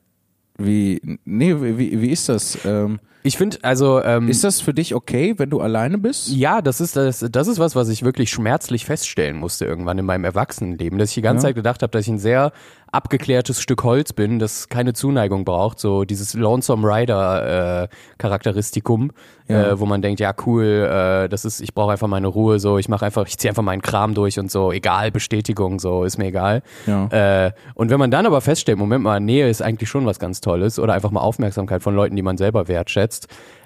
wie, 0.58 1.18
nee, 1.24 1.54
wie, 1.60 2.00
wie 2.00 2.10
ist 2.10 2.28
das? 2.28 2.58
Ähm, 2.64 3.00
Ich 3.22 3.36
finde, 3.36 3.58
also 3.62 4.02
ähm, 4.02 4.28
Ist 4.28 4.44
das 4.44 4.60
für 4.62 4.72
dich 4.72 4.94
okay, 4.94 5.34
wenn 5.36 5.50
du 5.50 5.60
alleine 5.60 5.98
bist? 5.98 6.28
ja, 6.30 6.62
das 6.62 6.80
ist 6.80 6.96
das, 6.96 7.24
das 7.30 7.48
ist 7.48 7.58
was, 7.58 7.76
was 7.76 7.88
ich 7.90 8.02
wirklich 8.04 8.30
schmerzlich 8.30 8.84
feststellen 8.86 9.36
musste 9.36 9.66
irgendwann 9.66 9.98
in 9.98 10.06
meinem 10.06 10.24
Erwachsenenleben, 10.24 10.98
dass 10.98 11.10
ich 11.10 11.14
die 11.16 11.22
ganze 11.22 11.46
Ja. 11.46 11.48
Zeit 11.50 11.56
gedacht 11.56 11.82
habe, 11.82 11.90
dass 11.90 12.02
ich 12.06 12.12
ein 12.12 12.18
sehr 12.18 12.52
abgeklärtes 12.92 13.60
Stück 13.62 13.84
Holz 13.84 14.12
bin, 14.12 14.38
das 14.40 14.68
keine 14.68 14.94
Zuneigung 14.94 15.44
braucht, 15.44 15.78
so 15.78 16.04
dieses 16.04 16.34
Lonesome 16.34 16.88
Rider 16.88 17.84
äh, 17.84 17.88
Charakteristikum, 18.18 19.12
Ja. 19.48 19.70
äh, 19.72 19.80
wo 19.80 19.86
man 19.86 20.00
denkt, 20.02 20.18
ja 20.20 20.32
cool, 20.46 20.64
äh, 20.64 21.28
das 21.28 21.44
ist, 21.44 21.60
ich 21.60 21.74
brauche 21.74 21.92
einfach 21.92 22.08
meine 22.08 22.26
Ruhe, 22.28 22.58
so 22.58 22.78
ich 22.78 22.88
mache 22.88 23.04
einfach, 23.04 23.26
ich 23.26 23.36
ziehe 23.38 23.50
einfach 23.50 23.62
meinen 23.62 23.82
Kram 23.82 24.14
durch 24.14 24.38
und 24.38 24.50
so, 24.50 24.72
egal 24.72 25.10
Bestätigung, 25.10 25.78
so 25.78 26.04
ist 26.04 26.18
mir 26.18 26.26
egal. 26.26 26.62
Ja. 26.86 27.06
Äh, 27.46 27.52
und 27.74 27.90
wenn 27.90 27.98
man 27.98 28.10
dann 28.10 28.26
aber 28.26 28.40
feststellt, 28.40 28.78
Moment 28.78 29.04
mal, 29.04 29.20
Nähe 29.20 29.48
ist 29.48 29.62
eigentlich 29.62 29.88
schon 29.90 30.06
was 30.06 30.18
ganz 30.18 30.40
Tolles 30.40 30.78
oder 30.78 30.94
einfach 30.94 31.10
mal 31.10 31.20
Aufmerksamkeit 31.20 31.82
von 31.82 31.94
Leuten, 31.94 32.16
die 32.16 32.22
man 32.22 32.36
selber 32.38 32.66
wertschätzt, 32.68 33.09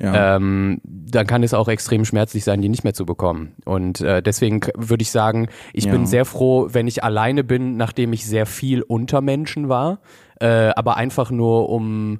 Ja. 0.00 0.36
ähm, 0.36 0.80
dann 0.84 1.26
kann 1.26 1.42
es 1.42 1.54
auch 1.54 1.68
extrem 1.68 2.04
schmerzlich 2.04 2.44
sein, 2.44 2.60
die 2.60 2.68
nicht 2.68 2.84
mehr 2.84 2.94
zu 2.94 3.06
bekommen. 3.06 3.54
Und 3.64 4.00
äh, 4.00 4.22
deswegen 4.22 4.60
würde 4.76 5.02
ich 5.02 5.10
sagen, 5.10 5.48
ich 5.72 5.84
Ja. 5.84 5.92
bin 5.92 6.06
sehr 6.06 6.24
froh, 6.24 6.68
wenn 6.70 6.86
ich 6.88 7.04
alleine 7.04 7.44
bin, 7.44 7.76
nachdem 7.76 8.12
ich 8.12 8.26
sehr 8.26 8.46
viel 8.46 8.82
unter 8.82 9.20
Menschen 9.20 9.68
war, 9.68 10.00
äh, 10.40 10.70
aber 10.74 10.96
einfach 10.96 11.30
nur 11.30 11.68
um 11.68 12.18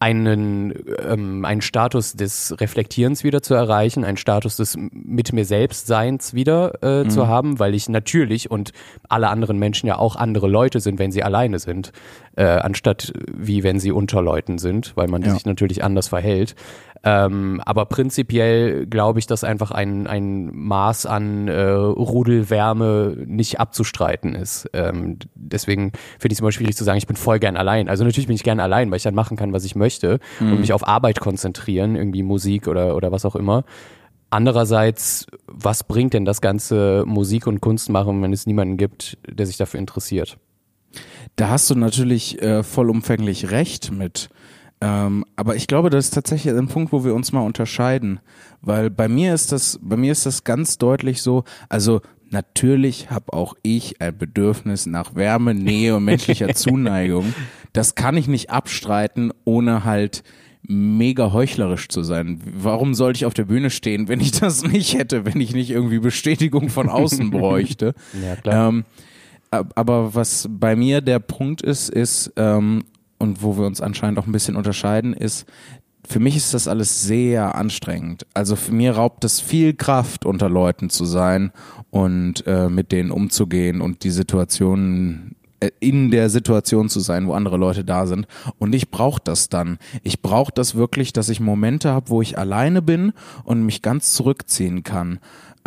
einen, 0.00 0.72
ähm, 1.04 1.44
einen 1.44 1.60
Status 1.60 2.12
des 2.12 2.54
Reflektierens 2.60 3.24
wieder 3.24 3.42
zu 3.42 3.54
erreichen, 3.54 4.04
einen 4.04 4.16
Status 4.16 4.56
des 4.56 4.76
mit 4.92 5.32
mir 5.32 5.44
selbst 5.44 5.86
Seins 5.88 6.34
wieder 6.34 6.82
äh, 6.82 7.08
zu 7.08 7.26
haben, 7.26 7.58
weil 7.58 7.74
ich 7.74 7.88
natürlich 7.88 8.50
und 8.50 8.70
alle 9.08 9.28
anderen 9.28 9.58
Menschen 9.58 9.88
ja 9.88 9.98
auch 9.98 10.14
andere 10.14 10.46
Leute 10.46 10.78
sind, 10.80 10.98
wenn 11.00 11.10
sie 11.10 11.24
alleine 11.24 11.58
sind, 11.58 11.92
äh, 12.36 12.44
anstatt 12.44 13.12
wie 13.36 13.64
wenn 13.64 13.80
sie 13.80 13.90
unter 13.90 14.22
Leuten 14.22 14.58
sind, 14.58 14.92
weil 14.96 15.08
man 15.08 15.22
Ja. 15.22 15.32
sich 15.34 15.44
natürlich 15.44 15.82
anders 15.82 16.08
verhält. 16.08 16.54
Ähm, 17.04 17.60
aber 17.64 17.86
prinzipiell 17.86 18.86
glaube 18.86 19.18
ich, 19.18 19.26
dass 19.26 19.44
einfach 19.44 19.70
ein, 19.70 20.06
ein 20.06 20.50
Maß 20.54 21.06
an 21.06 21.48
äh, 21.48 21.62
Rudelwärme 21.70 23.16
nicht 23.26 23.60
abzustreiten 23.60 24.34
ist. 24.34 24.68
Ähm, 24.72 25.18
deswegen 25.34 25.92
finde 26.18 26.32
ich 26.32 26.38
es 26.38 26.40
immer 26.40 26.52
schwierig 26.52 26.76
zu 26.76 26.84
sagen, 26.84 26.98
ich 26.98 27.06
bin 27.06 27.16
voll 27.16 27.38
gern 27.38 27.56
allein. 27.56 27.88
Also 27.88 28.04
natürlich 28.04 28.26
bin 28.26 28.36
ich 28.36 28.42
gern 28.42 28.60
allein, 28.60 28.90
weil 28.90 28.96
ich 28.96 29.04
dann 29.04 29.14
machen 29.14 29.36
kann, 29.36 29.52
was 29.52 29.64
ich 29.64 29.76
möchte 29.76 30.18
und 30.40 30.60
mich 30.60 30.72
auf 30.72 30.86
Arbeit 30.86 31.20
konzentrieren, 31.20 31.94
irgendwie 31.94 32.22
Musik 32.22 32.66
oder, 32.66 32.96
oder 32.96 33.12
was 33.12 33.24
auch 33.24 33.36
immer. 33.36 33.64
Andererseits, 34.30 35.26
was 35.46 35.84
bringt 35.84 36.12
denn 36.12 36.24
das 36.24 36.40
ganze 36.40 37.04
Musik 37.06 37.46
und 37.46 37.60
Kunst 37.60 37.88
machen, 37.88 38.20
wenn 38.22 38.32
es 38.32 38.46
niemanden 38.46 38.76
gibt, 38.76 39.16
der 39.26 39.46
sich 39.46 39.56
dafür 39.56 39.80
interessiert? 39.80 40.36
Da 41.36 41.48
hast 41.48 41.70
du 41.70 41.74
natürlich 41.74 42.42
äh, 42.42 42.62
vollumfänglich 42.62 43.50
recht 43.50 43.92
mit. 43.92 44.28
Ähm, 44.80 45.24
aber 45.36 45.56
ich 45.56 45.66
glaube, 45.66 45.90
das 45.90 46.06
ist 46.06 46.14
tatsächlich 46.14 46.54
ein 46.54 46.68
Punkt, 46.68 46.92
wo 46.92 47.04
wir 47.04 47.14
uns 47.14 47.32
mal 47.32 47.40
unterscheiden. 47.40 48.20
Weil 48.62 48.90
bei 48.90 49.08
mir 49.08 49.34
ist 49.34 49.50
das, 49.52 49.78
bei 49.82 49.96
mir 49.96 50.12
ist 50.12 50.24
das 50.26 50.44
ganz 50.44 50.78
deutlich 50.78 51.20
so, 51.22 51.44
also 51.68 52.00
natürlich 52.30 53.10
habe 53.10 53.32
auch 53.32 53.54
ich 53.62 54.00
ein 54.00 54.16
Bedürfnis 54.16 54.86
nach 54.86 55.14
Wärme, 55.14 55.54
Nähe 55.54 55.96
und 55.96 56.04
menschlicher 56.04 56.48
Zuneigung. 56.54 57.34
Das 57.72 57.94
kann 57.96 58.16
ich 58.16 58.28
nicht 58.28 58.50
abstreiten, 58.50 59.32
ohne 59.44 59.84
halt 59.84 60.22
mega 60.62 61.32
heuchlerisch 61.32 61.88
zu 61.88 62.02
sein. 62.02 62.40
Warum 62.44 62.94
sollte 62.94 63.16
ich 63.18 63.26
auf 63.26 63.34
der 63.34 63.44
Bühne 63.46 63.70
stehen, 63.70 64.06
wenn 64.08 64.20
ich 64.20 64.32
das 64.32 64.62
nicht 64.64 64.98
hätte, 64.98 65.24
wenn 65.24 65.40
ich 65.40 65.54
nicht 65.54 65.70
irgendwie 65.70 65.98
Bestätigung 65.98 66.68
von 66.68 66.88
außen 66.88 67.30
bräuchte? 67.32 67.94
Ja, 68.22 68.36
klar. 68.36 68.68
Ähm, 68.68 68.84
ab- 69.50 69.72
aber 69.76 70.14
was 70.14 70.46
bei 70.50 70.76
mir 70.76 71.00
der 71.00 71.20
Punkt 71.20 71.62
ist, 71.62 71.88
ist, 71.88 72.32
ähm, 72.36 72.84
und 73.18 73.42
wo 73.42 73.56
wir 73.56 73.66
uns 73.66 73.80
anscheinend 73.80 74.18
auch 74.18 74.26
ein 74.26 74.32
bisschen 74.32 74.56
unterscheiden, 74.56 75.12
ist, 75.12 75.46
für 76.06 76.20
mich 76.20 76.36
ist 76.36 76.54
das 76.54 76.68
alles 76.68 77.02
sehr 77.02 77.54
anstrengend. 77.54 78.26
Also 78.32 78.56
für 78.56 78.72
mir 78.72 78.92
raubt 78.92 79.24
es 79.24 79.40
viel 79.40 79.74
Kraft, 79.74 80.24
unter 80.24 80.48
Leuten 80.48 80.88
zu 80.88 81.04
sein 81.04 81.52
und 81.90 82.46
äh, 82.46 82.68
mit 82.68 82.92
denen 82.92 83.10
umzugehen 83.10 83.80
und 83.80 84.04
die 84.04 84.10
Situationen 84.10 85.36
äh, 85.60 85.70
in 85.80 86.10
der 86.10 86.30
Situation 86.30 86.88
zu 86.88 87.00
sein, 87.00 87.26
wo 87.26 87.32
andere 87.32 87.56
Leute 87.58 87.84
da 87.84 88.06
sind. 88.06 88.26
Und 88.58 88.74
ich 88.74 88.90
brauche 88.90 89.20
das 89.22 89.48
dann. 89.48 89.78
Ich 90.02 90.22
brauche 90.22 90.52
das 90.52 90.76
wirklich, 90.76 91.12
dass 91.12 91.28
ich 91.28 91.40
Momente 91.40 91.90
habe, 91.90 92.08
wo 92.08 92.22
ich 92.22 92.38
alleine 92.38 92.80
bin 92.80 93.12
und 93.44 93.66
mich 93.66 93.82
ganz 93.82 94.14
zurückziehen 94.14 94.84
kann 94.84 95.18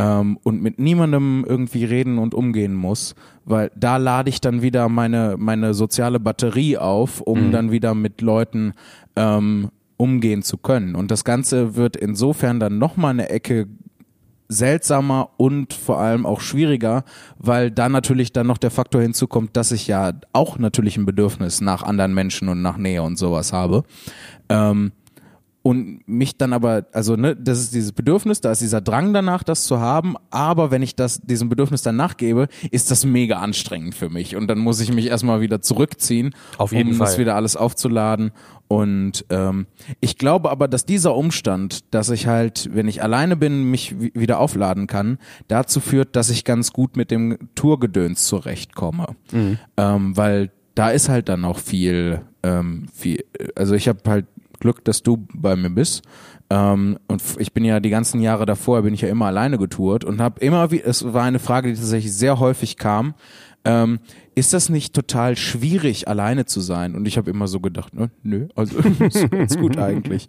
ähm, 0.02 0.40
und 0.42 0.64
mit 0.64 0.80
niemandem 0.80 1.46
irgendwie 1.48 1.86
reden 1.86 2.18
und 2.18 2.34
umgehen 2.34 2.74
muss, 2.74 3.14
weil 3.46 3.72
da 3.76 3.98
lade 3.98 4.30
ich 4.30 4.42
dann 4.42 4.64
wieder 4.64 4.90
meine, 4.90 5.36
meine 5.38 5.76
soziale 5.76 6.20
Batterie 6.20 6.78
auf, 6.78 7.22
um 7.22 7.52
dann 7.52 7.72
wieder 7.72 7.94
mit 7.94 8.22
Leuten 8.22 8.74
ähm, 9.16 9.70
umgehen 9.98 10.42
zu 10.42 10.58
können. 10.58 10.96
Und 10.96 11.12
das 11.12 11.24
Ganze 11.24 11.76
wird 11.76 11.96
insofern 11.96 12.60
dann 12.60 12.80
nochmal 12.80 13.12
eine 13.12 13.30
Ecke 13.30 13.68
seltsamer 14.48 15.30
und 15.38 15.74
vor 15.74 16.00
allem 16.00 16.26
auch 16.26 16.42
schwieriger, 16.42 17.04
weil 17.38 17.70
da 17.70 17.88
natürlich 17.88 18.34
dann 18.34 18.48
noch 18.48 18.58
der 18.58 18.72
Faktor 18.72 19.02
hinzukommt, 19.02 19.56
dass 19.56 19.72
ich 19.72 19.88
ja 19.88 20.14
auch 20.34 20.58
natürlich 20.58 20.98
ein 20.98 21.06
Bedürfnis 21.06 21.62
nach 21.62 21.84
anderen 21.84 22.14
Menschen 22.14 22.50
und 22.50 22.62
nach 22.62 22.78
Nähe 22.78 23.04
und 23.04 23.18
sowas 23.18 23.54
habe. 23.54 23.84
Ähm, 24.50 24.92
und 25.64 26.02
mich 26.08 26.38
dann 26.38 26.54
aber, 26.54 26.88
also 26.92 27.16
ne, 27.16 27.36
das 27.36 27.60
ist 27.60 27.74
dieses 27.76 27.92
Bedürfnis, 27.92 28.42
da 28.42 28.52
ist 28.52 28.62
dieser 28.62 28.82
Drang 28.82 29.14
danach, 29.14 29.44
das 29.44 29.66
zu 29.66 29.80
haben, 29.80 30.16
aber 30.32 30.72
wenn 30.72 30.82
ich 30.82 30.96
das 30.96 31.22
diesem 31.22 31.50
Bedürfnis 31.50 31.84
dann 31.84 31.96
nachgebe, 31.96 32.48
ist 32.72 32.90
das 32.90 33.06
mega 33.06 33.38
anstrengend 33.40 33.94
für 33.94 34.10
mich. 34.10 34.36
Und 34.36 34.48
dann 34.48 34.58
muss 34.58 34.80
ich 34.80 34.92
mich 34.92 35.06
erstmal 35.06 35.40
wieder 35.42 35.62
zurückziehen, 35.62 36.34
Auf 36.58 36.72
jeden 36.72 36.94
um 36.94 37.00
das 37.00 37.12
Fall. 37.12 37.20
wieder 37.20 37.36
alles 37.36 37.56
aufzuladen. 37.56 38.32
Und 38.68 39.26
ähm, 39.30 39.68
ich 40.00 40.18
glaube 40.18 40.50
aber, 40.50 40.68
dass 40.68 40.86
dieser 40.86 41.14
Umstand, 41.16 41.94
dass 41.94 42.10
ich 42.10 42.26
halt, 42.26 42.70
wenn 42.74 42.88
ich 42.88 43.04
alleine 43.04 43.36
bin, 43.36 43.70
mich 43.70 44.00
wi- 44.00 44.14
wieder 44.16 44.40
aufladen 44.40 44.88
kann, 44.88 45.20
dazu 45.48 45.80
führt, 45.80 46.16
dass 46.16 46.30
ich 46.30 46.44
ganz 46.46 46.72
gut 46.74 46.96
mit 46.96 47.12
dem 47.12 47.38
Tourgedöns 47.54 48.26
zurechtkomme, 48.26 49.08
ähm, 49.78 50.18
weil 50.18 50.52
da 50.74 50.90
ist 50.90 51.10
halt 51.10 51.28
dann 51.30 51.44
auch 51.44 51.60
viel, 51.60 52.22
ähm, 52.44 52.86
viel, 52.94 53.26
also 53.56 53.76
ich 53.76 53.90
habe 53.90 54.00
halt 54.08 54.26
Glück, 54.62 54.86
dass 54.86 55.04
du 55.04 55.28
bei 55.34 55.58
mir 55.58 55.70
bist. 55.70 56.04
Ähm, 56.50 56.98
und 57.08 57.22
ich 57.40 57.52
bin 57.52 57.66
ja 57.66 57.80
die 57.82 57.90
ganzen 57.90 58.22
Jahre 58.22 58.46
davor, 58.46 58.82
bin 58.84 58.94
ich 58.94 59.02
ja 59.02 59.10
immer 59.10 59.26
alleine 59.26 59.58
getourt 59.58 60.06
und 60.06 60.22
habe 60.22 60.40
immer, 60.40 60.72
wie, 60.72 60.82
es 60.82 61.14
war 61.14 61.24
eine 61.24 61.40
Frage, 61.40 61.70
die 61.70 61.76
tatsächlich 61.76 62.14
sehr 62.14 62.40
häufig 62.40 62.78
kam. 62.78 63.14
Ähm, 63.64 64.00
ist 64.34 64.54
das 64.54 64.70
nicht 64.70 64.94
total 64.94 65.36
schwierig, 65.36 66.08
alleine 66.08 66.46
zu 66.46 66.62
sein? 66.62 66.96
Und 66.96 67.08
ich 67.08 67.18
habe 67.18 67.30
immer 67.30 67.48
so 67.48 67.60
gedacht, 67.60 67.94
ne, 67.94 68.10
nö, 68.24 68.48
also 68.56 68.78
ist 69.00 69.30
ganz 69.30 69.58
gut 69.58 69.78
eigentlich. 69.78 70.28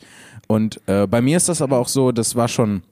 Und 0.48 0.80
äh, 0.86 1.06
bei 1.06 1.22
mir 1.22 1.36
ist 1.36 1.48
das 1.48 1.62
aber 1.62 1.78
auch 1.78 1.88
so, 1.88 2.12
das 2.12 2.34
war 2.34 2.48
schon 2.48 2.82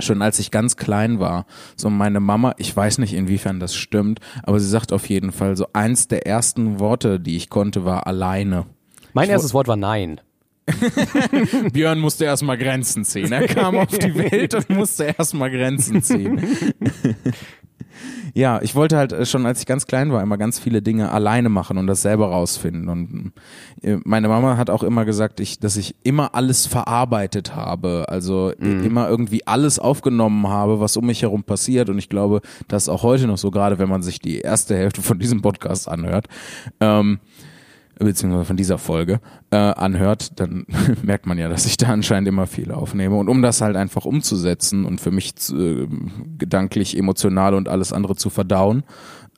schon 0.00 0.22
als 0.22 0.40
ich 0.40 0.50
ganz 0.50 0.76
klein 0.76 1.20
war, 1.20 1.46
so 1.76 1.88
meine 1.88 2.18
Mama, 2.18 2.54
ich 2.58 2.76
weiß 2.76 2.98
nicht 2.98 3.14
inwiefern 3.14 3.60
das 3.60 3.76
stimmt, 3.76 4.18
aber 4.42 4.58
sie 4.58 4.68
sagt 4.68 4.92
auf 4.92 5.08
jeden 5.08 5.30
Fall 5.30 5.56
so 5.56 5.68
eins 5.72 6.08
der 6.08 6.26
ersten 6.26 6.80
Worte, 6.80 7.20
die 7.20 7.36
ich 7.36 7.48
konnte, 7.48 7.84
war 7.84 8.08
alleine. 8.08 8.66
Mein 9.12 9.30
erstes 9.30 9.54
Wort 9.54 9.68
war 9.68 9.76
Nein. 9.76 10.20
Björn 11.72 12.00
musste 12.00 12.24
erstmal 12.24 12.56
Grenzen 12.58 13.04
ziehen. 13.04 13.32
Er 13.32 13.46
kam 13.46 13.76
auf 13.76 13.98
die 13.98 14.14
Welt 14.14 14.54
und 14.54 14.70
musste 14.70 15.04
erstmal 15.04 15.50
Grenzen 15.50 16.02
ziehen. 16.02 16.40
ja, 18.34 18.60
ich 18.62 18.74
wollte 18.74 18.96
halt 18.96 19.12
äh, 19.12 19.26
schon, 19.26 19.46
als 19.46 19.60
ich 19.60 19.66
ganz 19.66 19.86
klein 19.86 20.12
war, 20.12 20.22
immer 20.22 20.38
ganz 20.38 20.58
viele 20.58 20.80
Dinge 20.82 21.10
alleine 21.10 21.48
machen 21.48 21.76
und 21.76 21.86
das 21.86 22.02
selber 22.02 22.28
rausfinden. 22.28 22.88
Und 22.88 23.32
äh, 23.82 23.98
meine 24.04 24.28
Mama 24.28 24.56
hat 24.56 24.70
auch 24.70 24.82
immer 24.82 25.04
gesagt, 25.04 25.40
ich, 25.40 25.58
dass 25.58 25.76
ich 25.76 25.96
immer 26.02 26.34
alles 26.34 26.66
verarbeitet 26.66 27.54
habe. 27.54 28.06
Also 28.08 28.50
äh, 28.52 28.86
immer 28.86 29.08
irgendwie 29.08 29.46
alles 29.46 29.78
aufgenommen 29.78 30.48
habe, 30.48 30.80
was 30.80 30.96
um 30.96 31.06
mich 31.06 31.22
herum 31.22 31.44
passiert. 31.44 31.90
Und 31.90 31.98
ich 31.98 32.08
glaube, 32.08 32.40
das 32.68 32.84
ist 32.84 32.88
auch 32.88 33.02
heute 33.02 33.26
noch 33.26 33.38
so, 33.38 33.50
gerade 33.50 33.78
wenn 33.78 33.88
man 33.88 34.02
sich 34.02 34.18
die 34.18 34.38
erste 34.38 34.76
Hälfte 34.76 35.02
von 35.02 35.18
diesem 35.18 35.42
Podcast 35.42 35.88
anhört. 35.88 36.26
Ähm, 36.80 37.20
beziehungsweise 37.98 38.44
von 38.44 38.56
dieser 38.56 38.78
Folge 38.78 39.20
äh, 39.50 39.56
anhört, 39.56 40.40
dann 40.40 40.66
merkt 41.02 41.26
man 41.26 41.38
ja, 41.38 41.48
dass 41.48 41.66
ich 41.66 41.76
da 41.76 41.88
anscheinend 41.88 42.28
immer 42.28 42.46
viel 42.46 42.72
aufnehme. 42.72 43.16
Und 43.16 43.28
um 43.28 43.42
das 43.42 43.60
halt 43.60 43.76
einfach 43.76 44.04
umzusetzen 44.04 44.84
und 44.84 45.00
für 45.00 45.10
mich 45.10 45.36
zu, 45.36 45.56
äh, 45.56 45.88
gedanklich, 46.38 46.96
emotional 46.96 47.54
und 47.54 47.68
alles 47.68 47.92
andere 47.92 48.16
zu 48.16 48.30
verdauen, 48.30 48.84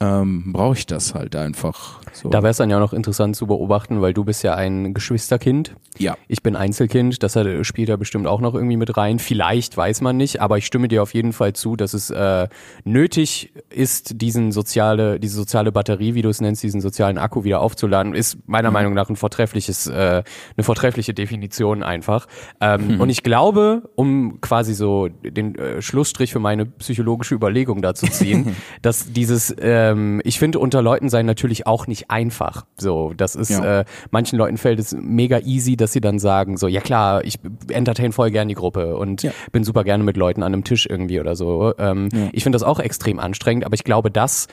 ähm, 0.01 0.53
brauche 0.53 0.77
ich 0.77 0.87
das 0.87 1.15
halt 1.15 1.35
einfach. 1.37 2.01
So. 2.13 2.29
Da 2.29 2.43
wäre 2.43 2.51
es 2.51 2.57
dann 2.57 2.71
ja 2.71 2.77
auch 2.77 2.81
noch 2.81 2.93
interessant 2.93 3.37
zu 3.37 3.47
beobachten, 3.47 4.01
weil 4.01 4.13
du 4.15 4.25
bist 4.25 4.43
ja 4.43 4.55
ein 4.55 4.95
Geschwisterkind. 4.95 5.75
ja. 5.99 6.17
Ich 6.29 6.43
bin 6.43 6.57
Einzelkind, 6.57 7.23
das 7.23 7.37
hat, 7.37 7.47
spielt 7.67 7.89
da 7.89 7.97
bestimmt 7.97 8.27
auch 8.27 8.41
noch 8.41 8.55
irgendwie 8.55 8.77
mit 8.77 8.97
rein. 8.97 9.19
Vielleicht 9.19 9.77
weiß 9.77 10.01
man 10.01 10.17
nicht, 10.17 10.41
aber 10.41 10.59
ich 10.59 10.67
stimme 10.67 10.89
dir 10.89 11.03
auf 11.03 11.15
jeden 11.15 11.33
Fall 11.33 11.53
zu, 11.53 11.77
dass 11.77 11.95
es 11.95 12.11
äh, 12.11 12.49
nötig 12.85 13.53
ist, 13.71 14.21
diesen 14.21 14.53
soziale, 14.53 15.21
diese 15.21 15.37
soziale 15.37 15.73
Batterie, 15.73 16.15
wie 16.15 16.23
du 16.23 16.29
es 16.29 16.41
nennst, 16.41 16.63
diesen 16.63 16.81
sozialen 16.81 17.19
Akku 17.19 17.45
wieder 17.45 17.61
aufzuladen. 17.61 18.15
Ist 18.15 18.39
meiner 18.47 18.71
Meinung 18.71 18.95
nach 18.95 19.09
ein 19.09 19.17
vortreffliches, 19.17 19.87
äh, 19.87 20.23
eine 20.57 20.65
vortreffliche 20.65 21.15
Definition 21.15 21.83
einfach. 21.83 22.27
Ähm, 22.61 23.01
Und 23.01 23.11
ich 23.11 23.23
glaube, 23.23 23.89
um 23.95 24.41
quasi 24.41 24.75
so 24.75 25.09
den 25.09 25.55
äh, 25.55 25.81
Schlussstrich 25.83 26.33
für 26.33 26.41
meine 26.41 26.67
psychologische 26.67 27.35
Überlegung 27.35 27.83
da 27.83 27.95
zu 27.95 28.07
ziehen, 28.07 28.57
dass 28.83 29.13
dieses 29.13 29.51
äh, 29.51 29.86
ähm, 29.93 30.21
ich 30.25 30.39
finde 30.39 30.59
unter 30.59 30.83
Leuten 30.83 31.09
sein 31.09 31.27
natürlich 31.27 31.67
auch 31.67 31.87
nicht 31.87 32.11
einfach. 32.11 32.67
So, 32.79 33.13
das 33.17 33.35
ist 33.35 33.51
Ja. 33.51 33.81
äh, 33.81 33.85
manchen 34.11 34.39
Leuten 34.39 34.57
fällt 34.57 34.79
es 34.79 34.95
mega 34.99 35.39
easy, 35.41 35.77
dass 35.77 35.93
sie 35.93 36.01
dann 36.01 36.19
sagen 36.19 36.57
so, 36.57 36.69
ja 36.69 36.81
klar, 36.81 37.25
ich 37.25 37.39
entertain 37.71 38.13
voll 38.13 38.31
gern 38.31 38.49
die 38.49 38.55
Gruppe 38.55 38.97
und 38.97 39.23
Ja. 39.23 39.33
bin 39.53 39.65
super 39.65 39.85
gerne 39.85 40.05
mit 40.05 40.17
Leuten 40.17 40.43
an 40.43 40.53
einem 40.53 40.65
Tisch 40.65 40.87
irgendwie 40.87 41.21
oder 41.21 41.37
so. 41.37 41.73
Ähm, 41.79 42.09
Ich 42.33 42.43
finde 42.43 42.57
das 42.57 42.63
auch 42.63 42.79
extrem 42.81 43.19
anstrengend, 43.19 43.65
aber 43.65 43.75
ich 43.75 43.85
glaube, 43.85 44.11
dass 44.11 44.47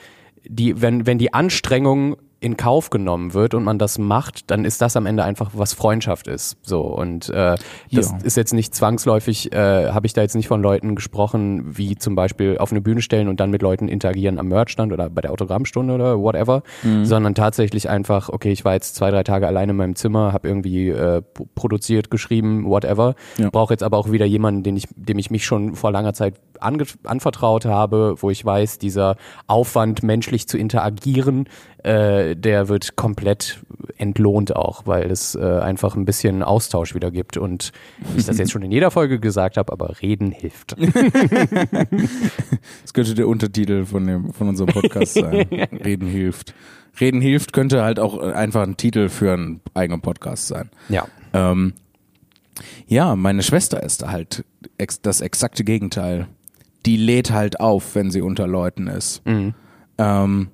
die, 0.46 0.80
wenn, 0.82 1.06
wenn 1.06 1.18
die 1.18 1.32
Anstrengung 1.32 2.16
in 2.44 2.56
Kauf 2.56 2.90
genommen 2.90 3.32
wird 3.34 3.54
und 3.54 3.64
man 3.64 3.78
das 3.78 3.98
macht, 3.98 4.50
dann 4.50 4.64
ist 4.64 4.82
das 4.82 4.96
am 4.96 5.06
Ende 5.06 5.24
einfach, 5.24 5.52
was 5.54 5.72
Freundschaft 5.72 6.28
ist. 6.28 6.56
So 6.62 6.82
und 6.82 7.28
äh, 7.30 7.56
das 7.90 8.10
Ja. 8.10 8.18
ist 8.22 8.36
jetzt 8.36 8.52
nicht 8.52 8.74
zwangsläufig, 8.74 9.52
äh, 9.52 9.88
habe 9.90 10.06
ich 10.06 10.12
da 10.12 10.20
jetzt 10.22 10.34
nicht 10.36 10.48
von 10.48 10.60
Leuten 10.62 10.94
gesprochen, 10.94 11.76
wie 11.78 11.96
zum 11.96 12.14
Beispiel 12.14 12.58
auf 12.58 12.70
eine 12.70 12.80
Bühne 12.80 13.00
stellen 13.00 13.28
und 13.28 13.40
dann 13.40 13.50
mit 13.50 13.62
Leuten 13.62 13.88
interagieren 13.88 14.38
am 14.38 14.48
Merchstand 14.48 14.92
oder 14.92 15.08
bei 15.08 15.22
der 15.22 15.32
Autogrammstunde 15.32 15.94
oder 15.94 16.18
whatever, 16.20 16.62
Mhm. 16.82 17.04
sondern 17.06 17.34
tatsächlich 17.34 17.88
einfach, 17.88 18.28
okay, 18.28 18.52
ich 18.52 18.64
war 18.64 18.74
jetzt 18.74 18.94
zwei, 18.94 19.10
drei 19.10 19.22
Tage 19.24 19.46
alleine 19.46 19.70
in 19.72 19.76
meinem 19.78 19.96
Zimmer, 19.96 20.32
habe 20.32 20.46
irgendwie 20.46 20.90
äh, 20.90 21.22
produziert, 21.54 22.10
geschrieben, 22.10 22.66
whatever, 22.66 23.14
Ja. 23.38 23.48
brauche 23.50 23.72
jetzt 23.72 23.82
aber 23.82 23.96
auch 23.96 24.10
wieder 24.12 24.26
jemanden, 24.26 24.62
den 24.62 24.76
ich, 24.76 24.84
dem 24.96 25.18
ich 25.18 25.30
mich 25.30 25.44
schon 25.46 25.74
vor 25.74 25.90
langer 25.92 26.12
Zeit 26.12 26.34
anvertraut 26.60 27.64
habe, 27.64 28.16
wo 28.18 28.30
ich 28.30 28.44
weiß, 28.44 28.78
dieser 28.78 29.16
Aufwand, 29.46 30.02
menschlich 30.02 30.48
zu 30.48 30.58
interagieren, 30.58 31.48
äh, 31.82 32.34
der 32.34 32.68
wird 32.68 32.96
komplett 32.96 33.60
entlohnt 33.98 34.56
auch, 34.56 34.86
weil 34.86 35.10
es 35.10 35.34
äh, 35.34 35.40
einfach 35.40 35.96
ein 35.96 36.04
bisschen 36.04 36.42
Austausch 36.42 36.94
wieder 36.94 37.10
gibt 37.10 37.36
und 37.36 37.72
ich 38.16 38.24
das 38.24 38.38
jetzt 38.38 38.52
schon 38.52 38.62
in 38.62 38.72
jeder 38.72 38.90
Folge 38.90 39.20
gesagt 39.20 39.56
habe, 39.56 39.72
aber 39.72 40.00
reden 40.02 40.30
hilft. 40.30 40.76
Das 42.82 42.92
könnte 42.92 43.14
der 43.14 43.28
Untertitel 43.28 43.84
von, 43.84 44.06
dem, 44.06 44.32
von 44.32 44.48
unserem 44.48 44.72
Podcast 44.72 45.14
sein. 45.14 45.46
Reden 45.84 46.06
hilft. 46.06 46.54
Reden 47.00 47.20
hilft 47.20 47.52
könnte 47.52 47.82
halt 47.82 47.98
auch 47.98 48.18
einfach 48.18 48.62
ein 48.62 48.76
Titel 48.76 49.08
für 49.08 49.32
einen 49.32 49.60
eigenen 49.74 50.00
Podcast 50.00 50.48
sein. 50.48 50.70
Ja. 50.88 51.06
Ähm, 51.32 51.74
ja, 52.86 53.16
meine 53.16 53.42
Schwester 53.42 53.82
ist 53.82 54.06
halt 54.06 54.44
ex 54.78 55.00
das 55.00 55.20
exakte 55.20 55.64
Gegenteil. 55.64 56.28
Die 56.86 56.96
lädt 56.96 57.30
halt 57.30 57.60
auf, 57.60 57.94
wenn 57.94 58.10
sie 58.10 58.20
unter 58.20 58.46
Leuten 58.46 58.86
ist. 58.86 59.22
Ähm, 59.98 60.48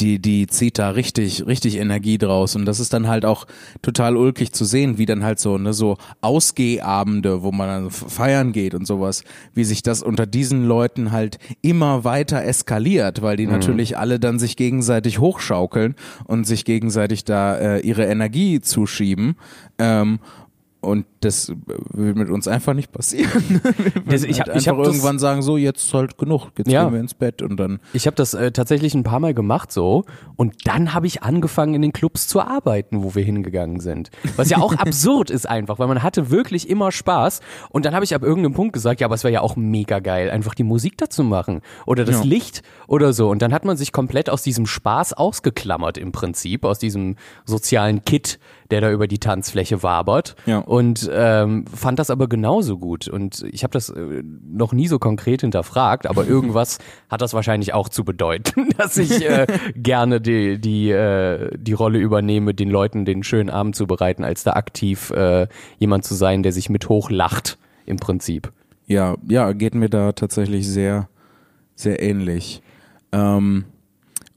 die, 0.00 0.18
die 0.18 0.46
zieht 0.46 0.78
da 0.78 0.90
richtig, 0.90 1.46
richtig 1.46 1.78
Energie 1.78 2.18
draus. 2.18 2.56
Und 2.56 2.64
das 2.64 2.80
ist 2.80 2.92
dann 2.92 3.08
halt 3.08 3.24
auch 3.24 3.46
total 3.82 4.16
ulkig 4.16 4.52
zu 4.52 4.64
sehen, 4.64 4.98
wie 4.98 5.06
dann 5.06 5.22
halt 5.24 5.38
so, 5.38 5.58
ne, 5.58 5.72
so 5.72 5.96
Ausgehabende, 6.20 7.42
wo 7.42 7.52
man 7.52 7.68
dann 7.68 7.90
feiern 7.90 8.52
geht 8.52 8.74
und 8.74 8.86
sowas, 8.86 9.24
wie 9.54 9.64
sich 9.64 9.82
das 9.82 10.02
unter 10.02 10.26
diesen 10.26 10.64
Leuten 10.64 11.12
halt 11.12 11.38
immer 11.62 12.04
weiter 12.04 12.42
eskaliert, 12.44 13.22
weil 13.22 13.36
die 13.36 13.46
natürlich 13.46 13.96
alle 13.96 14.18
dann 14.18 14.38
sich 14.38 14.56
gegenseitig 14.56 15.18
hochschaukeln 15.18 15.94
und 16.24 16.44
sich 16.44 16.64
gegenseitig 16.64 17.24
da 17.24 17.56
äh, 17.56 17.80
ihre 17.80 18.06
Energie 18.06 18.60
zuschieben. 18.60 19.36
Ähm, 19.78 20.18
und 20.84 21.06
das 21.20 21.52
wird 21.92 22.16
mit 22.16 22.28
uns 22.30 22.46
einfach 22.46 22.74
nicht 22.74 22.92
passieren. 22.92 23.60
Das, 24.06 24.22
ich 24.22 24.38
halt 24.40 24.50
hab, 24.50 24.56
ich 24.56 24.68
hab 24.68 24.76
das, 24.78 24.86
irgendwann 24.88 25.18
sagen, 25.18 25.42
so 25.42 25.56
jetzt 25.56 25.92
halt 25.94 26.18
genug, 26.18 26.50
jetzt 26.58 26.70
Ja. 26.70 26.84
gehen 26.84 26.92
wir 26.92 27.00
ins 27.00 27.14
Bett 27.14 27.42
und 27.42 27.56
dann 27.56 27.80
Ich 27.92 28.06
habe 28.06 28.14
das 28.16 28.34
äh, 28.34 28.52
tatsächlich 28.52 28.94
ein 28.94 29.02
paar 29.02 29.18
Mal 29.20 29.34
gemacht 29.34 29.72
so 29.72 30.04
und 30.36 30.54
dann 30.66 30.92
habe 30.94 31.06
ich 31.06 31.22
angefangen 31.22 31.74
in 31.74 31.82
den 31.82 31.92
Clubs 31.92 32.26
zu 32.28 32.40
arbeiten, 32.40 33.02
wo 33.02 33.14
wir 33.14 33.24
hingegangen 33.24 33.80
sind. 33.80 34.10
Was 34.36 34.50
ja 34.50 34.58
auch 34.58 34.74
absurd 34.78 35.30
ist 35.30 35.48
einfach, 35.48 35.78
weil 35.78 35.88
man 35.88 36.02
hatte 36.02 36.30
wirklich 36.30 36.68
immer 36.68 36.92
Spaß 36.92 37.40
und 37.70 37.84
dann 37.86 37.94
habe 37.94 38.04
ich 38.04 38.14
ab 38.14 38.22
irgendeinem 38.22 38.54
Punkt 38.54 38.72
gesagt, 38.74 39.00
ja, 39.00 39.06
aber 39.06 39.14
es 39.14 39.24
wäre 39.24 39.32
ja 39.32 39.40
auch 39.40 39.56
mega 39.56 40.00
geil, 40.00 40.30
einfach 40.30 40.54
die 40.54 40.64
Musik 40.64 40.98
dazu 40.98 41.24
machen 41.24 41.60
oder 41.86 42.04
das 42.04 42.16
Ja. 42.18 42.24
Licht 42.24 42.62
oder 42.86 43.12
so 43.12 43.30
und 43.30 43.40
dann 43.42 43.52
hat 43.54 43.64
man 43.64 43.76
sich 43.76 43.92
komplett 43.92 44.28
aus 44.28 44.42
diesem 44.42 44.66
Spaß 44.66 45.14
ausgeklammert 45.14 45.96
im 45.98 46.12
Prinzip, 46.12 46.64
aus 46.64 46.78
diesem 46.78 47.16
sozialen 47.46 48.04
Kit, 48.04 48.38
der 48.70 48.80
da 48.80 48.90
über 48.90 49.06
die 49.06 49.18
Tanzfläche 49.18 49.82
wabert 49.82 50.36
Ja. 50.46 50.58
und 50.58 51.08
ähm, 51.12 51.66
fand 51.66 51.98
das 51.98 52.10
aber 52.10 52.28
genauso 52.28 52.78
gut 52.78 53.08
und 53.08 53.44
ich 53.50 53.62
habe 53.62 53.72
das 53.72 53.90
äh, 53.90 54.22
noch 54.46 54.72
nie 54.72 54.88
so 54.88 54.98
konkret 54.98 55.42
hinterfragt, 55.42 56.06
aber 56.06 56.26
irgendwas 56.26 56.78
hat 57.08 57.20
das 57.22 57.34
wahrscheinlich 57.34 57.74
auch 57.74 57.88
zu 57.88 58.04
bedeuten, 58.04 58.68
dass 58.78 58.96
ich 58.96 59.24
äh, 59.28 59.46
gerne 59.76 60.20
die 60.20 60.58
die 60.60 60.90
äh, 60.90 61.50
die 61.56 61.72
Rolle 61.74 61.98
übernehme, 61.98 62.54
den 62.54 62.70
Leuten 62.70 63.04
den 63.04 63.22
schönen 63.22 63.50
Abend 63.50 63.76
zu 63.76 63.86
bereiten, 63.86 64.24
als 64.24 64.44
da 64.44 64.52
aktiv 64.54 65.10
äh, 65.10 65.46
jemand 65.78 66.04
zu 66.04 66.14
sein, 66.14 66.42
der 66.42 66.52
sich 66.52 66.70
mit 66.70 66.88
hochlacht 66.88 67.58
im 67.86 67.96
Prinzip. 67.98 68.52
Ja, 68.86 69.16
ja, 69.28 69.52
geht 69.52 69.74
mir 69.74 69.88
da 69.88 70.12
tatsächlich 70.12 70.68
sehr, 70.68 71.08
sehr 71.74 72.02
ähnlich. 72.02 72.62
Ähm, 73.12 73.64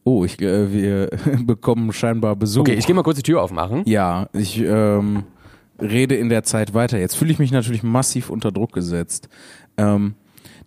oh, 0.08 0.24
ich, 0.24 0.42
äh, 0.42 0.72
wir 0.72 1.10
bekommen 1.46 1.92
scheinbar 1.92 2.38
Besuch. 2.38 2.62
Okay, 2.62 2.76
ich 2.76 2.86
gehe 2.86 2.96
mal 2.96 3.04
kurz 3.04 3.18
die 3.18 3.24
Tür 3.24 3.42
aufmachen. 3.42 3.84
ja, 3.86 4.30
ich 4.32 4.60
ähm, 4.62 5.24
rede 5.82 6.16
in 6.16 6.30
der 6.30 6.44
Zeit 6.44 6.74
weiter. 6.74 6.98
Jetzt 6.98 7.16
fühle 7.16 7.32
ich 7.32 7.40
mich 7.40 7.52
natürlich 7.52 7.84
massiv 7.84 8.30
unter 8.30 8.54
Druck 8.54 8.72
gesetzt. 8.72 9.28
Ähm, 9.76 10.16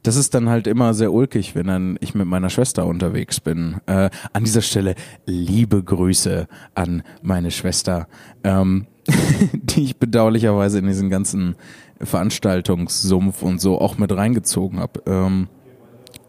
das 0.02 0.16
ist 0.16 0.34
dann 0.34 0.48
halt 0.48 0.66
immer 0.66 0.94
sehr 0.94 1.12
ulkig, 1.12 1.54
wenn 1.54 1.66
dann 1.66 1.98
ich 2.00 2.14
mit 2.14 2.26
meiner 2.26 2.50
Schwester 2.50 2.86
unterwegs 2.86 3.40
bin. 3.40 3.80
Äh, 3.86 4.10
an 4.32 4.44
dieser 4.44 4.62
Stelle 4.62 4.94
liebe 5.24 5.82
Grüße 5.82 6.46
an 6.74 7.02
meine 7.22 7.50
Schwester, 7.50 8.08
ähm, 8.44 8.86
die 9.52 9.84
ich 9.84 9.96
bedauerlicherweise 9.96 10.78
in 10.78 10.86
diesen 10.86 11.08
ganzen 11.08 11.56
Veranstaltungssumpf 12.00 13.42
und 13.42 13.60
so 13.60 13.78
auch 13.78 13.96
mit 13.96 14.14
reingezogen 14.14 14.80
habe, 14.80 15.02
ähm, 15.06 15.48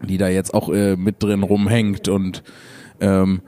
die 0.01 0.18
da 0.18 0.30
jetzt 0.30 0.53
auch 0.53 0.70
äh, 0.70 0.95
mit 0.95 1.22
drin 1.22 1.43
rumhängt 1.43 2.07
und 2.07 2.43
ähm, 3.02 3.41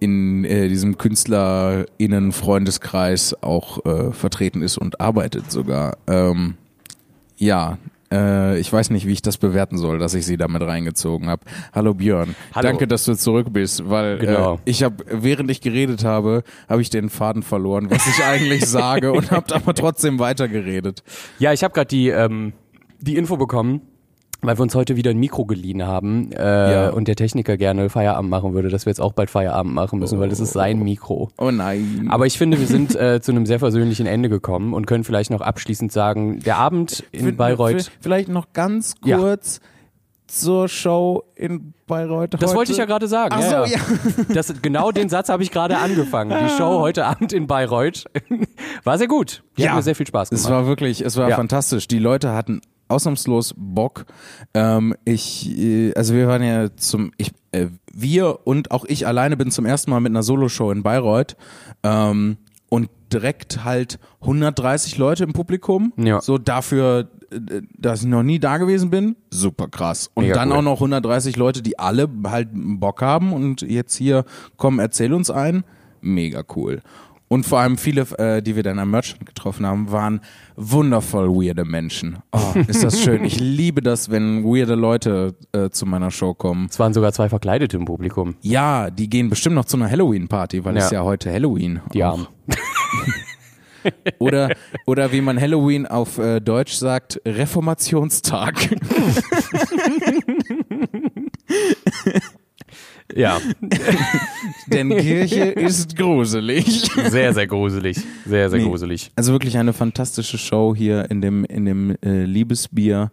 in 0.00 0.44
äh, 0.44 0.68
diesem 0.68 0.98
KünstlerInnen-Freundeskreis 0.98 3.36
auch 3.42 3.84
äh, 3.84 4.12
vertreten 4.12 4.62
ist 4.62 4.78
und 4.78 5.00
arbeitet 5.00 5.50
sogar. 5.50 5.96
Ähm, 6.06 6.54
ja, 7.36 7.78
äh, 8.12 8.58
ich 8.58 8.72
weiß 8.72 8.90
nicht, 8.90 9.06
wie 9.06 9.12
ich 9.12 9.22
das 9.22 9.38
bewerten 9.38 9.78
soll, 9.78 9.98
dass 9.98 10.14
ich 10.14 10.26
sie 10.26 10.36
damit 10.36 10.62
reingezogen 10.62 11.28
habe. 11.28 11.42
Hallo 11.72 11.94
Björn, 11.94 12.34
Hallo. 12.54 12.68
danke, 12.68 12.86
dass 12.88 13.04
du 13.04 13.14
zurück 13.14 13.48
bist, 13.52 13.88
weil 13.88 14.18
Genau. 14.18 14.54
äh, 14.54 14.58
ich 14.64 14.82
habe, 14.82 15.04
während 15.10 15.50
ich 15.50 15.60
geredet 15.60 16.04
habe, 16.04 16.42
habe 16.68 16.82
ich 16.82 16.90
den 16.90 17.08
Faden 17.10 17.42
verloren, 17.42 17.90
was 17.90 18.06
ich 18.06 18.24
eigentlich 18.24 18.66
sage 18.66 19.12
und 19.12 19.30
habe 19.30 19.54
aber 19.54 19.74
trotzdem 19.74 20.18
weitergeredet. 20.18 21.02
Ja, 21.38 21.52
ich 21.52 21.62
habe 21.62 21.74
gerade 21.74 21.88
die 21.88 22.08
ähm, 22.08 22.52
die 23.02 23.16
Info 23.16 23.38
bekommen, 23.38 23.80
weil 24.42 24.58
wir 24.58 24.62
uns 24.62 24.74
heute 24.74 24.96
wieder 24.96 25.10
ein 25.10 25.18
Mikro 25.18 25.44
geliehen 25.44 25.86
haben 25.86 26.32
äh, 26.32 26.72
Ja. 26.72 26.90
und 26.90 27.08
der 27.08 27.16
Techniker 27.16 27.56
gerne 27.56 27.90
Feierabend 27.90 28.30
machen 28.30 28.54
würde, 28.54 28.68
dass 28.68 28.86
wir 28.86 28.90
jetzt 28.90 29.00
auch 29.00 29.12
bald 29.12 29.30
Feierabend 29.30 29.74
machen 29.74 29.98
müssen, 29.98 30.18
weil 30.20 30.28
das 30.28 30.40
ist 30.40 30.52
sein 30.52 30.78
Mikro. 30.82 31.28
Oh 31.38 31.50
nein. 31.50 32.06
Aber 32.10 32.26
ich 32.26 32.38
finde, 32.38 32.58
wir 32.58 32.66
sind 32.66 32.94
äh, 32.96 33.20
zu 33.22 33.32
einem 33.32 33.46
sehr 33.46 33.58
versöhnlichen 33.58 34.06
Ende 34.06 34.28
gekommen 34.28 34.72
und 34.74 34.86
können 34.86 35.04
vielleicht 35.04 35.30
noch 35.30 35.40
abschließend 35.40 35.92
sagen, 35.92 36.40
der 36.40 36.56
Abend 36.58 37.04
in 37.12 37.26
V- 37.28 37.32
Bayreuth. 37.36 37.90
Vielleicht 38.00 38.28
noch 38.28 38.52
ganz 38.52 38.94
Ja. 39.04 39.18
kurz 39.18 39.60
zur 40.26 40.68
Show 40.68 41.24
in 41.34 41.74
Bayreuth. 41.88 42.34
Das 42.34 42.42
heute. 42.50 42.54
wollte 42.56 42.70
ich 42.72 42.78
ja 42.78 42.84
gerade 42.84 43.08
sagen. 43.08 43.34
Ach 43.36 43.42
so, 43.42 43.64
ja. 43.72 43.80
Das, 44.32 44.54
genau 44.62 44.92
den 44.92 45.08
Satz 45.08 45.28
habe 45.28 45.42
ich 45.42 45.50
gerade 45.50 45.76
angefangen. 45.78 46.30
Die 46.44 46.50
Show 46.56 46.78
heute 46.78 47.04
Abend 47.04 47.32
in 47.32 47.48
Bayreuth 47.48 48.04
war 48.84 48.96
sehr 48.96 49.08
gut. 49.08 49.42
Die 49.58 49.68
hat 49.68 49.74
mir 49.74 49.82
sehr 49.82 49.96
viel 49.96 50.06
Spaß 50.06 50.30
gemacht. 50.30 50.44
Es 50.44 50.48
war 50.50 50.66
wirklich, 50.66 51.00
es 51.00 51.16
war 51.16 51.28
Ja. 51.28 51.34
fantastisch. 51.36 51.88
Die 51.88 51.98
Leute 51.98 52.32
hatten 52.32 52.60
ausnahmslos 52.90 53.54
Bock. 53.56 54.06
Ähm, 54.54 54.94
ich, 55.04 55.56
äh, 55.58 55.92
also 55.94 56.14
wir 56.14 56.28
waren 56.28 56.42
ja 56.42 56.74
zum, 56.76 57.12
ich, 57.16 57.32
äh, 57.52 57.66
wir 57.92 58.46
und 58.46 58.70
auch 58.70 58.84
ich 58.84 59.06
alleine 59.06 59.36
bin 59.36 59.50
zum 59.50 59.66
ersten 59.66 59.90
Mal 59.90 60.00
mit 60.00 60.10
einer 60.10 60.22
Soloshow 60.22 60.70
in 60.70 60.82
Bayreuth. 60.82 61.36
Ähm, 61.82 62.36
und 62.70 62.88
direkt 63.12 63.64
halt 63.64 63.98
130 64.22 64.96
Leute 64.96 65.24
im 65.24 65.32
Publikum. 65.32 65.92
Ja. 65.96 66.20
So 66.20 66.38
dafür, 66.38 67.10
äh, 67.30 67.62
dass 67.76 68.02
ich 68.02 68.06
noch 68.06 68.22
nie 68.22 68.38
da 68.38 68.56
gewesen 68.56 68.90
bin. 68.90 69.16
Super 69.30 69.68
krass. 69.68 70.10
Und 70.14 70.24
Mega 70.24 70.36
dann 70.36 70.50
cool. 70.50 70.58
auch 70.58 70.62
noch 70.62 70.76
130 70.76 71.36
Leute, 71.36 71.62
die 71.62 71.78
alle 71.78 72.08
halt 72.24 72.48
Bock 72.52 73.02
haben 73.02 73.32
und 73.32 73.62
jetzt 73.62 73.96
hier, 73.96 74.24
komm, 74.56 74.78
erzähl 74.78 75.12
uns 75.12 75.30
ein. 75.30 75.64
Mega 76.00 76.42
cool. 76.56 76.80
Und 77.32 77.46
vor 77.46 77.60
allem 77.60 77.78
viele, 77.78 78.00
äh, 78.18 78.42
die 78.42 78.56
wir 78.56 78.64
dann 78.64 78.80
am 78.80 78.90
Merchant 78.90 79.24
getroffen 79.24 79.64
haben, 79.64 79.92
waren 79.92 80.20
wundervoll 80.56 81.28
weirde 81.28 81.64
Menschen. 81.64 82.18
Oh, 82.32 82.58
ist 82.66 82.82
das 82.82 83.00
schön. 83.00 83.24
Ich 83.24 83.38
liebe 83.38 83.82
das, 83.82 84.10
wenn 84.10 84.42
weirde 84.42 84.74
Leute 84.74 85.36
äh, 85.52 85.70
zu 85.70 85.86
meiner 85.86 86.10
Show 86.10 86.34
kommen. 86.34 86.66
es 86.68 86.80
waren 86.80 86.92
sogar 86.92 87.12
zwei 87.12 87.28
Verkleidete 87.28 87.76
im 87.76 87.84
Publikum. 87.84 88.34
Ja, 88.42 88.90
die 88.90 89.08
gehen 89.08 89.30
bestimmt 89.30 89.54
noch 89.54 89.64
zu 89.64 89.76
einer 89.76 89.88
Halloween-Party, 89.88 90.64
weil 90.64 90.76
es 90.76 90.86
ist 90.86 90.90
Ja. 90.90 91.02
ja 91.02 91.04
heute 91.04 91.32
Halloween. 91.32 91.78
Armen. 92.02 92.26
Oder, 94.18 94.50
oder 94.84 95.10
wie 95.10 95.22
man 95.22 95.40
Halloween 95.40 95.86
auf 95.86 96.18
äh, 96.18 96.38
Deutsch 96.40 96.74
sagt, 96.74 97.18
Reformationstag. 97.24 98.76
Ja, 103.16 103.38
Denn 104.66 104.90
Kirche 104.90 105.44
ist 105.50 105.96
gruselig. 105.96 106.88
sehr, 107.08 107.34
sehr 107.34 107.46
gruselig. 107.46 107.98
Sehr, 108.26 108.50
sehr 108.50 108.58
Nee. 108.60 108.66
gruselig. 108.66 109.10
Also 109.16 109.32
wirklich 109.32 109.56
eine 109.58 109.72
fantastische 109.72 110.38
Show 110.38 110.74
hier 110.76 111.10
in 111.10 111.20
dem, 111.20 111.44
in 111.44 111.64
dem 111.64 111.96
äh, 112.04 112.24
Liebesbier. 112.24 113.10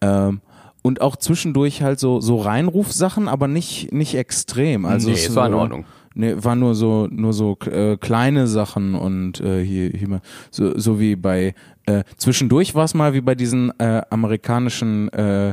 Ähm, 0.00 0.40
und 0.82 1.00
auch 1.00 1.16
zwischendurch 1.16 1.82
halt 1.82 1.98
so, 1.98 2.20
so 2.20 2.36
Reinrufsachen, 2.36 3.28
aber 3.28 3.48
nicht, 3.48 3.92
nicht 3.92 4.14
extrem. 4.14 4.84
Also 4.86 5.08
nee, 5.10 5.14
es 5.16 5.34
war 5.34 5.46
in 5.48 5.54
Ordnung. 5.54 5.84
Nee, 6.14 6.34
war 6.38 6.56
nur 6.56 6.74
so, 6.74 7.06
nur 7.10 7.32
so 7.32 7.56
äh, 7.70 7.96
kleine 7.96 8.46
Sachen 8.46 8.94
und 8.94 9.40
äh, 9.40 9.62
hier, 9.64 9.90
hier 9.90 10.08
mal, 10.08 10.20
so, 10.50 10.76
so 10.78 10.98
wie 10.98 11.14
bei, 11.16 11.54
äh, 11.86 12.02
zwischendurch 12.16 12.74
war 12.74 12.84
es 12.84 12.94
mal 12.94 13.12
wie 13.12 13.20
bei 13.20 13.34
diesen 13.34 13.70
äh, 13.78 14.02
amerikanischen 14.10 15.12
äh, 15.12 15.50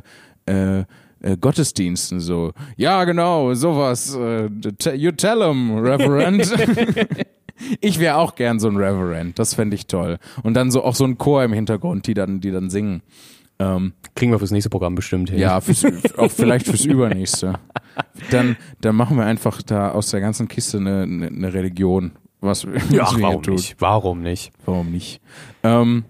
äh, 0.48 0.86
äh, 1.26 1.38
Gottesdiensten 1.38 2.19
so. 2.19 2.53
Ja, 2.78 3.03
genau, 3.03 3.53
sowas. 3.53 4.15
Äh, 4.15 4.49
you 4.95 5.11
tell 5.11 5.41
him, 5.41 5.78
Reverend. 5.80 6.53
ich 7.82 7.99
wäre 7.99 8.17
auch 8.17 8.36
gern 8.36 8.59
so 8.59 8.67
ein 8.67 8.78
Reverend, 8.78 9.39
das 9.39 9.55
fände 9.55 9.76
ich 9.76 9.88
toll. 9.88 10.19
Und 10.43 10.53
dann 10.53 10.71
so 10.71 10.84
auch 10.84 10.95
so 10.95 11.03
ein 11.03 11.17
Chor 11.17 11.43
im 11.43 11.53
Hintergrund, 11.53 12.07
die 12.07 12.13
dann, 12.13 12.41
die 12.41 12.51
dann 12.51 12.69
singen. 12.69 13.01
Ähm, 13.57 13.93
Kriegen 14.15 14.32
wir 14.32 14.39
fürs 14.39 14.51
nächste 14.51 14.69
Programm 14.69 14.95
bestimmt 14.95 15.30
hin. 15.30 15.39
Ja, 15.39 15.61
fürs, 15.61 15.84
auch 16.17 16.30
vielleicht 16.30 16.67
fürs 16.67 16.86
übernächste. 16.86 17.53
Dann, 18.30 18.57
dann 18.82 18.95
machen 18.95 19.17
wir 19.17 19.26
einfach 19.26 19.61
da 19.61 19.91
aus 19.91 20.11
der 20.11 20.19
ganzen 20.19 20.47
Kiste 20.47 20.78
eine, 20.78 21.03
eine, 21.03 21.53
Religion. 21.53 22.11
Was, 22.41 22.67
was 22.67 22.91
ja, 22.91 23.03
ach, 23.03 23.15
warum 23.19 23.41
nicht? 23.41 23.76
Warum 23.80 24.21
nicht? 24.21 24.51
Warum 24.65 24.91
nicht? 24.91 25.21
Ähm, 25.63 26.03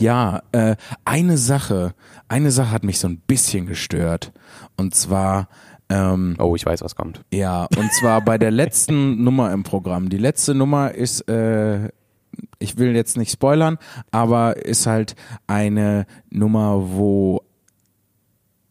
ja, 0.00 0.42
äh, 0.52 0.76
eine 1.04 1.38
Sache, 1.38 1.94
eine 2.28 2.50
Sache 2.50 2.70
hat 2.70 2.84
mich 2.84 2.98
so 2.98 3.08
ein 3.08 3.18
bisschen 3.18 3.66
gestört. 3.66 4.32
Und 4.76 4.94
zwar, 4.94 5.48
ähm, 5.88 6.36
oh, 6.38 6.56
ich 6.56 6.66
weiß, 6.66 6.82
was 6.82 6.96
kommt. 6.96 7.22
Ja, 7.32 7.66
und 7.76 7.92
zwar 7.92 8.20
bei 8.22 8.38
der 8.38 8.50
letzten 8.50 9.22
Nummer 9.24 9.52
im 9.52 9.62
Programm. 9.62 10.08
Die 10.08 10.18
letzte 10.18 10.54
Nummer 10.54 10.92
ist 10.94 11.28
äh, 11.28 11.88
ich 12.58 12.78
will 12.78 12.94
jetzt 12.94 13.16
nicht 13.16 13.32
spoilern, 13.32 13.78
aber 14.10 14.64
ist 14.64 14.86
halt 14.86 15.14
eine 15.46 16.06
Nummer, 16.30 16.92
wo 16.92 17.42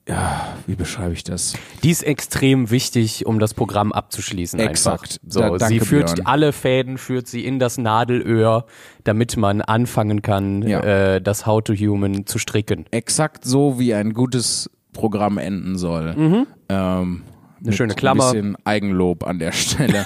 ja, 0.09 0.57
wie 0.65 0.73
beschreibe 0.73 1.13
ich 1.13 1.23
das? 1.23 1.53
Die 1.83 1.91
ist 1.91 2.01
extrem 2.01 2.71
wichtig, 2.71 3.27
um 3.27 3.37
das 3.37 3.53
Programm 3.53 3.91
abzuschließen. 3.91 4.59
Exakt. 4.59 5.19
So, 5.27 5.57
da, 5.57 5.67
sie 5.67 5.79
führt 5.79 6.15
Björn. 6.15 6.27
alle 6.27 6.51
Fäden, 6.51 6.97
führt 6.97 7.27
sie 7.27 7.45
in 7.45 7.59
das 7.59 7.77
Nadelöhr, 7.77 8.65
damit 9.03 9.37
man 9.37 9.61
anfangen 9.61 10.23
kann, 10.23 10.63
ja. 10.63 10.79
äh, 10.79 11.21
das 11.21 11.45
How 11.45 11.63
to 11.63 11.73
Human 11.75 12.25
zu 12.25 12.39
stricken. 12.39 12.85
Exakt 12.89 13.45
so, 13.45 13.77
wie 13.77 13.93
ein 13.93 14.13
gutes 14.13 14.71
Programm 14.93 15.37
enden 15.37 15.77
soll. 15.77 16.15
Mhm. 16.15 16.47
Ähm, 16.69 17.21
Eine 17.63 17.73
schöne 17.73 17.93
Klammer. 17.93 18.27
Ein 18.27 18.33
bisschen 18.33 18.57
Eigenlob 18.65 19.25
an 19.25 19.39
der 19.39 19.51
Stelle. 19.53 20.05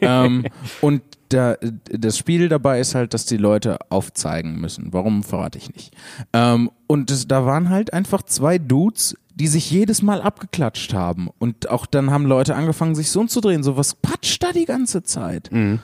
ähm, 0.00 0.44
und 0.80 1.02
da, 1.28 1.56
das 1.90 2.16
Spiel 2.18 2.48
dabei 2.48 2.80
ist 2.80 2.94
halt, 2.94 3.14
dass 3.14 3.26
die 3.26 3.36
Leute 3.36 3.78
aufzeigen 3.90 4.60
müssen. 4.60 4.92
Warum 4.92 5.22
verrate 5.22 5.58
ich 5.58 5.72
nicht. 5.72 5.94
Ähm, 6.32 6.70
und 6.86 7.10
das, 7.10 7.26
da 7.26 7.44
waren 7.44 7.70
halt 7.70 7.92
einfach 7.92 8.22
zwei 8.22 8.58
Dudes, 8.58 9.16
die 9.34 9.48
sich 9.48 9.70
jedes 9.70 10.02
Mal 10.02 10.22
abgeklatscht 10.22 10.94
haben. 10.94 11.28
Und 11.38 11.68
auch 11.68 11.86
dann 11.86 12.10
haben 12.10 12.26
Leute 12.26 12.54
angefangen, 12.54 12.94
sich 12.94 13.10
so 13.10 13.20
umzudrehen. 13.20 13.62
So, 13.62 13.76
was 13.76 13.94
patscht 13.94 14.42
da 14.42 14.52
die 14.52 14.64
ganze 14.64 15.02
Zeit? 15.02 15.50
Mhm. 15.50 15.80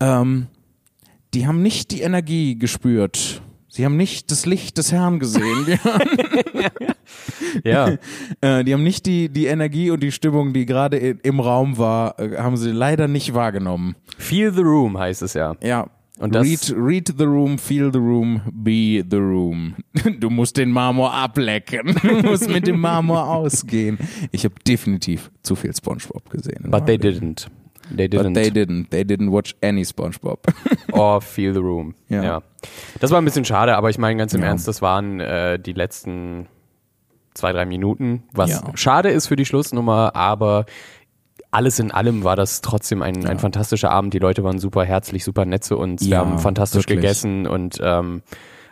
Ähm, 0.00 0.46
die 1.32 1.46
haben 1.46 1.62
nicht 1.62 1.90
die 1.92 2.02
Energie 2.02 2.58
gespürt. 2.58 3.40
Sie 3.72 3.84
haben 3.84 3.96
nicht 3.96 4.32
das 4.32 4.46
Licht 4.46 4.78
des 4.78 4.90
Herrn 4.90 5.20
gesehen. 5.20 5.66
ja. 7.64 7.92
Äh, 8.42 8.64
die 8.64 8.72
haben 8.72 8.82
nicht 8.82 9.06
die, 9.06 9.28
die 9.28 9.46
Energie 9.46 9.90
und 9.90 10.02
die 10.02 10.12
Stimmung, 10.12 10.52
die 10.52 10.64
gerade 10.64 10.96
im 10.96 11.40
Raum 11.40 11.76
war, 11.78 12.18
äh, 12.18 12.36
haben 12.38 12.56
sie 12.56 12.70
leider 12.70 13.06
nicht 13.06 13.34
wahrgenommen. 13.34 13.96
Feel 14.16 14.52
the 14.52 14.62
room 14.62 14.98
heißt 14.98 15.22
es 15.22 15.34
ja. 15.34 15.56
Ja. 15.62 15.88
Und 16.18 16.34
das 16.34 16.46
read, 16.46 16.74
read 16.76 17.14
the 17.18 17.24
room, 17.24 17.58
feel 17.58 17.90
the 17.92 17.98
room, 17.98 18.42
be 18.52 19.04
the 19.08 19.16
room. 19.16 19.74
Du 20.20 20.30
musst 20.30 20.56
den 20.56 20.70
Marmor 20.70 21.12
ablecken. 21.12 21.94
Du 22.02 22.28
musst 22.28 22.48
mit 22.48 22.66
dem 22.66 22.80
Marmor 22.80 23.28
ausgehen. 23.28 23.98
Ich 24.30 24.44
habe 24.44 24.54
definitiv 24.66 25.30
zu 25.42 25.56
viel 25.56 25.74
SpongeBob 25.74 26.28
gesehen. 26.30 26.70
But 26.70 26.86
they 26.86 26.96
didn't. 26.96 27.46
They 27.94 28.08
didn't. 28.08 28.32
But 28.32 28.34
they 28.34 28.50
didn't. 28.50 28.90
They 28.90 29.04
didn't 29.04 29.30
watch 29.30 29.54
any 29.62 29.84
SpongeBob. 29.84 30.38
Or 30.92 31.20
Feel 31.20 31.52
the 31.54 31.60
Room. 31.60 31.94
Ja. 32.08 32.22
ja. 32.22 32.42
Das 33.00 33.10
war 33.10 33.20
ein 33.20 33.24
bisschen 33.24 33.44
schade, 33.44 33.76
aber 33.76 33.90
ich 33.90 33.98
meine 33.98 34.18
ganz 34.18 34.34
im 34.34 34.42
ja. 34.42 34.48
Ernst, 34.48 34.68
das 34.68 34.82
waren 34.82 35.20
äh, 35.20 35.58
die 35.58 35.72
letzten 35.72 36.46
zwei, 37.34 37.52
drei 37.52 37.64
Minuten, 37.64 38.24
was 38.32 38.50
ja. 38.50 38.72
schade 38.74 39.10
ist 39.10 39.28
für 39.28 39.36
die 39.36 39.44
Schlussnummer, 39.44 40.14
aber 40.14 40.66
alles 41.50 41.78
in 41.78 41.90
allem 41.90 42.22
war 42.22 42.36
das 42.36 42.60
trotzdem 42.60 43.02
ein, 43.02 43.26
ein 43.26 43.38
fantastischer 43.38 43.90
Abend. 43.90 44.14
Die 44.14 44.18
Leute 44.18 44.44
waren 44.44 44.58
super 44.58 44.84
herzlich, 44.84 45.24
super 45.24 45.44
nett 45.44 45.64
zu 45.64 45.76
uns. 45.78 46.04
Wir 46.06 46.18
haben 46.18 46.38
fantastisch 46.38 46.82
wirklich. 46.82 47.00
gegessen 47.00 47.46
und 47.46 47.78
ähm, 47.82 48.22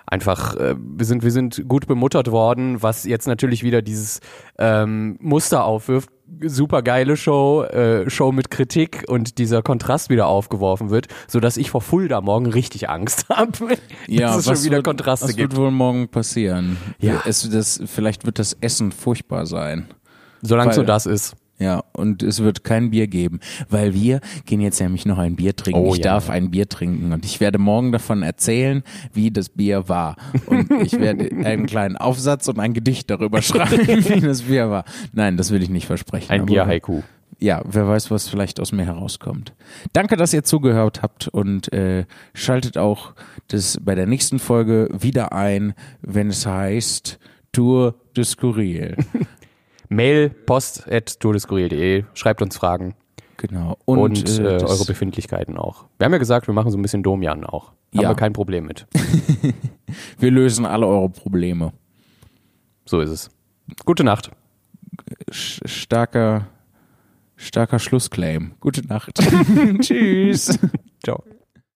einfach, 0.08 0.56
äh, 0.56 0.74
wir 0.78 1.06
sind, 1.06 1.22
wir 1.22 1.30
sind 1.30 1.64
gut 1.68 1.86
bemuttert 1.86 2.30
worden, 2.30 2.82
was 2.82 3.04
jetzt 3.04 3.26
natürlich 3.26 3.62
wieder 3.62 3.82
dieses 3.82 4.20
ähm, 4.58 5.16
Muster 5.20 5.64
aufwirft. 5.64 6.10
Super 6.44 6.82
geile 6.82 7.16
Show, 7.16 7.62
äh, 7.64 8.08
Show 8.10 8.32
mit 8.32 8.50
Kritik 8.50 9.04
und 9.08 9.38
dieser 9.38 9.62
Kontrast 9.62 10.10
wieder 10.10 10.26
aufgeworfen 10.26 10.90
wird, 10.90 11.06
so 11.26 11.40
dass 11.40 11.56
ich 11.56 11.70
vor 11.70 11.80
Fulda 11.80 12.20
morgen 12.20 12.46
richtig 12.46 12.90
Angst 12.90 13.28
habe. 13.30 13.78
Ja, 14.06 14.28
dass 14.28 14.38
es 14.38 14.44
schon 14.44 14.64
wieder 14.64 14.76
wird, 14.76 14.84
Kontraste 14.84 15.28
was 15.28 15.36
gibt. 15.36 15.52
wird 15.52 15.60
wohl 15.60 15.70
morgen 15.70 16.08
passieren? 16.08 16.76
Ja. 16.98 17.22
Es, 17.24 17.48
das, 17.48 17.80
vielleicht 17.86 18.26
wird 18.26 18.38
das 18.38 18.56
Essen 18.60 18.92
furchtbar 18.92 19.46
sein. 19.46 19.88
Solange 20.42 20.74
so 20.74 20.82
das 20.82 21.06
ist. 21.06 21.34
Ja, 21.58 21.82
und 21.92 22.22
es 22.22 22.40
wird 22.40 22.62
kein 22.62 22.90
Bier 22.90 23.08
geben, 23.08 23.40
weil 23.68 23.92
wir 23.92 24.20
gehen 24.46 24.60
jetzt 24.60 24.80
nämlich 24.80 25.06
noch 25.06 25.18
ein 25.18 25.34
Bier 25.34 25.56
trinken. 25.56 25.80
Oh, 25.80 25.92
ich 25.92 25.98
ja. 25.98 26.04
darf 26.04 26.30
ein 26.30 26.52
Bier 26.52 26.68
trinken 26.68 27.12
und 27.12 27.24
ich 27.24 27.40
werde 27.40 27.58
morgen 27.58 27.90
davon 27.90 28.22
erzählen, 28.22 28.84
wie 29.12 29.32
das 29.32 29.48
Bier 29.48 29.88
war. 29.88 30.16
Und 30.46 30.70
ich 30.82 30.92
werde 30.92 31.30
einen 31.44 31.66
kleinen 31.66 31.96
Aufsatz 31.96 32.46
und 32.46 32.60
ein 32.60 32.74
Gedicht 32.74 33.10
darüber 33.10 33.42
schreiben, 33.42 33.86
wie 34.08 34.20
das 34.20 34.42
Bier 34.42 34.70
war. 34.70 34.84
Nein, 35.12 35.36
das 35.36 35.50
will 35.50 35.62
ich 35.62 35.68
nicht 35.68 35.86
versprechen. 35.86 36.30
Ein 36.30 36.46
Bier-Haiku. 36.46 37.02
Ja, 37.40 37.62
wer 37.64 37.86
weiß, 37.86 38.10
was 38.10 38.28
vielleicht 38.28 38.58
aus 38.58 38.72
mir 38.72 38.84
herauskommt. 38.84 39.52
Danke, 39.92 40.16
dass 40.16 40.32
ihr 40.32 40.42
zugehört 40.42 41.02
habt 41.02 41.28
und 41.28 41.72
äh, 41.72 42.04
schaltet 42.34 42.78
auch 42.78 43.14
das 43.48 43.78
bei 43.80 43.94
der 43.94 44.06
nächsten 44.06 44.40
Folge 44.40 44.88
wieder 44.92 45.32
ein, 45.32 45.74
wenn 46.02 46.30
es 46.30 46.46
heißt 46.46 47.18
Tour 47.52 47.94
de 48.16 48.24
Skurril. 48.24 48.96
Mail 49.88 50.30
post.todeskurril.de, 50.30 52.04
schreibt 52.14 52.42
uns 52.42 52.56
Fragen. 52.56 52.94
Genau. 53.38 53.78
Und, 53.84 53.98
und 53.98 54.38
äh, 54.40 54.42
eure 54.42 54.84
Befindlichkeiten 54.84 55.56
auch. 55.56 55.86
Wir 55.98 56.06
haben 56.06 56.12
ja 56.12 56.18
gesagt, 56.18 56.48
wir 56.48 56.54
machen 56.54 56.70
so 56.70 56.78
ein 56.78 56.82
bisschen 56.82 57.02
Domian 57.02 57.44
auch. 57.44 57.72
Haben 57.94 58.02
ja. 58.02 58.08
wir 58.10 58.16
kein 58.16 58.32
Problem 58.32 58.66
mit. 58.66 58.86
wir 60.18 60.30
lösen 60.30 60.66
alle 60.66 60.86
eure 60.86 61.08
Probleme. 61.08 61.72
So 62.84 63.00
ist 63.00 63.10
es. 63.10 63.30
Gute 63.84 64.02
Nacht. 64.02 64.30
Starker, 65.30 66.48
starker 67.36 67.78
Schlussclaim. 67.78 68.54
Gute 68.60 68.86
Nacht. 68.86 69.18
Tschüss. 69.80 70.58
Ciao. 71.04 71.22